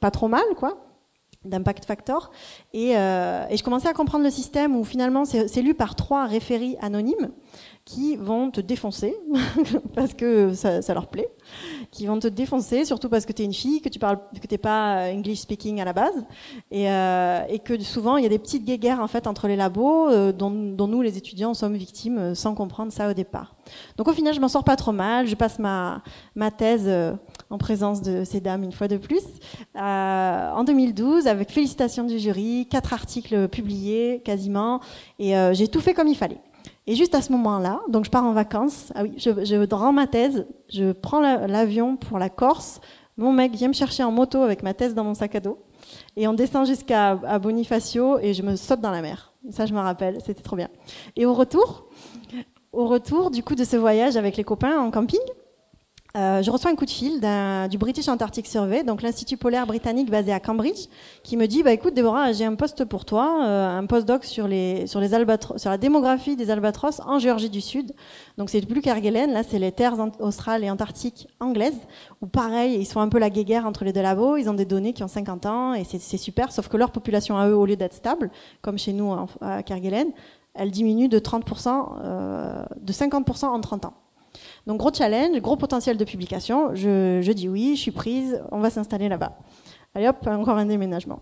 pas 0.00 0.10
trop 0.10 0.28
mal, 0.28 0.42
quoi 0.56 0.78
d'impact 1.44 1.84
factor. 1.84 2.30
Et, 2.72 2.96
euh, 2.96 3.44
et, 3.50 3.56
je 3.56 3.64
commençais 3.64 3.88
à 3.88 3.92
comprendre 3.92 4.24
le 4.24 4.30
système 4.30 4.76
où 4.76 4.84
finalement 4.84 5.24
c'est 5.24 5.62
lu 5.62 5.74
par 5.74 5.96
trois 5.96 6.26
référis 6.26 6.76
anonymes 6.80 7.30
qui 7.84 8.16
vont 8.16 8.50
te 8.50 8.60
défoncer 8.60 9.16
parce 9.94 10.14
que 10.14 10.54
ça, 10.54 10.80
leur 10.94 11.08
plaît, 11.08 11.28
qui 11.90 12.06
vont 12.06 12.18
te 12.18 12.28
défoncer 12.28 12.84
surtout 12.84 13.08
parce 13.08 13.26
que 13.26 13.32
tu 13.32 13.42
es 13.42 13.44
une 13.44 13.52
fille, 13.52 13.80
que 13.80 13.88
tu 13.88 13.98
parles, 13.98 14.18
que 14.40 14.46
t'es 14.46 14.58
pas 14.58 15.10
English 15.10 15.40
speaking 15.40 15.80
à 15.80 15.84
la 15.84 15.92
base, 15.92 16.24
et, 16.70 16.88
euh, 16.90 17.40
et, 17.48 17.58
que 17.58 17.80
souvent 17.82 18.16
il 18.16 18.22
y 18.22 18.26
a 18.26 18.28
des 18.28 18.38
petites 18.38 18.64
guéguerres 18.64 19.00
en 19.00 19.08
fait 19.08 19.26
entre 19.26 19.48
les 19.48 19.56
labos 19.56 20.08
euh, 20.10 20.32
dont, 20.32 20.50
nous 20.50 21.02
les 21.02 21.18
étudiants 21.18 21.54
sommes 21.54 21.74
victimes 21.74 22.18
euh, 22.18 22.34
sans 22.34 22.54
comprendre 22.54 22.92
ça 22.92 23.10
au 23.10 23.14
départ. 23.14 23.56
Donc 23.96 24.06
au 24.06 24.12
final 24.12 24.32
je 24.32 24.40
m'en 24.40 24.48
sors 24.48 24.64
pas 24.64 24.76
trop 24.76 24.92
mal, 24.92 25.26
je 25.26 25.34
passe 25.34 25.58
ma, 25.58 26.02
thèse 26.56 26.84
euh, 26.86 27.14
en 27.50 27.58
présence 27.58 28.00
de 28.00 28.22
ces 28.22 28.40
dames 28.40 28.62
une 28.62 28.72
fois 28.72 28.86
de 28.86 28.96
plus 28.96 29.24
en 29.74 30.64
2012 30.64 31.26
avec 31.26 31.50
félicitations 31.50 32.04
du 32.04 32.18
jury, 32.18 32.68
quatre 32.70 32.92
articles 32.92 33.48
publiés 33.48 34.22
quasiment, 34.24 34.80
et 35.18 35.34
j'ai 35.52 35.68
tout 35.68 35.80
fait 35.80 35.94
comme 35.94 36.08
il 36.08 36.16
fallait. 36.16 36.40
Et 36.86 36.96
juste 36.96 37.14
à 37.14 37.22
ce 37.22 37.30
moment-là, 37.32 37.80
donc 37.88 38.04
je 38.04 38.10
pars 38.10 38.24
en 38.24 38.32
vacances, 38.32 38.92
ah 38.94 39.02
oui, 39.04 39.14
je, 39.16 39.30
je 39.44 39.74
rends 39.74 39.92
ma 39.92 40.06
thèse, 40.06 40.46
je 40.68 40.92
prends 40.92 41.20
l'avion 41.20 41.96
pour 41.96 42.18
la 42.18 42.28
Corse, 42.28 42.80
mon 43.16 43.32
mec 43.32 43.52
vient 43.52 43.68
me 43.68 43.72
chercher 43.72 44.02
en 44.02 44.10
moto 44.10 44.42
avec 44.42 44.62
ma 44.62 44.74
thèse 44.74 44.94
dans 44.94 45.04
mon 45.04 45.14
sac 45.14 45.34
à 45.36 45.40
dos, 45.40 45.58
et 46.16 46.26
on 46.26 46.32
descend 46.32 46.66
jusqu'à 46.66 47.14
Bonifacio 47.38 48.18
et 48.18 48.34
je 48.34 48.42
me 48.42 48.56
saute 48.56 48.80
dans 48.80 48.90
la 48.90 49.02
mer. 49.02 49.32
Ça, 49.50 49.66
je 49.66 49.74
me 49.74 49.80
rappelle, 49.80 50.18
c'était 50.24 50.42
trop 50.42 50.56
bien. 50.56 50.68
Et 51.16 51.26
au 51.26 51.34
retour, 51.34 51.86
au 52.72 52.86
retour 52.86 53.30
du 53.30 53.42
coup 53.42 53.54
de 53.54 53.64
ce 53.64 53.76
voyage 53.76 54.16
avec 54.16 54.36
les 54.36 54.44
copains 54.44 54.78
en 54.78 54.90
camping, 54.90 55.20
euh, 56.14 56.42
je 56.42 56.50
reçois 56.50 56.70
un 56.70 56.74
coup 56.74 56.84
de 56.84 56.90
fil 56.90 57.20
du 57.70 57.78
British 57.78 58.06
Antarctic 58.08 58.46
Survey, 58.46 58.84
donc 58.84 59.00
l'institut 59.00 59.38
polaire 59.38 59.66
britannique 59.66 60.10
basé 60.10 60.32
à 60.32 60.40
Cambridge, 60.40 60.88
qui 61.22 61.38
me 61.38 61.46
dit 61.46 61.62
bah 61.62 61.72
écoute 61.72 61.94
Déborah, 61.94 62.32
j'ai 62.32 62.44
un 62.44 62.54
poste 62.54 62.84
pour 62.84 63.06
toi, 63.06 63.44
euh, 63.44 63.78
un 63.78 63.86
postdoc 63.86 64.24
sur 64.24 64.46
les 64.46 64.86
sur 64.86 65.00
les 65.00 65.08
sur 65.56 65.70
la 65.70 65.78
démographie 65.78 66.36
des 66.36 66.50
albatros 66.50 67.00
en 67.06 67.18
Géorgie 67.18 67.48
du 67.48 67.62
Sud. 67.62 67.92
Donc 68.36 68.50
c'est 68.50 68.60
plus 68.60 68.82
Kerguelen, 68.82 69.32
là 69.32 69.42
c'est 69.42 69.58
les 69.58 69.72
terres 69.72 69.96
australes 70.20 70.64
et 70.64 70.70
antarctiques 70.70 71.28
anglaises, 71.40 71.80
où 72.20 72.26
pareil 72.26 72.74
ils 72.78 72.86
sont 72.86 73.00
un 73.00 73.08
peu 73.08 73.18
la 73.18 73.30
guéguerre 73.30 73.64
entre 73.64 73.84
les 73.84 73.94
deux 73.94 74.02
labos, 74.02 74.36
ils 74.36 74.50
ont 74.50 74.54
des 74.54 74.66
données 74.66 74.92
qui 74.92 75.02
ont 75.04 75.08
50 75.08 75.46
ans 75.46 75.72
et 75.72 75.84
c'est 75.84 76.18
super, 76.18 76.52
sauf 76.52 76.68
que 76.68 76.76
leur 76.76 76.90
population 76.90 77.38
à 77.38 77.48
eux 77.48 77.56
au 77.56 77.64
lieu 77.64 77.76
d'être 77.76 77.94
stable, 77.94 78.30
comme 78.60 78.78
chez 78.78 78.92
nous 78.92 79.14
à 79.40 79.62
Kerguelen, 79.62 80.08
elle 80.54 80.70
diminue 80.70 81.08
de 81.08 81.18
30%, 81.18 81.96
euh, 82.04 82.64
de 82.80 82.92
50% 82.92 83.46
en 83.46 83.60
30 83.60 83.86
ans. 83.86 83.94
Donc 84.66 84.78
gros 84.78 84.92
challenge, 84.92 85.40
gros 85.40 85.56
potentiel 85.56 85.96
de 85.96 86.04
publication. 86.04 86.74
Je, 86.74 87.32
dis 87.32 87.48
oui, 87.48 87.74
je 87.76 87.80
suis 87.80 87.90
prise, 87.90 88.42
on 88.50 88.60
va 88.60 88.70
s'installer 88.70 89.08
là-bas. 89.08 89.38
Allez 89.94 90.08
hop, 90.08 90.26
encore 90.26 90.56
un 90.56 90.66
déménagement. 90.66 91.20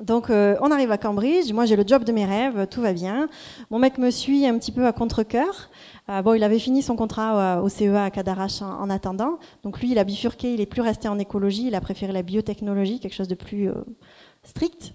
Donc 0.00 0.30
euh, 0.30 0.56
on 0.62 0.70
arrive 0.70 0.90
à 0.90 0.96
Cambridge, 0.96 1.52
moi 1.52 1.66
j'ai 1.66 1.76
le 1.76 1.84
job 1.86 2.04
de 2.04 2.12
mes 2.12 2.24
rêves, 2.24 2.66
tout 2.68 2.80
va 2.80 2.94
bien. 2.94 3.28
Mon 3.70 3.78
mec 3.78 3.98
me 3.98 4.10
suit 4.10 4.46
un 4.46 4.58
petit 4.58 4.72
peu 4.72 4.86
à 4.86 4.92
contre-cœur. 4.92 5.68
Euh, 6.08 6.22
bon, 6.22 6.32
il 6.32 6.42
avait 6.42 6.58
fini 6.58 6.82
son 6.82 6.96
contrat 6.96 7.62
au 7.62 7.68
CEA 7.68 8.04
à 8.04 8.10
Cadarache 8.10 8.62
en, 8.62 8.88
attendant. 8.88 9.38
Donc 9.62 9.80
lui, 9.80 9.90
il 9.90 9.98
a 9.98 10.04
bifurqué, 10.04 10.54
il 10.54 10.60
est 10.60 10.66
plus 10.66 10.80
resté 10.80 11.08
en 11.08 11.18
écologie, 11.18 11.66
il 11.66 11.74
a 11.74 11.80
préféré 11.80 12.12
la 12.12 12.22
biotechnologie, 12.22 13.00
quelque 13.00 13.14
chose 13.14 13.28
de 13.28 13.34
plus 13.34 13.68
euh, 13.68 13.74
strict. 14.44 14.94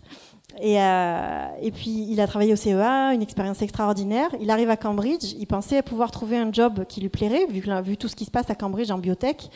Et, 0.59 0.81
euh, 0.81 1.47
et, 1.61 1.71
puis, 1.71 2.07
il 2.09 2.19
a 2.19 2.27
travaillé 2.27 2.51
au 2.51 2.55
CEA, 2.55 3.13
une 3.13 3.21
expérience 3.21 3.61
extraordinaire. 3.61 4.29
Il 4.41 4.49
arrive 4.49 4.69
à 4.69 4.77
Cambridge. 4.77 5.33
Il 5.37 5.45
pensait 5.45 5.81
pouvoir 5.81 6.11
trouver 6.11 6.37
un 6.37 6.51
job 6.51 6.85
qui 6.87 7.01
lui 7.01 7.09
plairait, 7.09 7.45
vu, 7.45 7.97
tout 7.97 8.07
ce 8.07 8.15
qui 8.15 8.25
se 8.25 8.31
passe 8.31 8.49
à 8.49 8.55
Cambridge 8.55 8.89
en 8.89 8.97
biotech. 8.97 9.49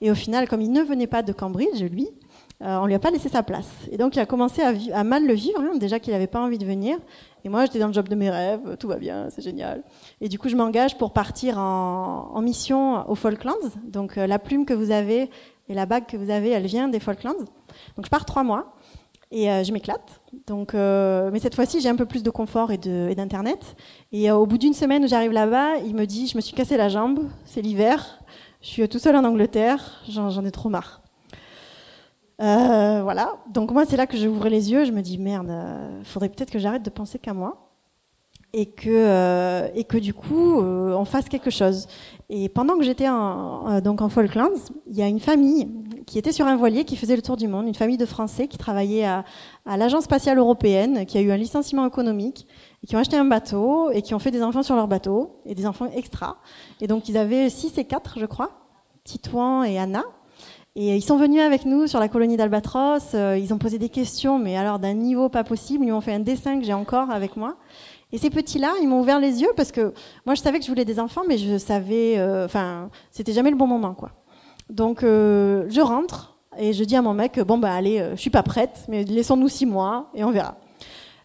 Et 0.00 0.10
au 0.10 0.14
final, 0.14 0.48
comme 0.48 0.60
il 0.60 0.72
ne 0.72 0.82
venait 0.82 1.06
pas 1.06 1.22
de 1.22 1.32
Cambridge, 1.32 1.80
lui, 1.82 2.08
euh, 2.60 2.76
on 2.78 2.86
lui 2.86 2.94
a 2.94 2.98
pas 2.98 3.12
laissé 3.12 3.28
sa 3.28 3.44
place. 3.44 3.68
Et 3.92 3.96
donc, 3.96 4.16
il 4.16 4.20
a 4.20 4.26
commencé 4.26 4.62
à, 4.62 5.04
mal 5.04 5.26
le 5.26 5.34
vivre, 5.34 5.60
hein, 5.60 5.76
déjà 5.76 6.00
qu'il 6.00 6.12
n'avait 6.12 6.26
pas 6.26 6.40
envie 6.40 6.58
de 6.58 6.66
venir. 6.66 6.98
Et 7.44 7.48
moi, 7.48 7.64
j'étais 7.64 7.78
dans 7.78 7.86
le 7.86 7.92
job 7.92 8.08
de 8.08 8.16
mes 8.16 8.30
rêves, 8.30 8.76
tout 8.80 8.88
va 8.88 8.96
bien, 8.96 9.28
c'est 9.30 9.42
génial. 9.42 9.84
Et 10.20 10.28
du 10.28 10.40
coup, 10.40 10.48
je 10.48 10.56
m'engage 10.56 10.98
pour 10.98 11.12
partir 11.12 11.56
en, 11.56 12.32
en, 12.34 12.42
mission 12.42 13.08
aux 13.08 13.14
Falklands. 13.14 13.54
Donc, 13.84 14.18
euh, 14.18 14.26
la 14.26 14.40
plume 14.40 14.66
que 14.66 14.74
vous 14.74 14.90
avez 14.90 15.30
et 15.68 15.74
la 15.74 15.86
bague 15.86 16.06
que 16.06 16.16
vous 16.16 16.30
avez, 16.30 16.50
elle 16.50 16.66
vient 16.66 16.88
des 16.88 16.98
Falklands. 16.98 17.38
Donc, 17.96 18.06
je 18.06 18.10
pars 18.10 18.24
trois 18.24 18.42
mois 18.42 18.74
et 19.30 19.50
euh, 19.50 19.64
je 19.64 19.72
m'éclate. 19.72 20.20
Donc, 20.46 20.74
euh, 20.74 21.30
mais 21.32 21.38
cette 21.38 21.54
fois-ci, 21.54 21.80
j'ai 21.80 21.88
un 21.88 21.96
peu 21.96 22.06
plus 22.06 22.22
de 22.22 22.30
confort 22.30 22.70
et 22.72 22.78
d'internet. 22.78 23.76
Et, 24.12 24.24
et 24.24 24.30
au 24.30 24.46
bout 24.46 24.58
d'une 24.58 24.74
semaine 24.74 25.08
j'arrive 25.08 25.32
là-bas, 25.32 25.78
il 25.78 25.94
me 25.94 26.06
dit, 26.06 26.26
je 26.26 26.36
me 26.36 26.40
suis 26.40 26.54
cassé 26.54 26.76
la 26.76 26.88
jambe, 26.88 27.20
c'est 27.44 27.60
l'hiver, 27.62 28.20
je 28.60 28.68
suis 28.68 28.88
tout 28.88 28.98
seul 28.98 29.16
en 29.16 29.24
Angleterre, 29.24 30.02
j'en 30.08 30.44
ai 30.44 30.50
trop 30.50 30.68
marre. 30.68 31.02
Euh, 32.40 33.00
voilà. 33.02 33.36
Donc 33.50 33.72
moi, 33.72 33.84
c'est 33.84 33.96
là 33.96 34.06
que 34.06 34.16
j'ouvre 34.16 34.48
les 34.48 34.70
yeux. 34.70 34.84
Je 34.84 34.92
me 34.92 35.00
dis 35.00 35.18
merde, 35.18 35.50
euh, 35.50 36.02
faudrait 36.04 36.28
peut-être 36.28 36.50
que 36.50 36.58
j'arrête 36.58 36.84
de 36.84 36.90
penser 36.90 37.18
qu'à 37.18 37.34
moi 37.34 37.67
et 38.52 38.66
que 38.66 38.88
euh, 38.88 39.68
et 39.74 39.84
que 39.84 39.98
du 39.98 40.14
coup 40.14 40.60
euh, 40.60 40.94
on 40.94 41.04
fasse 41.04 41.28
quelque 41.28 41.50
chose. 41.50 41.86
Et 42.30 42.48
pendant 42.48 42.76
que 42.76 42.84
j'étais 42.84 43.08
en, 43.08 43.80
donc 43.80 44.02
en 44.02 44.08
Falklands, 44.08 44.50
il 44.86 44.96
y 44.96 45.02
a 45.02 45.06
une 45.06 45.20
famille 45.20 45.68
qui 46.06 46.18
était 46.18 46.32
sur 46.32 46.46
un 46.46 46.56
voilier 46.56 46.84
qui 46.84 46.96
faisait 46.96 47.16
le 47.16 47.22
tour 47.22 47.36
du 47.36 47.48
monde, 47.48 47.66
une 47.66 47.74
famille 47.74 47.96
de 47.96 48.06
Français 48.06 48.48
qui 48.48 48.58
travaillait 48.58 49.04
à, 49.04 49.24
l'agence 49.66 50.04
spatiale 50.04 50.38
européenne, 50.38 51.06
qui 51.06 51.18
a 51.18 51.20
eu 51.20 51.30
un 51.30 51.36
licenciement 51.36 51.86
économique 51.86 52.46
et 52.82 52.86
qui 52.86 52.96
ont 52.96 52.98
acheté 52.98 53.16
un 53.16 53.24
bateau 53.24 53.90
et 53.90 54.02
qui 54.02 54.14
ont 54.14 54.18
fait 54.18 54.30
des 54.30 54.42
enfants 54.42 54.62
sur 54.62 54.76
leur 54.76 54.88
bateau 54.88 55.40
et 55.46 55.54
des 55.54 55.66
enfants 55.66 55.90
extra. 55.94 56.38
Et 56.80 56.86
donc 56.86 57.08
ils 57.08 57.16
avaient 57.16 57.48
6 57.48 57.78
et 57.78 57.84
4 57.84 58.18
je 58.18 58.26
crois, 58.26 58.50
Titouan 59.04 59.64
et 59.64 59.78
Anna. 59.78 60.04
Et 60.80 60.94
ils 60.94 61.02
sont 61.02 61.16
venus 61.16 61.40
avec 61.40 61.64
nous 61.64 61.88
sur 61.88 61.98
la 61.98 62.08
colonie 62.08 62.36
d'Albatros. 62.36 63.14
Euh, 63.14 63.36
ils 63.36 63.52
ont 63.52 63.58
posé 63.58 63.78
des 63.78 63.88
questions, 63.88 64.38
mais 64.38 64.56
alors 64.56 64.78
d'un 64.78 64.94
niveau 64.94 65.28
pas 65.28 65.42
possible. 65.42 65.84
Ils 65.84 65.90
m'ont 65.90 66.00
fait 66.00 66.12
un 66.12 66.20
dessin 66.20 66.56
que 66.58 66.64
j'ai 66.64 66.72
encore 66.72 67.10
avec 67.10 67.36
moi. 67.36 67.56
Et 68.12 68.18
ces 68.18 68.30
petits-là, 68.30 68.74
ils 68.80 68.88
m'ont 68.88 69.00
ouvert 69.00 69.20
les 69.20 69.42
yeux 69.42 69.52
parce 69.56 69.72
que 69.72 69.92
moi, 70.24 70.34
je 70.34 70.40
savais 70.40 70.58
que 70.58 70.64
je 70.64 70.70
voulais 70.70 70.84
des 70.84 70.98
enfants, 70.98 71.22
mais 71.28 71.38
je 71.38 71.58
savais, 71.58 72.18
euh, 72.18 72.46
enfin, 72.46 72.90
c'était 73.10 73.32
jamais 73.32 73.50
le 73.50 73.56
bon 73.56 73.66
moment, 73.66 73.94
quoi. 73.94 74.12
Donc, 74.70 75.02
euh, 75.02 75.66
je 75.68 75.80
rentre 75.80 76.38
et 76.58 76.72
je 76.72 76.84
dis 76.84 76.96
à 76.96 77.02
mon 77.02 77.14
mec, 77.14 77.38
bon 77.40 77.58
bah 77.58 77.72
allez, 77.72 78.04
je 78.12 78.20
suis 78.20 78.30
pas 78.30 78.42
prête, 78.42 78.84
mais 78.88 79.04
laissons-nous 79.04 79.48
six 79.48 79.66
mois 79.66 80.10
et 80.14 80.24
on 80.24 80.30
verra. 80.30 80.56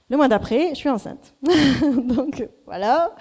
Le 0.09 0.17
mois 0.17 0.27
d'après, 0.27 0.69
je 0.69 0.75
suis 0.75 0.89
enceinte. 0.89 1.33
Donc 1.97 2.47
voilà, 2.65 3.15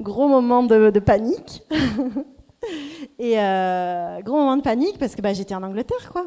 gros 0.00 0.28
moment 0.28 0.62
de, 0.62 0.90
de 0.90 1.00
panique. 1.00 1.62
Et 3.18 3.38
euh, 3.38 4.20
gros 4.22 4.36
moment 4.36 4.56
de 4.56 4.62
panique 4.62 4.98
parce 4.98 5.14
que 5.14 5.22
bah, 5.22 5.32
j'étais 5.32 5.54
en 5.54 5.62
Angleterre, 5.62 6.10
quoi. 6.12 6.26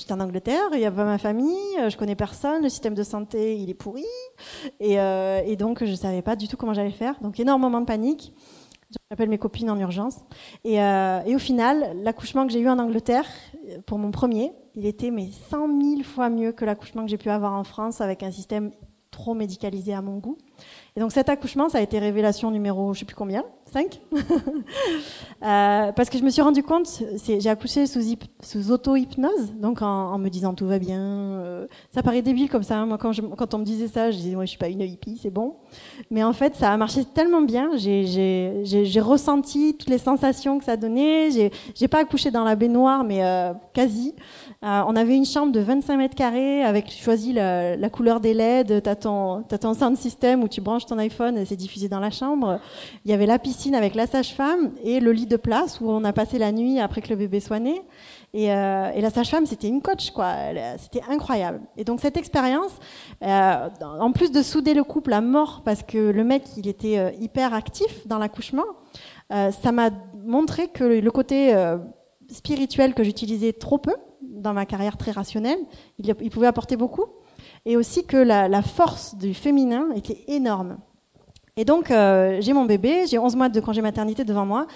J'étais 0.00 0.14
en 0.14 0.20
Angleterre, 0.20 0.62
il 0.72 0.78
n'y 0.78 0.86
a 0.86 0.90
pas 0.90 1.04
ma 1.04 1.18
famille, 1.18 1.76
je 1.76 1.94
connais 1.94 2.14
personne, 2.14 2.62
le 2.62 2.70
système 2.70 2.94
de 2.94 3.02
santé 3.02 3.58
il 3.58 3.68
est 3.68 3.74
pourri, 3.74 4.06
et, 4.80 4.98
euh, 4.98 5.54
donc 5.56 5.84
je 5.84 5.94
savais 5.94 6.22
pas 6.22 6.36
du 6.36 6.48
tout 6.48 6.56
comment 6.56 6.72
j'allais 6.72 6.90
faire. 6.90 7.20
Donc 7.20 7.38
énormément 7.38 7.82
de 7.82 7.84
panique. 7.84 8.32
J'appelle 9.10 9.28
mes 9.28 9.36
copines 9.38 9.68
en 9.68 9.78
urgence. 9.78 10.16
Et, 10.64 10.80
euh, 10.82 11.20
au 11.26 11.38
final, 11.38 11.92
l'accouchement 12.02 12.46
que 12.46 12.52
j'ai 12.52 12.60
eu 12.60 12.68
en 12.68 12.78
Angleterre 12.78 13.26
pour 13.84 13.98
mon 13.98 14.10
premier, 14.10 14.52
il 14.74 14.86
était 14.86 15.10
mais 15.10 15.28
100 15.50 15.68
000 15.82 16.02
fois 16.02 16.30
mieux 16.30 16.52
que 16.52 16.64
l'accouchement 16.64 17.04
que 17.04 17.10
j'ai 17.10 17.18
pu 17.18 17.28
avoir 17.28 17.52
en 17.52 17.64
France 17.64 18.00
avec 18.00 18.22
un 18.22 18.30
système 18.30 18.70
trop 19.10 19.34
médicalisé 19.34 19.92
à 19.92 20.00
mon 20.00 20.16
goût. 20.16 20.38
Et 20.96 21.00
donc 21.00 21.12
cet 21.12 21.28
accouchement, 21.28 21.68
ça 21.68 21.78
a 21.78 21.80
été 21.82 21.98
révélation 21.98 22.50
numéro, 22.50 22.94
je 22.94 23.00
sais 23.00 23.04
plus 23.04 23.14
combien, 23.14 23.44
5 23.70 24.00
euh, 25.42 25.92
Parce 25.92 26.10
que 26.10 26.18
je 26.18 26.24
me 26.24 26.30
suis 26.30 26.42
rendu 26.42 26.62
compte, 26.62 27.02
j'ai 27.24 27.48
accouché 27.48 27.86
sous, 27.86 28.70
auto-hypnose, 28.70 29.54
donc 29.60 29.82
en, 29.82 30.18
me 30.18 30.28
disant 30.28 30.54
tout 30.54 30.66
va 30.66 30.78
bien. 30.78 31.00
Euh, 31.00 31.66
ça 31.94 32.02
paraît 32.02 32.22
débile 32.22 32.50
comme 32.50 32.62
ça. 32.62 32.78
Hein. 32.78 32.86
Moi, 32.86 32.98
quand, 32.98 33.54
on 33.54 33.58
me 33.58 33.64
disait 33.64 33.88
ça, 33.88 34.10
je 34.10 34.16
disais 34.16 34.36
ouais, 34.36 34.46
je 34.46 34.50
suis 34.50 34.58
pas 34.58 34.68
une 34.68 34.80
hippie, 34.80 35.18
c'est 35.22 35.30
bon. 35.30 35.54
Mais 36.10 36.24
en 36.24 36.32
fait, 36.32 36.56
ça 36.56 36.72
a 36.72 36.76
marché 36.76 37.04
tellement 37.04 37.42
bien. 37.42 37.70
J'ai 37.76 39.00
ressenti 39.00 39.76
toutes 39.78 39.88
les 39.88 39.98
sensations 39.98 40.58
que 40.58 40.64
ça 40.64 40.76
donnait. 40.76 41.30
J'ai 41.74 41.88
pas 41.88 42.00
accouché 42.00 42.30
dans 42.30 42.44
la 42.44 42.56
baignoire, 42.56 43.04
mais 43.04 43.24
euh, 43.24 43.52
quasi. 43.72 44.14
On 44.62 44.94
avait 44.96 45.16
une 45.16 45.24
chambre 45.24 45.52
de 45.52 45.60
25 45.60 45.96
mètres 45.96 46.14
carrés 46.14 46.62
avec 46.62 46.86
tu 46.86 47.02
choisis 47.02 47.34
la, 47.34 47.76
la 47.76 47.90
couleur 47.90 48.20
des 48.20 48.34
LED, 48.34 48.82
t'as 48.82 48.94
ton, 48.94 49.44
as 49.50 49.58
ton 49.58 49.72
sound 49.72 49.96
system 49.96 50.42
où 50.42 50.48
tu 50.48 50.60
branches 50.60 50.84
ton 50.84 50.98
iPhone 50.98 51.38
et 51.38 51.46
c'est 51.46 51.56
diffusé 51.56 51.88
dans 51.88 52.00
la 52.00 52.10
chambre. 52.10 52.60
Il 53.04 53.10
y 53.10 53.14
avait 53.14 53.26
la 53.26 53.38
piscine 53.38 53.59
avec 53.68 53.94
la 53.94 54.06
sage-femme 54.06 54.72
et 54.82 55.00
le 55.00 55.12
lit 55.12 55.26
de 55.26 55.36
place 55.36 55.80
où 55.80 55.90
on 55.90 56.02
a 56.04 56.12
passé 56.12 56.38
la 56.38 56.50
nuit 56.50 56.80
après 56.80 57.02
que 57.02 57.10
le 57.10 57.16
bébé 57.16 57.40
soit 57.40 57.60
né. 57.60 57.82
Et, 58.32 58.52
euh, 58.52 58.90
la 58.92 59.10
sage-femme, 59.10 59.44
c'était 59.44 59.68
une 59.68 59.82
coach, 59.82 60.10
quoi. 60.12 60.34
C'était 60.78 61.02
incroyable. 61.08 61.60
Et 61.76 61.84
donc 61.84 62.00
cette 62.00 62.16
expérience, 62.16 62.72
euh, 63.22 63.68
en 63.82 64.12
plus 64.12 64.32
de 64.32 64.42
souder 64.42 64.72
le 64.72 64.82
couple 64.82 65.12
à 65.12 65.20
mort 65.20 65.62
parce 65.64 65.82
que 65.82 65.98
le 65.98 66.24
mec, 66.24 66.44
il 66.56 66.68
était 66.68 66.98
euh, 66.98 67.10
hyper 67.20 67.52
actif 67.54 68.06
dans 68.06 68.18
l'accouchement, 68.18 68.64
ça 69.30 69.70
m'a 69.70 69.90
montré 70.24 70.66
que 70.66 70.82
le 70.82 71.10
côté 71.12 71.54
spirituel 72.28 72.94
que 72.94 73.04
j'utilisais 73.04 73.52
trop 73.52 73.78
peu 73.78 73.94
dans 74.20 74.52
ma 74.52 74.66
carrière 74.66 74.96
très 74.96 75.12
rationnelle, 75.12 75.60
il, 75.98 76.30
pouvait 76.30 76.48
apporter 76.48 76.76
beaucoup, 76.76 77.04
et 77.64 77.76
aussi 77.76 78.04
que 78.04 78.16
la 78.16 78.62
force 78.62 79.14
du 79.16 79.32
féminin 79.32 79.92
était 79.94 80.24
énorme. 80.26 80.78
Et 81.56 81.64
donc, 81.64 81.90
euh, 81.90 82.38
j'ai 82.40 82.52
mon 82.52 82.64
bébé, 82.64 83.06
j'ai 83.06 83.18
11 83.18 83.36
mois 83.36 83.48
de 83.48 83.60
congé 83.60 83.82
maternité 83.82 84.24
devant 84.24 84.46
moi, 84.46 84.66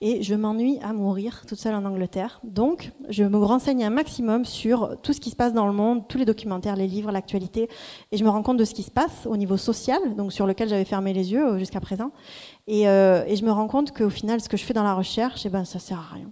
et 0.00 0.22
je 0.22 0.34
m'ennuie 0.34 0.78
à 0.82 0.92
mourir 0.92 1.44
toute 1.46 1.58
seule 1.58 1.74
en 1.74 1.84
Angleterre. 1.84 2.40
Donc, 2.44 2.92
je 3.08 3.24
me 3.24 3.36
renseigne 3.38 3.84
un 3.84 3.90
maximum 3.90 4.44
sur 4.44 4.96
tout 5.02 5.12
ce 5.12 5.20
qui 5.20 5.30
se 5.30 5.36
passe 5.36 5.52
dans 5.52 5.66
le 5.66 5.72
monde, 5.72 6.06
tous 6.08 6.18
les 6.18 6.24
documentaires, 6.24 6.76
les 6.76 6.86
livres, 6.86 7.10
l'actualité, 7.10 7.68
et 8.12 8.16
je 8.16 8.24
me 8.24 8.30
rends 8.30 8.42
compte 8.42 8.56
de 8.56 8.64
ce 8.64 8.74
qui 8.74 8.82
se 8.82 8.90
passe 8.90 9.26
au 9.26 9.36
niveau 9.36 9.56
social, 9.56 9.98
donc 10.16 10.32
sur 10.32 10.46
lequel 10.46 10.68
j'avais 10.68 10.84
fermé 10.84 11.12
les 11.12 11.32
yeux 11.32 11.46
euh, 11.46 11.58
jusqu'à 11.58 11.80
présent. 11.80 12.12
Et, 12.66 12.88
euh, 12.88 13.24
et, 13.26 13.36
je 13.36 13.44
me 13.44 13.52
rends 13.52 13.68
compte 13.68 13.92
qu'au 13.92 14.10
final, 14.10 14.40
ce 14.40 14.48
que 14.48 14.56
je 14.56 14.64
fais 14.64 14.74
dans 14.74 14.84
la 14.84 14.94
recherche, 14.94 15.44
eh 15.46 15.48
ben, 15.48 15.64
ça 15.64 15.78
sert 15.78 15.98
à 15.98 16.14
rien 16.14 16.30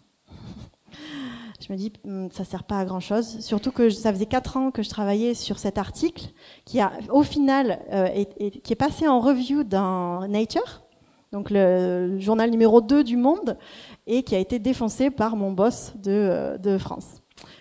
je 1.69 1.75
me 1.75 1.79
dis 1.79 1.93
hmm, 2.05 2.29
ça 2.33 2.45
sert 2.45 2.65
pas 2.65 2.79
à 2.79 2.85
grand 2.85 3.01
chose. 3.01 3.41
Surtout 3.41 3.73
que 3.73 3.91
ça 3.91 4.13
faisait 4.13 4.27
quatre 4.27 4.57
ans 4.57 4.71
que 4.71 4.83
je 4.83 4.89
travaillais 4.89 5.35
sur 5.35 5.59
cet 5.59 5.77
article 5.77 6.29
qui 6.65 6.81
a 6.81 6.93
au 7.11 7.23
final 7.23 7.81
euh, 7.93 8.07
est, 8.07 8.61
qui 8.63 8.73
est 8.73 8.77
passé 8.77 9.07
en 9.07 9.21
review 9.21 9.65
dans 9.65 10.27
Nature, 10.29 10.83
donc 11.31 11.51
le 11.51 12.19
journal 12.21 12.51
numéro 12.51 12.81
2 12.81 13.05
du 13.05 13.17
monde, 13.17 13.59
et 14.07 14.23
qui 14.23 14.35
a 14.35 14.39
été 14.39 14.59
défoncé 14.59 15.11
par 15.11 15.37
mon 15.37 15.53
boss 15.53 15.93
euh, 16.07 16.57
de 16.57 16.79
France. 16.79 17.21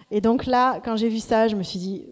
Et 0.09 0.21
donc 0.21 0.45
là, 0.45 0.79
quand 0.83 0.95
j'ai 0.95 1.09
vu 1.09 1.19
ça, 1.19 1.49
je 1.49 1.57
me 1.57 1.63
suis 1.63 1.79
dit 1.79 2.07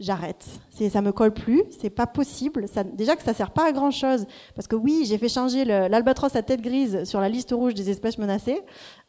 j'arrête. 0.00 0.46
Ça 0.70 1.02
me 1.02 1.12
colle 1.12 1.32
plus, 1.32 1.62
c'est 1.78 1.90
pas 1.90 2.06
possible. 2.06 2.66
Déjà 2.94 3.14
que 3.14 3.22
ça 3.22 3.34
sert 3.34 3.50
pas 3.50 3.68
à 3.68 3.72
grand 3.72 3.90
chose, 3.90 4.26
parce 4.54 4.66
que 4.66 4.74
oui, 4.74 5.04
j'ai 5.06 5.18
fait 5.18 5.28
changer 5.28 5.64
l'albatros 5.64 6.34
à 6.34 6.42
tête 6.42 6.62
grise 6.62 7.04
sur 7.04 7.20
la 7.20 7.28
liste 7.28 7.52
rouge 7.52 7.74
des 7.74 7.90
espèces 7.90 8.18
menacées, 8.18 8.62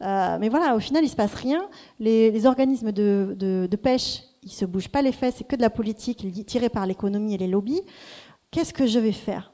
euh, 0.04 0.38
mais 0.40 0.50
voilà, 0.50 0.76
au 0.76 0.80
final, 0.80 1.04
il 1.04 1.10
se 1.10 1.16
passe 1.16 1.34
rien. 1.34 1.68
Les, 2.00 2.46
organismes 2.46 2.92
de, 2.92 3.76
pêche, 3.82 4.24
ils 4.44 4.52
se 4.52 4.66
bougent 4.66 4.90
pas 4.90 5.02
les 5.02 5.14
fesses, 5.14 5.36
c'est 5.38 5.48
que 5.48 5.56
de 5.56 5.62
la 5.62 5.70
politique 5.70 6.28
tirée 6.46 6.70
par 6.70 6.86
l'économie 6.86 7.36
et 7.36 7.38
les 7.38 7.48
lobbies. 7.48 7.82
Qu'est-ce 8.52 8.74
que 8.74 8.86
je 8.86 9.00
vais 9.00 9.14
faire? 9.14 9.54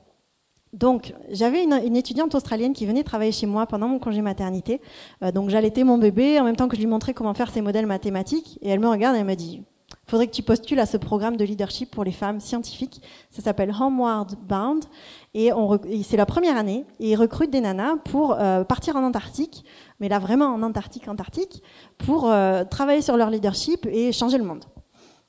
Donc, 0.74 1.14
j'avais 1.30 1.64
une, 1.64 1.96
étudiante 1.96 2.34
australienne 2.36 2.74
qui 2.74 2.86
venait 2.86 3.04
travailler 3.04 3.32
chez 3.32 3.46
moi 3.46 3.68
pendant 3.68 3.88
mon 3.88 4.00
congé 4.00 4.22
maternité. 4.22 4.82
Euh, 5.24 5.32
donc, 5.32 5.50
j'allaitais 5.50 5.84
mon 5.84 5.98
bébé 5.98 6.40
en 6.40 6.44
même 6.44 6.56
temps 6.56 6.68
que 6.68 6.76
je 6.76 6.82
lui 6.82 6.88
montrais 6.88 7.14
comment 7.14 7.34
faire 7.34 7.52
ses 7.52 7.62
modèles 7.62 7.86
mathématiques. 7.86 8.58
Et 8.62 8.70
elle 8.70 8.80
me 8.80 8.90
regarde 8.90 9.16
et 9.16 9.20
elle 9.20 9.26
me 9.26 9.36
dit 9.36 9.64
faudrait 10.08 10.28
que 10.28 10.34
tu 10.34 10.44
postules 10.44 10.80
à 10.80 10.86
ce 10.86 10.98
programme 10.98 11.38
de 11.38 11.44
leadership 11.44 11.92
pour 11.92 12.04
les 12.04 12.12
femmes 12.12 12.40
scientifiques. 12.40 13.02
Ça 13.30 13.42
s'appelle 13.42 13.74
Homeward 13.78 14.36
Bound 14.48 14.86
et, 15.34 15.52
c'est 16.04 16.18
la 16.18 16.26
première 16.26 16.58
année 16.58 16.86
et 17.00 17.12
ils 17.12 17.16
recrutent 17.16 17.52
des 17.52 17.62
nanas 17.62 17.98
pour 18.06 18.34
euh, 18.34 18.64
partir 18.64 18.96
en 18.96 19.04
Antarctique, 19.04 19.66
mais 20.00 20.10
là 20.10 20.20
vraiment 20.20 20.48
en 20.48 20.64
Antarctique, 20.64 21.08
Antarctique, 21.08 21.62
pour 21.98 22.30
euh, 22.30 22.64
travailler 22.64 23.02
sur 23.02 23.18
leur 23.18 23.30
leadership 23.30 23.86
et 23.86 24.12
changer 24.12 24.38
le 24.38 24.46
monde. 24.46 24.64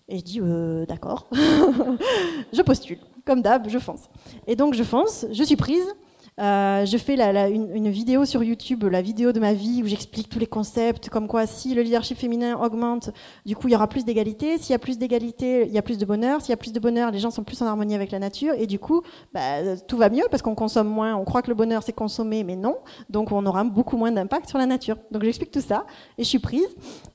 Et 0.09 0.19
je 0.19 0.25
dis 0.25 0.41
euh, 0.41 0.87
d'accord, 0.87 1.29
je 2.53 2.63
postule, 2.63 2.99
comme 3.27 3.43
d'hab, 3.43 3.69
je 3.69 3.79
fonce. 3.79 4.09
Et 4.47 4.57
donc 4.57 4.75
je 4.75 4.85
fonce, 4.85 5.27
je 5.33 5.43
suis 5.43 5.57
prise. 5.57 5.95
Euh, 6.39 6.87
je 6.87 6.97
fais 6.97 7.15
une, 7.51 7.89
vidéo 7.89 8.25
sur 8.25 8.45
YouTube, 8.45 8.85
la 8.85 9.03
vidéo 9.03 9.33
de 9.33 9.41
ma 9.41 9.53
vie, 9.53 9.83
où 9.83 9.87
j'explique 9.87 10.29
tous 10.29 10.39
les 10.39 10.47
concepts, 10.47 11.09
comme 11.09 11.27
quoi 11.27 11.47
si 11.47 11.75
le 11.75 11.83
leadership 11.83 12.17
féminin 12.17 12.57
augmente, 12.59 13.11
du 13.45 13.57
coup 13.57 13.69
il 13.69 13.73
y 13.73 13.75
aura 13.75 13.89
plus 13.89 14.05
d'égalité. 14.05 14.59
S'il 14.59 14.71
y 14.71 14.75
a 14.75 14.79
plus 14.79 14.99
d'égalité, 14.99 15.67
il 15.67 15.73
y 15.73 15.79
a 15.79 15.83
plus 15.83 15.99
de 15.99 16.05
bonheur. 16.05 16.41
S'il 16.41 16.51
y 16.51 16.53
a 16.53 16.57
plus 16.57 16.73
de 16.73 16.79
bonheur, 16.79 17.11
les 17.11 17.19
gens 17.19 17.31
sont 17.31 17.43
plus 17.43 17.61
en 17.63 17.67
harmonie 17.67 17.95
avec 17.95 18.13
la 18.13 18.19
nature. 18.19 18.55
Et 18.57 18.67
du 18.67 18.79
coup, 18.79 19.03
bah, 19.35 19.77
tout 19.89 19.97
va 19.97 20.11
mieux 20.11 20.25
parce 20.31 20.43
qu'on 20.43 20.55
consomme 20.55 20.89
moins. 20.89 21.17
On 21.17 21.25
croit 21.25 21.43
que 21.43 21.49
le 21.49 21.55
bonheur 21.55 21.83
c'est 21.83 21.93
consommer, 21.93 22.45
mais 22.45 22.57
non. 22.57 22.77
Donc 23.11 23.33
on 23.33 23.45
aura 23.45 23.65
beaucoup 23.65 23.97
moins 23.97 24.13
d'impact 24.13 24.49
sur 24.49 24.59
la 24.59 24.67
nature. 24.67 24.97
Donc 25.11 25.25
j'explique 25.25 25.51
tout 25.51 25.61
ça 25.61 25.87
et 26.19 26.25
je 26.25 26.29
suis 26.29 26.39
prise. 26.39 26.69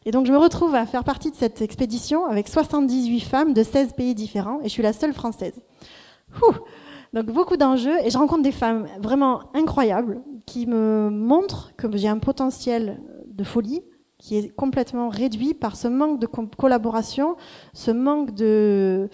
Et 0.06 0.12
donc 0.12 0.26
je 0.26 0.32
me 0.32 0.38
retrouve 0.38 0.76
à 0.76 0.86
faire 0.86 1.04
partie 1.04 1.32
de 1.32 1.36
cette 1.36 1.62
expédition 1.62 2.26
avec 2.26 2.48
78 2.48 3.22
femmes 3.22 3.54
de 3.54 3.64
16 3.64 3.94
pays 3.94 4.16
différents 4.16 4.60
et 4.62 4.66
je 4.66 4.70
suis 4.70 4.84
la 4.84 4.94
seule 4.94 5.14
française. 5.14 5.54
Donc 7.14 7.28
beaucoup 7.28 7.58
d'enjeux 7.58 7.96
et 8.04 8.10
je 8.10 8.18
rencontre 8.18 8.42
des 8.42 8.52
femmes 8.52 8.88
vraiment 9.00 9.42
incroyables 9.54 10.22
qui 10.48 10.66
me 10.66 11.10
montrent 11.10 11.72
que 11.78 11.88
j'ai 11.96 12.08
un 12.08 12.18
potentiel 12.18 13.00
de 13.28 13.44
folie 13.44 13.84
qui 14.18 14.38
est 14.38 14.50
complètement 14.50 15.10
réduit 15.10 15.54
par 15.54 15.76
ce 15.76 15.88
manque 15.88 16.20
de 16.20 16.28
collaboration, 16.28 17.36
ce 17.74 17.92
manque 17.92 18.34
de 18.34 19.10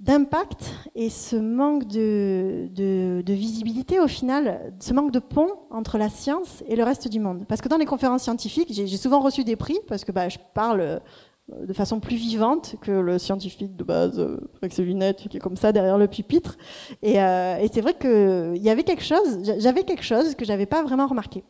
d'impact 0.00 0.70
et 0.94 1.10
ce 1.10 1.34
manque 1.34 1.88
de, 1.88 2.68
de, 2.72 3.32
visibilité 3.32 3.98
au 3.98 4.06
final, 4.06 4.72
ce 4.78 4.92
manque 4.92 5.10
de 5.10 5.18
pont 5.18 5.50
entre 5.70 5.98
la 5.98 6.08
science 6.08 6.62
et 6.68 6.76
le 6.76 6.84
reste 6.84 7.08
du 7.08 7.18
monde. 7.18 7.44
Parce 7.48 7.60
que 7.60 7.68
dans 7.68 7.78
les 7.78 7.84
conférences 7.84 8.22
scientifiques, 8.22 8.72
j'ai 8.72 8.86
souvent 8.96 9.18
reçu 9.18 9.42
des 9.42 9.56
prix 9.56 9.78
parce 9.88 10.04
que 10.04 10.12
bah, 10.12 10.28
je 10.28 10.38
parle 10.54 11.00
de 11.48 11.72
façon 11.72 11.98
plus 12.00 12.16
vivante 12.16 12.76
que 12.80 12.90
le 12.90 13.18
scientifique 13.18 13.74
de 13.74 13.84
base 13.84 14.18
euh, 14.18 14.38
avec 14.60 14.72
ses 14.72 14.82
lunettes 14.82 15.28
qui 15.28 15.38
est 15.38 15.40
comme 15.40 15.56
ça 15.56 15.72
derrière 15.72 15.98
le 15.98 16.06
pupitre. 16.06 16.58
Et, 17.02 17.20
euh, 17.20 17.66
c'est 17.72 17.80
vrai 17.80 17.94
qu'il 17.94 18.62
y 18.62 18.70
avait 18.70 18.84
quelque 18.84 19.04
chose, 19.04 19.38
j'avais 19.58 19.84
quelque 19.84 20.04
chose 20.04 20.34
que 20.34 20.44
j'avais 20.44 20.66
pas 20.66 20.82
vraiment 20.82 21.06
remarqué. 21.06 21.44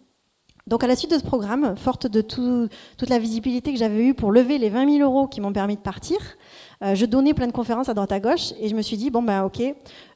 Donc 0.68 0.84
à 0.84 0.86
la 0.86 0.96
suite 0.96 1.10
de 1.10 1.18
ce 1.18 1.24
programme, 1.24 1.76
forte 1.76 2.06
de 2.06 2.20
tout, 2.20 2.68
toute 2.98 3.08
la 3.08 3.18
visibilité 3.18 3.72
que 3.72 3.78
j'avais 3.78 4.04
eue 4.04 4.14
pour 4.14 4.30
lever 4.30 4.58
les 4.58 4.68
20 4.68 4.98
000 4.98 5.10
euros 5.10 5.26
qui 5.26 5.40
m'ont 5.40 5.52
permis 5.52 5.76
de 5.76 5.80
partir, 5.80 6.18
euh, 6.84 6.94
je 6.94 7.06
donnais 7.06 7.32
plein 7.32 7.46
de 7.46 7.52
conférences 7.52 7.88
à 7.88 7.94
droite 7.94 8.12
à 8.12 8.20
gauche 8.20 8.52
et 8.60 8.68
je 8.68 8.74
me 8.74 8.82
suis 8.82 8.98
dit 8.98 9.10
bon 9.10 9.22
ben 9.22 9.44
ok, 9.44 9.62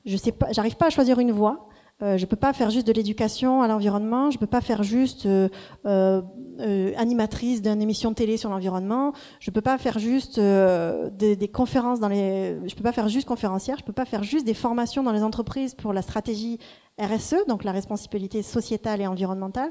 je 0.04 0.16
sais 0.16 0.32
pas, 0.32 0.52
j'arrive 0.52 0.76
pas 0.76 0.86
à 0.86 0.90
choisir 0.90 1.18
une 1.18 1.32
voie. 1.32 1.68
Euh, 2.02 2.18
je 2.18 2.26
peux 2.26 2.36
pas 2.36 2.52
faire 2.52 2.70
juste 2.70 2.86
de 2.86 2.92
l'éducation 2.92 3.62
à 3.62 3.68
l'environnement, 3.68 4.30
je 4.30 4.38
peux 4.38 4.46
pas 4.46 4.60
faire 4.60 4.82
juste 4.82 5.26
euh, 5.26 5.48
euh, 5.84 6.92
animatrice 6.96 7.62
d'une 7.62 7.80
émission 7.80 8.12
télé 8.12 8.36
sur 8.36 8.50
l'environnement, 8.50 9.12
je 9.38 9.50
peux 9.52 9.60
pas 9.60 9.78
faire 9.78 9.98
juste 10.00 10.40
des, 10.40 11.36
des, 11.36 11.48
conférences 11.48 12.00
dans 12.00 12.08
les, 12.08 12.58
je 12.66 12.74
peux 12.74 12.82
pas 12.82 12.92
faire 12.92 13.08
juste 13.08 13.28
conférencière, 13.28 13.78
je 13.78 13.84
peux 13.84 13.92
pas 13.92 14.04
faire 14.04 14.24
juste 14.24 14.44
des 14.44 14.54
formations 14.54 15.04
dans 15.04 15.12
les 15.12 15.22
entreprises 15.22 15.74
pour 15.74 15.92
la 15.92 16.02
stratégie 16.02 16.58
RSE, 17.00 17.46
donc 17.46 17.62
la 17.62 17.72
responsabilité 17.72 18.42
sociétale 18.42 19.00
et 19.00 19.06
environnementale. 19.06 19.70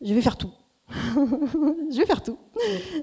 Je 0.00 0.14
vais 0.14 0.22
faire 0.22 0.38
tout. 0.38 0.52
je 1.90 1.96
vais 1.96 2.06
faire 2.06 2.22
tout. 2.22 2.38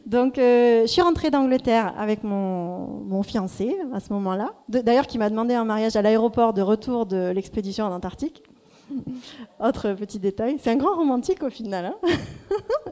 Donc, 0.05 0.37
euh, 0.37 0.81
je 0.81 0.87
suis 0.87 1.01
rentrée 1.01 1.29
d'Angleterre 1.29 1.93
avec 1.97 2.23
mon, 2.23 2.87
mon, 3.05 3.23
fiancé 3.23 3.77
à 3.93 3.99
ce 3.99 4.11
moment-là. 4.13 4.53
D'ailleurs, 4.67 5.07
qui 5.07 5.17
m'a 5.17 5.29
demandé 5.29 5.53
un 5.53 5.65
mariage 5.65 5.95
à 5.95 6.01
l'aéroport 6.01 6.53
de 6.53 6.61
retour 6.61 7.05
de 7.05 7.31
l'expédition 7.31 7.85
en 7.85 7.91
Antarctique. 7.91 8.43
Autre 9.59 9.93
petit 9.93 10.19
détail. 10.19 10.57
C'est 10.59 10.71
un 10.71 10.75
grand 10.75 10.95
romantique 10.95 11.43
au 11.43 11.49
final. 11.49 11.85
Hein 11.85 12.09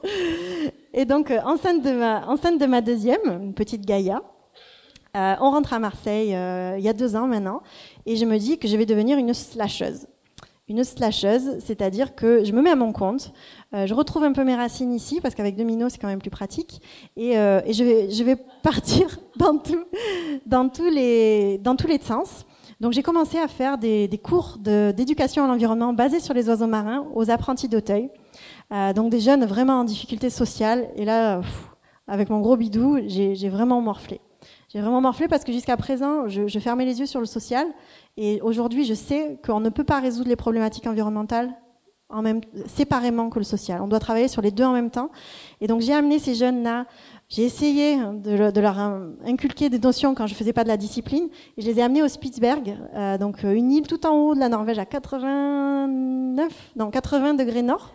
Et 0.93 1.05
donc, 1.05 1.31
euh, 1.31 1.39
enceinte, 1.45 1.83
de 1.83 1.91
ma, 1.91 2.27
enceinte 2.27 2.59
de 2.59 2.65
ma 2.65 2.81
deuxième, 2.81 3.21
une 3.25 3.53
petite 3.53 3.85
Gaïa, 3.85 4.21
euh, 5.15 5.35
on 5.39 5.51
rentre 5.51 5.73
à 5.73 5.79
Marseille 5.79 6.35
euh, 6.35 6.75
il 6.77 6.83
y 6.83 6.89
a 6.89 6.93
deux 6.93 7.15
ans 7.15 7.27
maintenant. 7.27 7.61
Et 8.05 8.15
je 8.15 8.25
me 8.25 8.37
dis 8.37 8.57
que 8.57 8.67
je 8.67 8.75
vais 8.75 8.85
devenir 8.85 9.17
une 9.17 9.33
slasheuse 9.33 10.07
une 10.67 10.83
slasheuse, 10.83 11.59
c'est-à-dire 11.59 12.15
que 12.15 12.43
je 12.43 12.51
me 12.51 12.61
mets 12.61 12.71
à 12.71 12.75
mon 12.75 12.91
compte, 12.91 13.31
euh, 13.73 13.85
je 13.85 13.93
retrouve 13.93 14.23
un 14.23 14.31
peu 14.31 14.43
mes 14.43 14.55
racines 14.55 14.91
ici 14.91 15.19
parce 15.21 15.35
qu'avec 15.35 15.55
Domino 15.55 15.89
c'est 15.89 15.99
quand 15.99 16.07
même 16.07 16.19
plus 16.19 16.31
pratique 16.31 16.81
et, 17.15 17.37
euh, 17.37 17.61
je, 17.71 18.23
vais, 18.23 18.35
partir 18.63 19.19
dans, 19.35 19.57
tous 20.69 20.89
les, 20.89 21.59
sens. 22.01 22.45
Donc 22.81 22.93
j'ai 22.93 23.03
commencé 23.03 23.37
à 23.37 23.47
faire 23.47 23.77
des, 23.77 24.07
des 24.07 24.17
cours 24.17 24.57
d'éducation 24.59 25.43
à 25.43 25.47
l'environnement 25.47 25.93
basés 25.93 26.19
sur 26.19 26.33
les 26.33 26.49
oiseaux 26.49 26.67
marins 26.67 27.05
aux 27.13 27.29
apprentis 27.29 27.69
d'Auteuil, 27.69 28.09
euh, 28.73 28.91
donc 28.93 29.11
des 29.11 29.19
jeunes 29.19 29.45
vraiment 29.45 29.81
en 29.81 29.83
difficulté 29.83 30.31
sociale. 30.31 30.89
Et 30.95 31.05
là, 31.05 31.41
avec 32.07 32.29
mon 32.29 32.39
gros 32.39 32.57
bidou, 32.57 32.99
j'ai 33.07 33.49
vraiment 33.49 33.81
morflé. 33.81 34.19
J'ai 34.75 34.81
vraiment 34.81 34.99
morflé 34.99 35.29
parce 35.29 35.45
que 35.45 35.53
jusqu'à 35.53 35.77
présent, 35.77 36.27
je, 36.27 36.59
fermais 36.59 36.83
les 36.83 36.99
yeux 36.99 37.05
sur 37.05 37.21
le 37.21 37.25
social 37.25 37.65
et 38.17 38.41
aujourd'hui, 38.41 38.83
je 38.83 38.93
sais 38.93 39.39
qu'on 39.45 39.61
ne 39.61 39.69
peut 39.69 39.85
pas 39.85 40.01
résoudre 40.01 40.27
les 40.27 40.35
problématiques 40.35 40.85
environnementales 40.85 41.49
en 42.09 42.21
même, 42.21 42.41
séparément 42.67 43.29
que 43.29 43.39
le 43.39 43.45
social. 43.45 43.79
On 43.81 43.87
doit 43.87 44.01
travailler 44.01 44.27
sur 44.27 44.41
les 44.41 44.51
deux 44.51 44.65
en 44.65 44.73
même 44.73 44.91
temps. 44.91 45.11
Et 45.61 45.67
donc, 45.67 45.79
j'ai 45.79 45.93
amené 45.93 46.19
ces 46.19 46.35
jeunes-là. 46.35 46.87
J'ai 47.29 47.43
essayé 47.43 47.95
de, 47.95 48.59
leur 48.59 48.77
inculquer 49.25 49.69
des 49.69 49.79
notions 49.79 50.13
quand 50.13 50.27
je 50.27 50.35
faisais 50.35 50.51
pas 50.51 50.63
de 50.63 50.69
la 50.69 50.75
discipline. 50.75 51.29
Et 51.55 51.61
je 51.61 51.67
les 51.67 51.79
ai 51.79 51.81
amenés 51.81 52.03
au 52.03 52.09
Spitzberg, 52.09 52.77
euh, 52.95 53.17
donc 53.17 53.45
euh, 53.45 53.53
une 53.53 53.71
île 53.71 53.87
tout 53.87 54.05
en 54.05 54.13
haut 54.13 54.35
de 54.35 54.41
la 54.41 54.49
Norvège 54.49 54.77
à 54.77 54.85
89, 54.85 56.51
non 56.75 56.91
80 56.91 57.35
degrés 57.35 57.61
nord. 57.61 57.93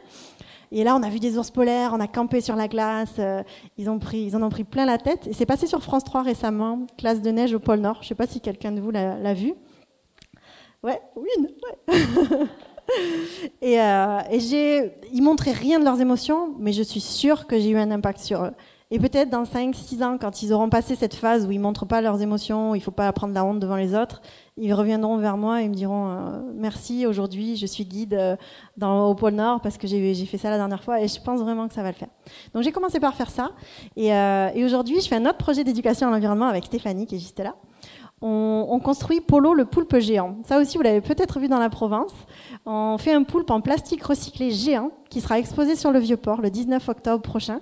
Et 0.72 0.84
là, 0.84 0.94
on 0.94 1.02
a 1.02 1.08
vu 1.08 1.18
des 1.18 1.36
ours 1.36 1.50
polaires, 1.50 1.90
on 1.94 2.00
a 2.00 2.06
campé 2.06 2.40
sur 2.40 2.54
la 2.54 2.68
glace. 2.68 3.14
Euh, 3.18 3.42
ils 3.76 3.90
ont 3.90 3.98
pris, 3.98 4.20
ils 4.20 4.36
en 4.36 4.42
ont 4.42 4.50
pris 4.50 4.64
plein 4.64 4.86
la 4.86 4.98
tête. 4.98 5.26
Et 5.26 5.32
c'est 5.32 5.46
passé 5.46 5.66
sur 5.66 5.82
France 5.82 6.04
3 6.04 6.22
récemment, 6.22 6.86
classe 6.96 7.22
de 7.22 7.30
neige 7.30 7.54
au 7.54 7.58
pôle 7.58 7.80
Nord. 7.80 7.98
Je 8.02 8.08
sais 8.08 8.14
pas 8.14 8.26
si 8.26 8.40
quelqu'un 8.40 8.72
de 8.72 8.80
vous 8.80 8.90
l'a 8.90 9.34
vu. 9.34 9.54
Ouais, 10.82 11.00
oui, 11.16 11.28
ouais. 11.38 11.96
et, 13.60 13.80
euh, 13.80 14.20
et 14.30 14.40
j'ai, 14.40 14.92
ils 15.12 15.22
montraient 15.22 15.52
rien 15.52 15.78
de 15.78 15.84
leurs 15.84 16.00
émotions, 16.00 16.54
mais 16.58 16.72
je 16.72 16.82
suis 16.82 17.00
sûre 17.00 17.46
que 17.46 17.58
j'ai 17.58 17.70
eu 17.70 17.76
un 17.76 17.90
impact 17.90 18.20
sur 18.20 18.44
eux. 18.44 18.52
Et 18.93 18.99
peut-être 18.99 19.30
dans 19.30 19.45
5-6 19.45 20.03
ans, 20.03 20.18
quand 20.20 20.43
ils 20.43 20.53
auront 20.53 20.68
passé 20.68 20.97
cette 20.97 21.14
phase 21.14 21.47
où 21.47 21.53
ils 21.53 21.61
montrent 21.61 21.86
pas 21.86 22.01
leurs 22.01 22.20
émotions, 22.22 22.74
il 22.74 22.80
faut 22.80 22.91
pas 22.91 23.12
prendre 23.12 23.32
la 23.32 23.45
honte 23.45 23.61
devant 23.61 23.76
les 23.76 23.95
autres, 23.95 24.20
ils 24.57 24.74
reviendront 24.74 25.16
vers 25.18 25.36
moi 25.36 25.62
et 25.62 25.68
me 25.68 25.74
diront 25.74 26.11
euh, 26.11 26.41
merci. 26.55 27.07
Aujourd'hui, 27.07 27.55
je 27.55 27.66
suis 27.66 27.84
guide 27.84 28.14
euh, 28.14 28.36
au 28.82 29.14
pôle 29.14 29.34
Nord 29.34 29.61
parce 29.61 29.78
que 29.78 29.86
j'ai 29.86 30.14
fait 30.26 30.38
ça 30.38 30.51
la 30.51 30.57
dernière 30.57 30.82
fois 30.82 31.01
et 31.01 31.07
je 31.07 31.20
pense 31.20 31.41
vraiment 31.41 31.68
que 31.68 31.74
ça 31.74 31.84
va 31.84 31.91
le 31.91 31.95
faire. 31.95 32.09
Donc 32.53 32.64
j'ai 32.64 32.72
commencé 32.72 32.99
par 32.99 33.14
faire 33.14 33.30
ça 33.30 33.53
et, 33.97 34.12
euh, 34.12 34.51
et 34.55 34.64
aujourd'hui, 34.64 35.01
je 35.01 35.07
fais 35.07 35.16
un 35.16 35.26
autre 35.26 35.38
projet 35.38 35.62
d'éducation 35.62 36.09
à 36.09 36.11
l'environnement 36.11 36.47
avec 36.47 36.64
Stéphanie 36.64 37.07
qui 37.07 37.14
est 37.14 37.20
juste 37.20 37.38
là 37.38 37.55
on, 38.22 38.80
construit 38.80 39.20
Polo 39.20 39.55
le 39.55 39.64
poulpe 39.64 39.99
géant. 39.99 40.36
Ça 40.45 40.59
aussi, 40.59 40.76
vous 40.76 40.82
l'avez 40.82 41.01
peut-être 41.01 41.38
vu 41.38 41.49
dans 41.49 41.59
la 41.59 41.70
province. 41.70 42.12
On 42.66 42.99
fait 42.99 43.12
un 43.12 43.22
poulpe 43.22 43.51
en 43.51 43.61
plastique 43.61 44.03
recyclé 44.03 44.51
géant 44.51 44.91
qui 45.09 45.20
sera 45.20 45.38
exposé 45.38 45.74
sur 45.74 45.91
le 45.91 45.99
Vieux-Port 45.99 46.41
le 46.43 46.51
19 46.51 46.86
octobre 46.88 47.22
prochain 47.22 47.61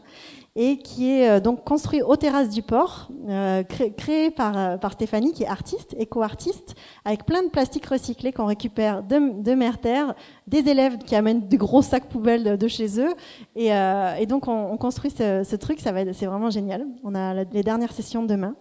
et 0.61 0.77
qui 0.79 1.13
est 1.13 1.31
euh, 1.31 1.41
donc 1.41 1.65
construit 1.65 2.03
aux 2.03 2.17
terrasses 2.17 2.51
du 2.51 2.63
port, 2.63 3.09
euh, 3.29 3.63
créé, 3.63 4.33
par, 4.33 4.59
euh, 4.59 4.77
par 4.77 4.93
Stéphanie, 4.93 5.33
qui 5.33 5.45
est 5.45 5.47
artiste, 5.47 5.95
éco-artiste, 5.97 6.75
avec 7.05 7.25
plein 7.25 7.45
de 7.45 7.49
plastique 7.49 7.87
recyclé 7.87 8.33
qu'on 8.33 8.47
récupère 8.47 9.05
de, 9.05 9.41
de 9.41 9.55
mer 9.55 9.79
terre, 9.79 10.17
des 10.49 10.69
élèves 10.69 10.99
qui 10.99 11.15
amènent 11.15 11.47
des 11.47 11.57
gros 11.59 11.81
sacs 11.81 12.09
poubelles 12.09 12.59
de, 12.59 12.69
chez 12.69 13.01
eux, 13.01 13.15
et, 13.55 14.27
donc 14.27 14.49
on, 14.49 14.77
construit 14.77 15.13
ce, 15.13 15.55
truc, 15.55 15.79
ça 15.79 15.93
va, 15.93 16.13
c'est 16.13 16.27
vraiment 16.27 16.51
génial. 16.51 16.87
On 17.05 17.15
a 17.15 17.45
les 17.45 17.63
dernières 17.63 17.93
sessions 17.93 18.25
demain. 18.25 18.57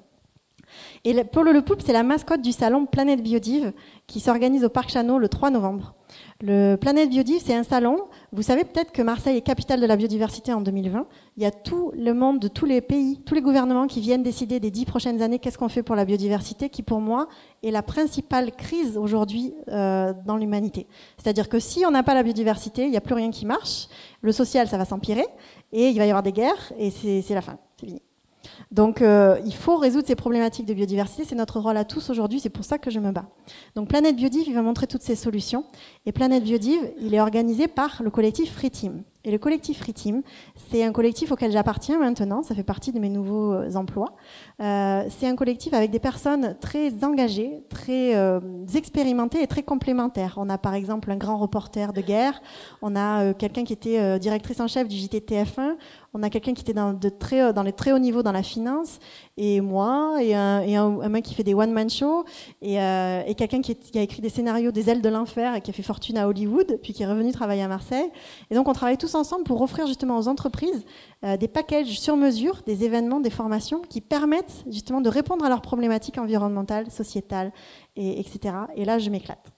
Et 1.04 1.24
Polo 1.24 1.52
le 1.52 1.62
Poulpe, 1.64 1.82
c'est 1.84 1.94
la 1.94 2.04
mascotte 2.04 2.42
du 2.42 2.52
salon 2.52 2.86
Planète 2.86 3.24
Biodive 3.24 3.74
qui 4.06 4.20
s'organise 4.20 4.64
au 4.64 4.70
Parc 4.70 4.90
Chano 4.90 5.18
le 5.18 5.30
3 5.30 5.50
novembre. 5.50 5.96
Le 6.40 6.76
Planète 6.76 7.10
Biodive, 7.10 7.42
c'est 7.44 7.56
un 7.56 7.64
salon. 7.64 7.98
Vous 8.32 8.44
savez 8.44 8.64
peut-être 8.64 8.92
que 8.92 9.02
Marseille 9.02 9.38
est 9.38 9.42
capitale 9.42 9.82
de 9.82 9.88
la 9.88 9.96
biodiversité 9.96 10.54
en 10.54 10.62
2020. 10.62 11.08
Il 11.36 11.42
y 11.42 11.48
a 11.48 11.52
tout 11.52 11.92
le 11.98 12.14
monde 12.14 12.40
de 12.40 12.48
tous 12.48 12.66
les 12.66 12.80
pays, 12.80 13.20
tous 13.26 13.34
les 13.34 13.42
gouvernements 13.42 13.88
qui 13.88 14.02
viennent 14.02 14.22
décider 14.22 14.60
des 14.60 14.70
dix 14.70 14.86
prochaines 14.86 15.24
années 15.24 15.40
qu'est-ce 15.40 15.58
qu'on 15.58 15.68
fait 15.68 15.82
pour 15.82 15.96
la 15.96 16.06
biodiversité, 16.06 16.70
qui 16.70 16.84
pour 16.84 17.02
moi 17.02 17.28
est 17.64 17.72
la 17.72 17.82
principale 17.82 18.52
crise 18.52 18.98
aujourd'hui 18.98 19.56
euh, 19.70 20.14
dans 20.28 20.38
l'humanité. 20.38 20.86
C'est-à-dire 21.18 21.50
que 21.50 21.60
si 21.60 21.86
on 21.88 21.92
n'a 21.92 22.04
pas 22.04 22.14
la 22.14 22.22
biodiversité, 22.22 22.84
il 22.84 22.92
n'y 22.92 22.98
a 22.98 23.02
plus 23.02 23.16
rien 23.16 23.32
qui 23.32 23.48
marche. 23.48 23.88
Le 24.22 24.32
social, 24.32 24.68
ça 24.68 24.78
va 24.78 24.86
s'empirer 24.86 25.26
et 25.72 25.90
il 25.90 25.98
va 25.98 26.06
y 26.06 26.10
avoir 26.10 26.22
des 26.22 26.34
guerres 26.34 26.72
et 26.78 26.92
c'est 26.92 27.34
la 27.34 27.42
fin. 27.42 27.58
C'est 27.80 27.88
fini. 27.88 28.02
Donc 28.72 29.02
euh, 29.02 29.40
il 29.46 29.54
faut 29.54 29.78
résoudre 29.78 30.08
ces 30.08 30.16
problématiques 30.16 30.66
de 30.66 30.74
biodiversité, 30.74 31.24
c'est 31.24 31.36
notre 31.36 31.60
rôle 31.60 31.78
à 31.78 31.86
tous 31.86 32.10
aujourd'hui, 32.10 32.40
c'est 32.40 32.50
pour 32.50 32.66
ça 32.66 32.78
que 32.78 32.92
je 32.92 33.00
me 33.00 33.12
bats. 33.12 33.30
Donc 33.76 33.88
Planète 33.88 34.16
Biodive, 34.16 34.48
il 34.48 34.54
va 34.54 34.62
montrer 34.62 34.88
toutes 34.88 35.02
ces 35.02 35.16
solutions. 35.16 35.66
Et 36.06 36.12
Planète 36.12 36.44
Biodive, 36.44 36.92
il 37.00 37.14
est 37.14 37.20
organisé 37.20 37.68
par 37.68 38.02
le 38.04 38.10
collectif 38.10 38.54
Free 38.54 38.72
Team. 38.72 39.04
Et 39.24 39.32
le 39.32 39.40
collectif 39.40 39.82
Ritim, 39.82 40.22
c'est 40.70 40.86
un 40.86 40.94
collectif 40.94 41.34
auquel 41.34 41.52
j'appartiens 41.52 42.00
maintenant, 42.00 42.44
ça 42.44 42.56
fait 42.56 42.64
partie 42.64 42.94
de 42.94 43.00
mes 43.00 43.10
nouveaux 43.10 43.52
euh, 43.52 43.76
emplois. 43.76 44.16
Euh, 44.62 45.04
c'est 45.10 45.28
un 45.28 45.36
collectif 45.36 45.74
avec 45.74 45.92
des 45.92 46.00
personnes 46.00 46.56
très 46.62 47.04
engagées, 47.04 47.62
très 47.68 48.14
expérimentées 48.74 49.42
et 49.42 49.48
très 49.48 49.64
complémentaires. 49.64 50.36
On 50.38 50.50
a 50.50 50.58
par 50.58 50.76
exemple 50.76 51.12
un 51.12 51.18
grand 51.18 51.38
reporter 51.38 51.92
de 51.92 52.00
guerre, 52.00 52.42
on 52.82 52.96
a 52.96 53.34
quelqu'un 53.34 53.66
qui 53.66 53.74
était 53.74 54.18
directrice 54.18 54.62
en 54.62 54.68
chef 54.68 54.88
du 54.88 54.96
JTTF1, 54.96 55.76
on 56.14 56.24
a 56.24 56.30
quelqu'un 56.30 56.54
qui 56.54 56.62
était 56.62 56.74
dans, 56.74 56.98
très, 57.20 57.54
dans 57.54 57.64
les 57.64 57.74
très 57.74 57.92
hauts 57.92 58.00
niveaux 58.00 58.24
dans 58.24 58.32
la 58.32 58.44
finance, 58.44 59.00
et 59.38 59.62
moi, 59.62 60.18
et 60.22 60.36
un, 60.36 61.10
mec 61.10 61.26
qui 61.26 61.36
fait 61.36 61.44
des 61.44 61.54
one-man 61.54 61.90
shows, 61.90 62.24
et, 62.62 62.76
et 62.76 63.36
quelqu'un 63.36 63.62
qui, 63.62 63.76
qui, 63.76 64.00
a 64.00 64.02
écrit 64.02 64.22
des 64.22 64.30
scénarios 64.30 64.72
des 64.72 64.90
ailes 64.90 65.02
de 65.02 65.10
l'enfer 65.10 65.56
et 65.56 65.62
qui 65.62 65.72
a 65.72 65.74
fait 65.74 65.84
fortune 65.84 66.18
à 66.18 66.28
Hollywood, 66.28 66.80
puis 66.82 66.94
qui 66.94 67.04
est 67.04 67.08
revenu 67.08 67.32
travailler 67.32 67.64
à 67.64 67.68
Marseille. 67.68 68.10
Et 68.50 68.56
donc 68.56 68.68
on 68.68 68.74
travaille 68.74 68.98
tous 68.98 69.16
ensemble 69.16 69.44
pour 69.44 69.62
offrir 69.62 69.88
justement 69.88 70.18
aux 70.18 70.28
entreprises 70.28 70.86
euh, 71.24 71.38
des 71.38 71.48
packages 71.48 72.00
sur 72.00 72.16
mesure, 72.16 72.62
des 72.66 72.84
événements, 72.84 73.20
des 73.20 73.30
formations 73.30 73.82
qui 73.82 74.02
permettent 74.02 74.64
justement 74.70 75.02
de 75.02 75.10
répondre 75.10 75.44
à 75.46 75.50
leurs 75.50 75.62
problématiques 75.62 76.18
environnementales, 76.18 76.92
sociétales, 76.92 77.52
et, 77.96 78.20
etc. 78.20 78.56
Et 78.76 78.86
là, 78.86 79.00
je 79.00 79.10
m'éclate. 79.10 79.57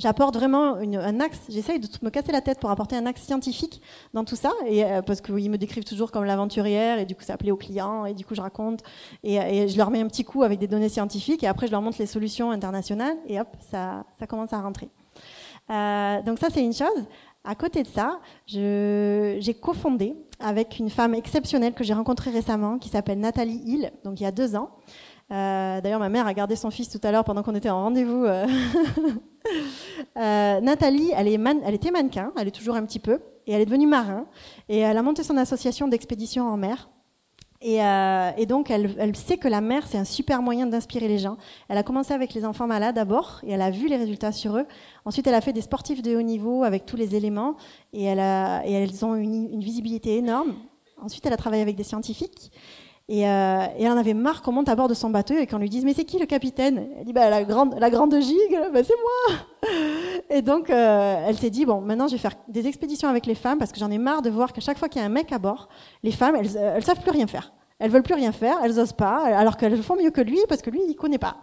J'apporte 0.00 0.34
vraiment 0.34 0.76
un 0.76 1.20
axe, 1.20 1.38
j'essaye 1.50 1.78
de 1.78 1.86
me 2.02 2.08
casser 2.08 2.32
la 2.32 2.40
tête 2.40 2.58
pour 2.58 2.70
apporter 2.70 2.96
un 2.96 3.04
axe 3.04 3.20
scientifique 3.20 3.82
dans 4.14 4.24
tout 4.24 4.34
ça, 4.34 4.50
et, 4.66 4.82
euh, 4.82 5.02
parce 5.02 5.20
qu'ils 5.20 5.50
me 5.50 5.58
décrivent 5.58 5.84
toujours 5.84 6.10
comme 6.10 6.24
l'aventurière, 6.24 6.98
et 6.98 7.04
du 7.04 7.14
coup 7.14 7.22
ça 7.22 7.36
plaît 7.36 7.50
aux 7.50 7.58
clients, 7.58 8.06
et 8.06 8.14
du 8.14 8.24
coup 8.24 8.34
je 8.34 8.40
raconte, 8.40 8.80
et, 9.22 9.34
et, 9.34 9.68
je 9.68 9.76
leur 9.76 9.90
mets 9.90 10.00
un 10.00 10.08
petit 10.08 10.24
coup 10.24 10.42
avec 10.42 10.58
des 10.58 10.68
données 10.68 10.88
scientifiques, 10.88 11.44
et 11.44 11.46
après 11.46 11.66
je 11.66 11.72
leur 11.72 11.82
montre 11.82 11.98
les 11.98 12.06
solutions 12.06 12.50
internationales, 12.50 13.16
et 13.28 13.38
hop, 13.38 13.48
ça, 13.60 14.06
ça 14.18 14.26
commence 14.26 14.54
à 14.54 14.60
rentrer. 14.62 14.88
Euh, 15.70 16.22
donc 16.22 16.38
ça 16.38 16.48
c'est 16.50 16.64
une 16.64 16.72
chose. 16.72 17.06
À 17.44 17.54
côté 17.54 17.82
de 17.82 17.88
ça, 17.88 18.20
j'ai 18.46 19.54
cofondé 19.60 20.14
avec 20.40 20.78
une 20.78 20.90
femme 20.90 21.14
exceptionnelle 21.14 21.74
que 21.74 21.84
j'ai 21.84 21.94
rencontrée 21.94 22.30
récemment, 22.30 22.78
qui 22.78 22.88
s'appelle 22.88 23.20
Nathalie 23.20 23.62
Hill, 23.66 23.92
donc 24.02 24.18
il 24.20 24.22
y 24.24 24.26
a 24.26 24.32
deux 24.32 24.56
ans. 24.56 24.70
Euh, 25.32 25.80
d'ailleurs, 25.80 26.00
ma 26.00 26.08
mère 26.08 26.26
a 26.26 26.34
gardé 26.34 26.56
son 26.56 26.70
fils 26.70 26.88
tout 26.88 27.00
à 27.02 27.12
l'heure 27.12 27.24
pendant 27.24 27.42
qu'on 27.42 27.54
était 27.54 27.70
en 27.70 27.82
rendez-vous. 27.82 28.24
Euh. 28.24 28.46
euh, 30.16 30.60
Nathalie, 30.60 31.12
elle, 31.16 31.28
était 31.28 31.90
mannequin, 31.90 32.32
elle 32.38 32.48
est 32.48 32.52
toujours 32.52 32.76
un 32.76 32.84
petit 32.84 32.98
peu, 32.98 33.20
et 33.46 33.52
elle 33.52 33.60
est 33.60 33.66
devenue 33.66 33.86
marin, 33.86 34.26
et 34.68 34.78
elle 34.78 34.96
a 34.96 35.02
monté 35.02 35.22
son 35.22 35.36
association 35.36 35.88
d'expédition 35.88 36.46
en 36.46 36.56
mer. 36.56 36.88
Et, 37.62 37.84
euh, 37.84 38.44
donc, 38.46 38.70
elle, 38.70 39.14
sait 39.14 39.36
que 39.36 39.48
la 39.48 39.60
mer, 39.60 39.86
c'est 39.86 39.98
un 39.98 40.04
super 40.04 40.40
moyen 40.40 40.66
d'inspirer 40.66 41.08
les 41.08 41.18
gens. 41.18 41.36
Elle 41.68 41.76
a 41.76 41.82
commencé 41.82 42.14
avec 42.14 42.32
les 42.32 42.46
enfants 42.46 42.66
malades 42.66 42.94
d'abord, 42.94 43.40
et 43.46 43.52
elle 43.52 43.60
a 43.60 43.70
vu 43.70 43.86
les 43.88 43.96
résultats 43.96 44.32
sur 44.32 44.56
eux. 44.56 44.66
Ensuite, 45.04 45.26
elle 45.26 45.34
a 45.34 45.42
fait 45.42 45.52
des 45.52 45.60
sportifs 45.60 46.00
de 46.00 46.16
haut 46.16 46.22
niveau 46.22 46.64
avec 46.64 46.86
tous 46.86 46.96
les 46.96 47.14
éléments, 47.14 47.56
et, 47.92 48.04
elles 48.04 49.04
ont 49.04 49.14
une, 49.14 49.60
visibilité 49.60 50.16
énorme. 50.16 50.54
Ensuite, 51.02 51.24
elle 51.26 51.32
a 51.32 51.38
travaillé 51.38 51.62
avec 51.62 51.76
des 51.76 51.84
scientifiques. 51.84 52.50
Et, 53.12 53.28
euh, 53.28 53.66
et, 53.76 53.82
elle 53.82 53.90
en 53.90 53.96
avait 53.96 54.14
marre 54.14 54.40
qu'on 54.40 54.52
monte 54.52 54.68
à 54.68 54.76
bord 54.76 54.86
de 54.86 54.94
son 54.94 55.10
bateau 55.10 55.34
et 55.34 55.48
qu'on 55.48 55.58
lui 55.58 55.68
dise 55.68 55.84
mais 55.84 55.94
c'est 55.94 56.04
qui 56.04 56.20
le 56.20 56.26
capitaine? 56.26 56.86
Elle 56.96 57.04
dit 57.04 57.12
bah 57.12 57.28
la 57.28 57.42
grande 57.42 57.74
la 57.76 57.90
grande 57.90 58.14
gigue, 58.20 58.60
bah, 58.72 58.82
c'est 58.84 58.94
moi. 58.94 59.36
Et 60.30 60.42
donc 60.42 60.70
euh, 60.70 61.24
elle 61.26 61.36
s'est 61.36 61.50
dit 61.50 61.66
bon 61.66 61.80
maintenant 61.80 62.06
je 62.06 62.12
vais 62.12 62.20
faire 62.20 62.36
des 62.46 62.68
expéditions 62.68 63.08
avec 63.08 63.26
les 63.26 63.34
femmes 63.34 63.58
parce 63.58 63.72
que 63.72 63.80
j'en 63.80 63.90
ai 63.90 63.98
marre 63.98 64.22
de 64.22 64.30
voir 64.30 64.52
qu'à 64.52 64.60
chaque 64.60 64.78
fois 64.78 64.88
qu'il 64.88 65.00
y 65.00 65.04
a 65.04 65.08
un 65.08 65.10
mec 65.10 65.32
à 65.32 65.40
bord, 65.40 65.68
les 66.04 66.12
femmes 66.12 66.36
elles, 66.36 66.56
elles 66.56 66.84
savent 66.84 67.00
plus 67.00 67.10
rien 67.10 67.26
faire. 67.26 67.52
Elles 67.80 67.90
veulent 67.90 68.04
plus 68.04 68.14
rien 68.14 68.30
faire, 68.30 68.58
elles 68.62 68.78
osent 68.78 68.92
pas, 68.92 69.24
alors 69.24 69.56
qu'elles 69.56 69.82
font 69.82 69.96
mieux 69.96 70.10
que 70.10 70.20
lui 70.20 70.38
parce 70.48 70.62
que 70.62 70.70
lui 70.70 70.80
il 70.88 70.94
connaît 70.94 71.18
pas. 71.18 71.38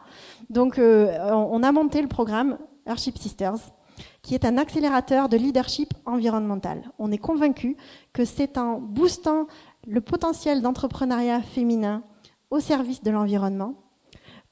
Donc 0.50 0.80
euh, 0.80 1.18
on 1.34 1.62
a 1.64 1.72
monté 1.74 2.02
le 2.02 2.08
programme 2.08 2.58
Airship 2.86 3.18
Sisters 3.18 3.58
qui 4.22 4.36
est 4.36 4.46
un 4.46 4.58
accélérateur 4.58 5.30
de 5.30 5.38
leadership 5.38 5.94
environnemental. 6.06 6.92
On 7.00 7.12
est 7.12 7.18
convaincu 7.18 7.78
que 8.14 8.26
c'est 8.26 8.58
en 8.58 8.80
boostant 8.80 9.48
le 9.88 10.02
potentiel 10.02 10.62
d'entrepreneuriat 10.62 11.42
féminin 11.42 12.04
au 12.52 12.60
service 12.60 13.02
de 13.02 13.12
l'environnement 13.12 13.76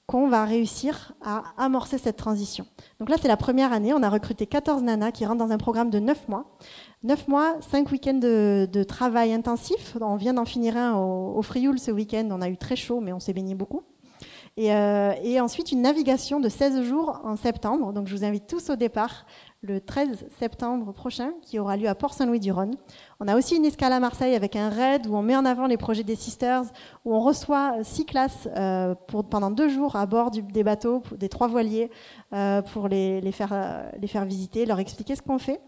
qu'on 0.08 0.30
va 0.30 0.46
réussir 0.46 1.14
à 1.22 1.44
amorcer 1.58 1.98
cette 1.98 2.16
transition. 2.16 2.68
Donc 3.00 3.10
là, 3.10 3.18
c'est 3.20 3.28
la 3.28 3.38
première 3.38 3.74
année. 3.74 3.92
On 3.94 4.04
a 4.04 4.10
recruté 4.10 4.46
14 4.46 4.84
nanas 4.84 5.12
qui 5.12 5.26
rentrent 5.26 5.44
dans 5.44 5.52
un 5.52 5.58
programme 5.58 5.90
de 5.90 6.00
9 6.00 6.28
mois. 6.30 6.58
9 7.04 7.28
mois, 7.28 7.56
5 7.62 7.92
week-ends 7.92 8.14
de, 8.14 8.84
travail 8.84 9.34
intensif. 9.34 9.98
On 10.00 10.16
vient 10.16 10.36
d'en 10.36 10.46
finir 10.46 10.78
un 10.78 10.94
au, 10.94 11.36
au 11.36 11.42
Frioul 11.42 11.80
ce 11.80 11.90
week-end. 11.90 12.28
On 12.32 12.42
a 12.42 12.50
eu 12.50 12.58
très 12.58 12.76
chaud, 12.76 13.02
mais 13.02 13.14
on 13.14 13.20
s'est 13.20 13.34
baigné 13.34 13.56
beaucoup. 13.56 13.82
Et, 14.58 14.74
euh, 14.74 15.12
et, 15.22 15.42
ensuite, 15.42 15.74
une 15.74 15.82
navigation 15.82 16.40
de 16.40 16.48
16 16.48 16.84
jours 16.84 17.20
en 17.26 17.36
septembre. 17.36 17.92
Donc, 17.92 18.08
je 18.08 18.16
vous 18.16 18.24
invite 18.24 18.48
tous 18.48 18.70
au 18.70 18.78
départ 18.78 19.26
le 19.62 19.82
13 19.82 20.28
septembre 20.40 20.94
prochain, 20.94 21.32
qui 21.42 21.60
aura 21.60 21.76
lieu 21.76 21.90
à 21.90 21.96
Port-Saint-Louis-du-Rhône. 21.96 22.76
On 23.20 23.28
a 23.28 23.36
aussi 23.36 23.58
une 23.58 23.66
escale 23.66 23.92
à 23.92 24.00
Marseille 24.00 24.34
avec 24.34 24.56
un 24.56 24.70
raid 24.70 25.08
où 25.08 25.16
on 25.16 25.24
met 25.24 25.36
en 25.36 25.44
avant 25.44 25.68
les 25.68 25.76
projets 25.76 26.04
des 26.04 26.16
Sisters, 26.16 26.64
où 27.04 27.14
on 27.14 27.20
reçoit 27.20 27.84
six 27.84 28.06
classes 28.06 28.48
euh, 28.56 28.96
pour, 29.08 29.26
pendant 29.26 29.52
deux 29.52 29.68
jours 29.68 29.98
à 29.98 30.06
bord 30.06 30.32
du, 30.32 30.42
des 30.42 30.64
bateaux, 30.64 31.02
des 31.18 31.28
trois 31.28 31.48
voiliers, 31.48 31.92
euh, 32.32 32.62
pour 32.62 32.88
les, 32.88 33.20
les, 33.20 33.32
faire, 33.34 33.92
les 34.00 34.08
faire 34.08 34.24
visiter, 34.24 34.66
leur 34.66 34.80
expliquer 34.80 35.18
ce 35.18 35.22
qu'on 35.22 35.40
fait. 35.40 35.60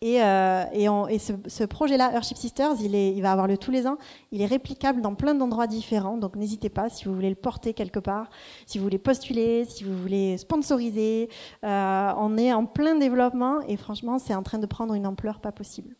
Et, 0.00 0.22
euh, 0.22 0.64
et, 0.72 0.88
on, 0.88 1.08
et 1.08 1.18
ce, 1.18 1.32
ce 1.46 1.64
projet-là, 1.64 2.12
Earthship 2.12 2.36
Sisters, 2.36 2.76
il, 2.80 2.94
est, 2.94 3.12
il 3.12 3.20
va 3.20 3.32
avoir 3.32 3.48
lieu 3.48 3.58
tous 3.58 3.72
les 3.72 3.86
ans. 3.88 3.98
Il 4.30 4.40
est 4.40 4.46
réplicable 4.46 5.00
dans 5.00 5.14
plein 5.14 5.34
d'endroits 5.34 5.66
différents. 5.66 6.16
Donc 6.16 6.36
n'hésitez 6.36 6.68
pas 6.68 6.88
si 6.88 7.06
vous 7.06 7.14
voulez 7.14 7.30
le 7.30 7.34
porter 7.34 7.74
quelque 7.74 7.98
part, 7.98 8.30
si 8.64 8.78
vous 8.78 8.84
voulez 8.84 8.98
postuler, 8.98 9.64
si 9.64 9.82
vous 9.82 9.96
voulez 9.96 10.38
sponsoriser. 10.38 11.28
Euh, 11.64 12.12
on 12.16 12.38
est 12.38 12.52
en 12.52 12.64
plein 12.64 12.94
développement 12.94 13.60
et 13.62 13.76
franchement, 13.76 14.18
c'est 14.20 14.34
en 14.34 14.44
train 14.44 14.58
de 14.58 14.66
prendre 14.66 14.94
une 14.94 15.06
ampleur 15.06 15.40
pas 15.40 15.52
possible. 15.52 15.96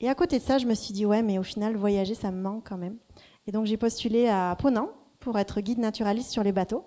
Et 0.00 0.08
à 0.10 0.14
côté 0.14 0.38
de 0.38 0.44
ça, 0.44 0.58
je 0.58 0.66
me 0.66 0.74
suis 0.74 0.92
dit, 0.92 1.06
ouais, 1.06 1.22
mais 1.22 1.38
au 1.38 1.42
final, 1.42 1.76
voyager, 1.76 2.14
ça 2.14 2.30
me 2.30 2.42
manque 2.42 2.68
quand 2.68 2.76
même. 2.76 2.96
Et 3.46 3.52
donc 3.52 3.64
j'ai 3.66 3.76
postulé 3.78 4.28
à 4.28 4.54
Ponant 4.58 4.90
pour 5.20 5.38
être 5.38 5.60
guide 5.60 5.78
naturaliste 5.78 6.30
sur 6.30 6.42
les 6.42 6.52
bateaux. 6.52 6.84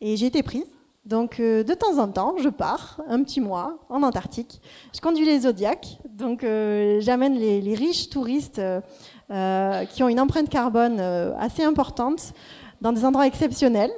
Et 0.00 0.16
j'ai 0.16 0.26
été 0.26 0.42
prise. 0.42 0.66
Donc 1.06 1.40
euh, 1.40 1.64
de 1.64 1.72
temps 1.72 1.98
en 1.98 2.08
temps, 2.08 2.34
je 2.38 2.48
pars 2.48 3.00
un 3.08 3.22
petit 3.22 3.40
mois 3.40 3.78
en 3.88 4.02
Antarctique. 4.02 4.60
Je 4.94 5.00
conduis 5.00 5.24
les 5.24 5.40
Zodiacs, 5.40 5.98
donc 6.08 6.44
euh, 6.44 7.00
j'amène 7.00 7.34
les, 7.34 7.74
riches 7.74 8.10
touristes 8.10 8.60
euh, 8.60 9.84
qui 9.86 10.02
ont 10.02 10.08
une 10.08 10.20
empreinte 10.20 10.50
carbone 10.50 11.00
assez 11.38 11.64
importante 11.64 12.34
dans 12.80 12.92
des 12.92 13.04
endroits 13.04 13.26
exceptionnels 13.26 13.92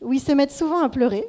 où 0.00 0.12
ils 0.12 0.20
se 0.20 0.32
mettent 0.32 0.52
souvent 0.52 0.82
à 0.82 0.88
pleurer 0.88 1.28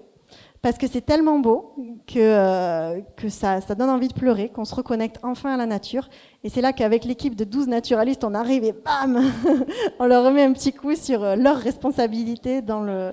parce 0.64 0.78
que 0.78 0.88
c'est 0.88 1.02
tellement 1.02 1.40
beau 1.40 1.76
que, 2.08 2.20
euh, 2.20 3.02
que 3.18 3.28
ça, 3.28 3.60
ça, 3.60 3.76
donne 3.76 3.90
envie 3.90 4.08
de 4.08 4.14
pleurer, 4.14 4.48
qu'on 4.48 4.64
se 4.64 4.74
reconnecte 4.74 5.18
enfin 5.22 5.54
à 5.54 5.58
la 5.58 5.66
nature. 5.66 6.08
Et 6.46 6.50
c'est 6.50 6.62
là 6.62 6.72
qu'avec 6.72 7.04
l'équipe 7.04 7.36
de 7.36 7.44
12 7.44 7.68
naturalistes, 7.68 8.24
on 8.24 8.34
arrive 8.34 8.64
et 8.64 8.72
bam 8.72 9.22
On 10.00 10.06
leur 10.06 10.24
remet 10.24 10.42
un 10.42 10.54
petit 10.54 10.72
coup 10.72 10.96
sur 10.96 11.22
euh, 11.22 11.36
leur 11.36 11.58
responsabilité 11.58 12.62
dans, 12.62 12.82
le, 12.82 13.12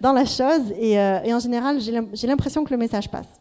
dans 0.00 0.12
la 0.12 0.24
chose. 0.24 0.70
Et, 0.78 1.00
euh, 1.00 1.18
et 1.24 1.34
en 1.34 1.40
général, 1.40 1.80
j'ai 1.80 2.26
l'impression 2.28 2.62
que 2.62 2.70
le 2.70 2.76
message 2.76 3.10
passe. 3.10 3.40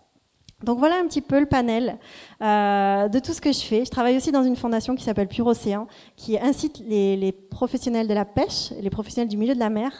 Donc 0.63 0.79
voilà 0.79 0.95
un 0.95 1.05
petit 1.07 1.21
peu 1.21 1.39
le 1.39 1.45
panel 1.45 1.97
euh, 2.41 3.07
de 3.09 3.19
tout 3.19 3.33
ce 3.33 3.41
que 3.41 3.51
je 3.51 3.59
fais. 3.59 3.83
Je 3.83 3.89
travaille 3.89 4.15
aussi 4.15 4.31
dans 4.31 4.43
une 4.43 4.55
fondation 4.55 4.95
qui 4.95 5.03
s'appelle 5.03 5.27
Pure 5.27 5.47
Océan, 5.47 5.87
qui 6.15 6.39
incite 6.39 6.81
les, 6.87 7.17
les, 7.17 7.33
professionnels 7.33 8.07
de 8.07 8.13
la 8.13 8.25
pêche, 8.25 8.71
les 8.79 8.89
professionnels 8.89 9.27
du 9.27 9.37
milieu 9.37 9.53
de 9.53 9.59
la 9.59 9.69
mer, 9.69 9.91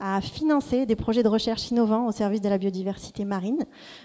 à 0.00 0.20
financer 0.20 0.86
des 0.86 0.96
projets 0.96 1.22
de 1.22 1.28
recherche 1.28 1.70
innovants 1.70 2.06
au 2.06 2.12
service 2.12 2.40
de 2.40 2.48
la 2.48 2.58
biodiversité 2.58 3.24
marine. 3.24 3.64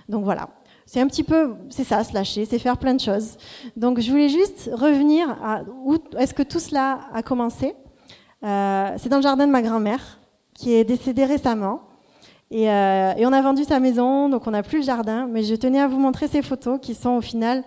Donc 0.10 0.24
voilà, 0.24 0.50
c'est 0.86 1.02
un 1.02 1.08
petit 1.08 1.24
peu, 1.24 1.56
c'est 1.70 1.84
ça, 1.84 2.04
se 2.04 2.14
lâcher, 2.14 2.46
c'est 2.46 2.60
faire 2.60 2.78
plein 2.78 2.94
de 2.94 3.02
choses. 3.02 3.38
Donc 3.76 4.00
je 4.00 4.10
voulais 4.10 4.30
juste 4.30 4.70
revenir 4.74 5.30
à 5.44 5.64
où 5.84 5.98
est-ce 6.18 6.34
que 6.34 6.44
tout 6.44 6.60
cela 6.60 7.00
a 7.14 7.22
commencé. 7.24 7.76
Euh, 8.44 8.90
c'est 8.98 9.10
dans 9.10 9.18
le 9.18 9.24
jardin 9.24 9.48
de 9.48 9.52
ma 9.52 9.62
grand-mère, 9.62 10.20
qui 10.54 10.74
est 10.74 10.84
décédée 10.84 11.26
récemment. 11.26 11.82
Et, 12.50 12.72
euh, 12.72 13.14
et, 13.18 13.26
on 13.26 13.34
a 13.34 13.42
vendu 13.42 13.66
sa 13.66 13.80
maison, 13.80 14.30
donc 14.30 14.48
on 14.48 14.52
n'a 14.52 14.64
plus 14.64 14.78
le 14.78 14.84
jardin. 14.84 15.28
Mais 15.28 15.44
je 15.44 15.56
tenais 15.56 15.82
à 15.82 15.88
vous 15.88 16.00
montrer 16.00 16.28
ces 16.28 16.42
photos 16.42 16.80
qui 16.82 16.96
sont 16.96 17.18
au 17.18 17.22
final 17.22 17.64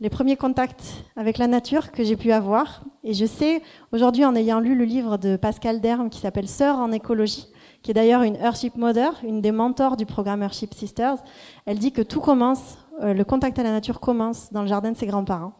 les 0.00 0.10
premiers 0.10 0.36
contacts 0.36 1.04
avec 1.16 1.38
la 1.38 1.46
nature 1.46 1.92
que 1.92 2.02
j'ai 2.02 2.16
pu 2.16 2.32
avoir. 2.32 2.82
Et 3.04 3.14
je 3.14 3.26
sais 3.26 3.62
aujourd'hui, 3.92 4.24
en 4.24 4.34
ayant 4.34 4.60
lu 4.60 4.74
le 4.74 4.84
livre 4.84 5.18
de 5.18 5.36
Pascal 5.36 5.80
Derme 5.80 6.08
qui 6.08 6.20
s'appelle 6.20 6.48
Sœurs 6.48 6.78
en 6.78 6.90
écologie, 6.92 7.51
qui 7.82 7.90
est 7.90 7.94
d'ailleurs 7.94 8.22
une 8.22 8.36
Earthship 8.36 8.76
Mother, 8.76 9.12
une 9.24 9.40
des 9.40 9.52
mentors 9.52 9.96
du 9.96 10.06
programme 10.06 10.42
Earthship 10.42 10.74
Sisters. 10.74 11.16
Elle 11.66 11.78
dit 11.78 11.92
que 11.92 12.02
tout 12.02 12.20
commence, 12.20 12.78
euh, 13.02 13.12
le 13.12 13.24
contact 13.24 13.58
à 13.58 13.62
la 13.62 13.70
nature 13.70 14.00
commence 14.00 14.52
dans 14.52 14.62
le 14.62 14.68
jardin 14.68 14.92
de 14.92 14.96
ses 14.96 15.06
grands-parents. 15.06 15.52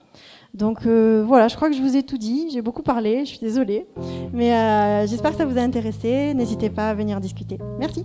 Donc 0.55 0.87
euh, 0.87 1.25
voilà, 1.27 1.49
je 1.49 1.57
crois 1.57 1.71
que 1.71 1.75
je 1.75 1.83
vous 1.83 1.97
ai 1.97 2.03
tout 2.03 2.19
dit. 2.19 2.49
J'ai 2.53 2.63
beaucoup 2.63 2.83
parlé, 2.83 3.25
je 3.25 3.31
suis 3.31 3.39
désolée. 3.39 3.87
Mais 4.33 4.55
euh, 4.55 5.07
j'espère 5.07 5.33
que 5.33 5.39
ça 5.39 5.47
vous 5.47 5.59
a 5.59 5.63
intéressé. 5.63 6.35
N'hésitez 6.35 6.71
pas 6.71 6.91
à 6.91 6.95
venir 6.95 7.21
discuter. 7.21 7.59
Merci. 7.79 8.05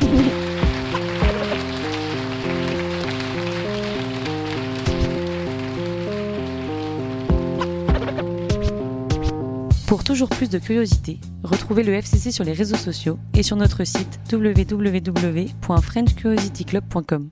Pour 9.92 10.04
toujours 10.04 10.30
plus 10.30 10.48
de 10.48 10.58
curiosité, 10.58 11.20
retrouvez 11.42 11.82
le 11.82 11.92
FCC 11.92 12.32
sur 12.32 12.44
les 12.44 12.54
réseaux 12.54 12.78
sociaux 12.78 13.18
et 13.34 13.42
sur 13.42 13.56
notre 13.56 13.84
site 13.84 14.20
www.frenchcuriosityclub.com. 14.32 17.30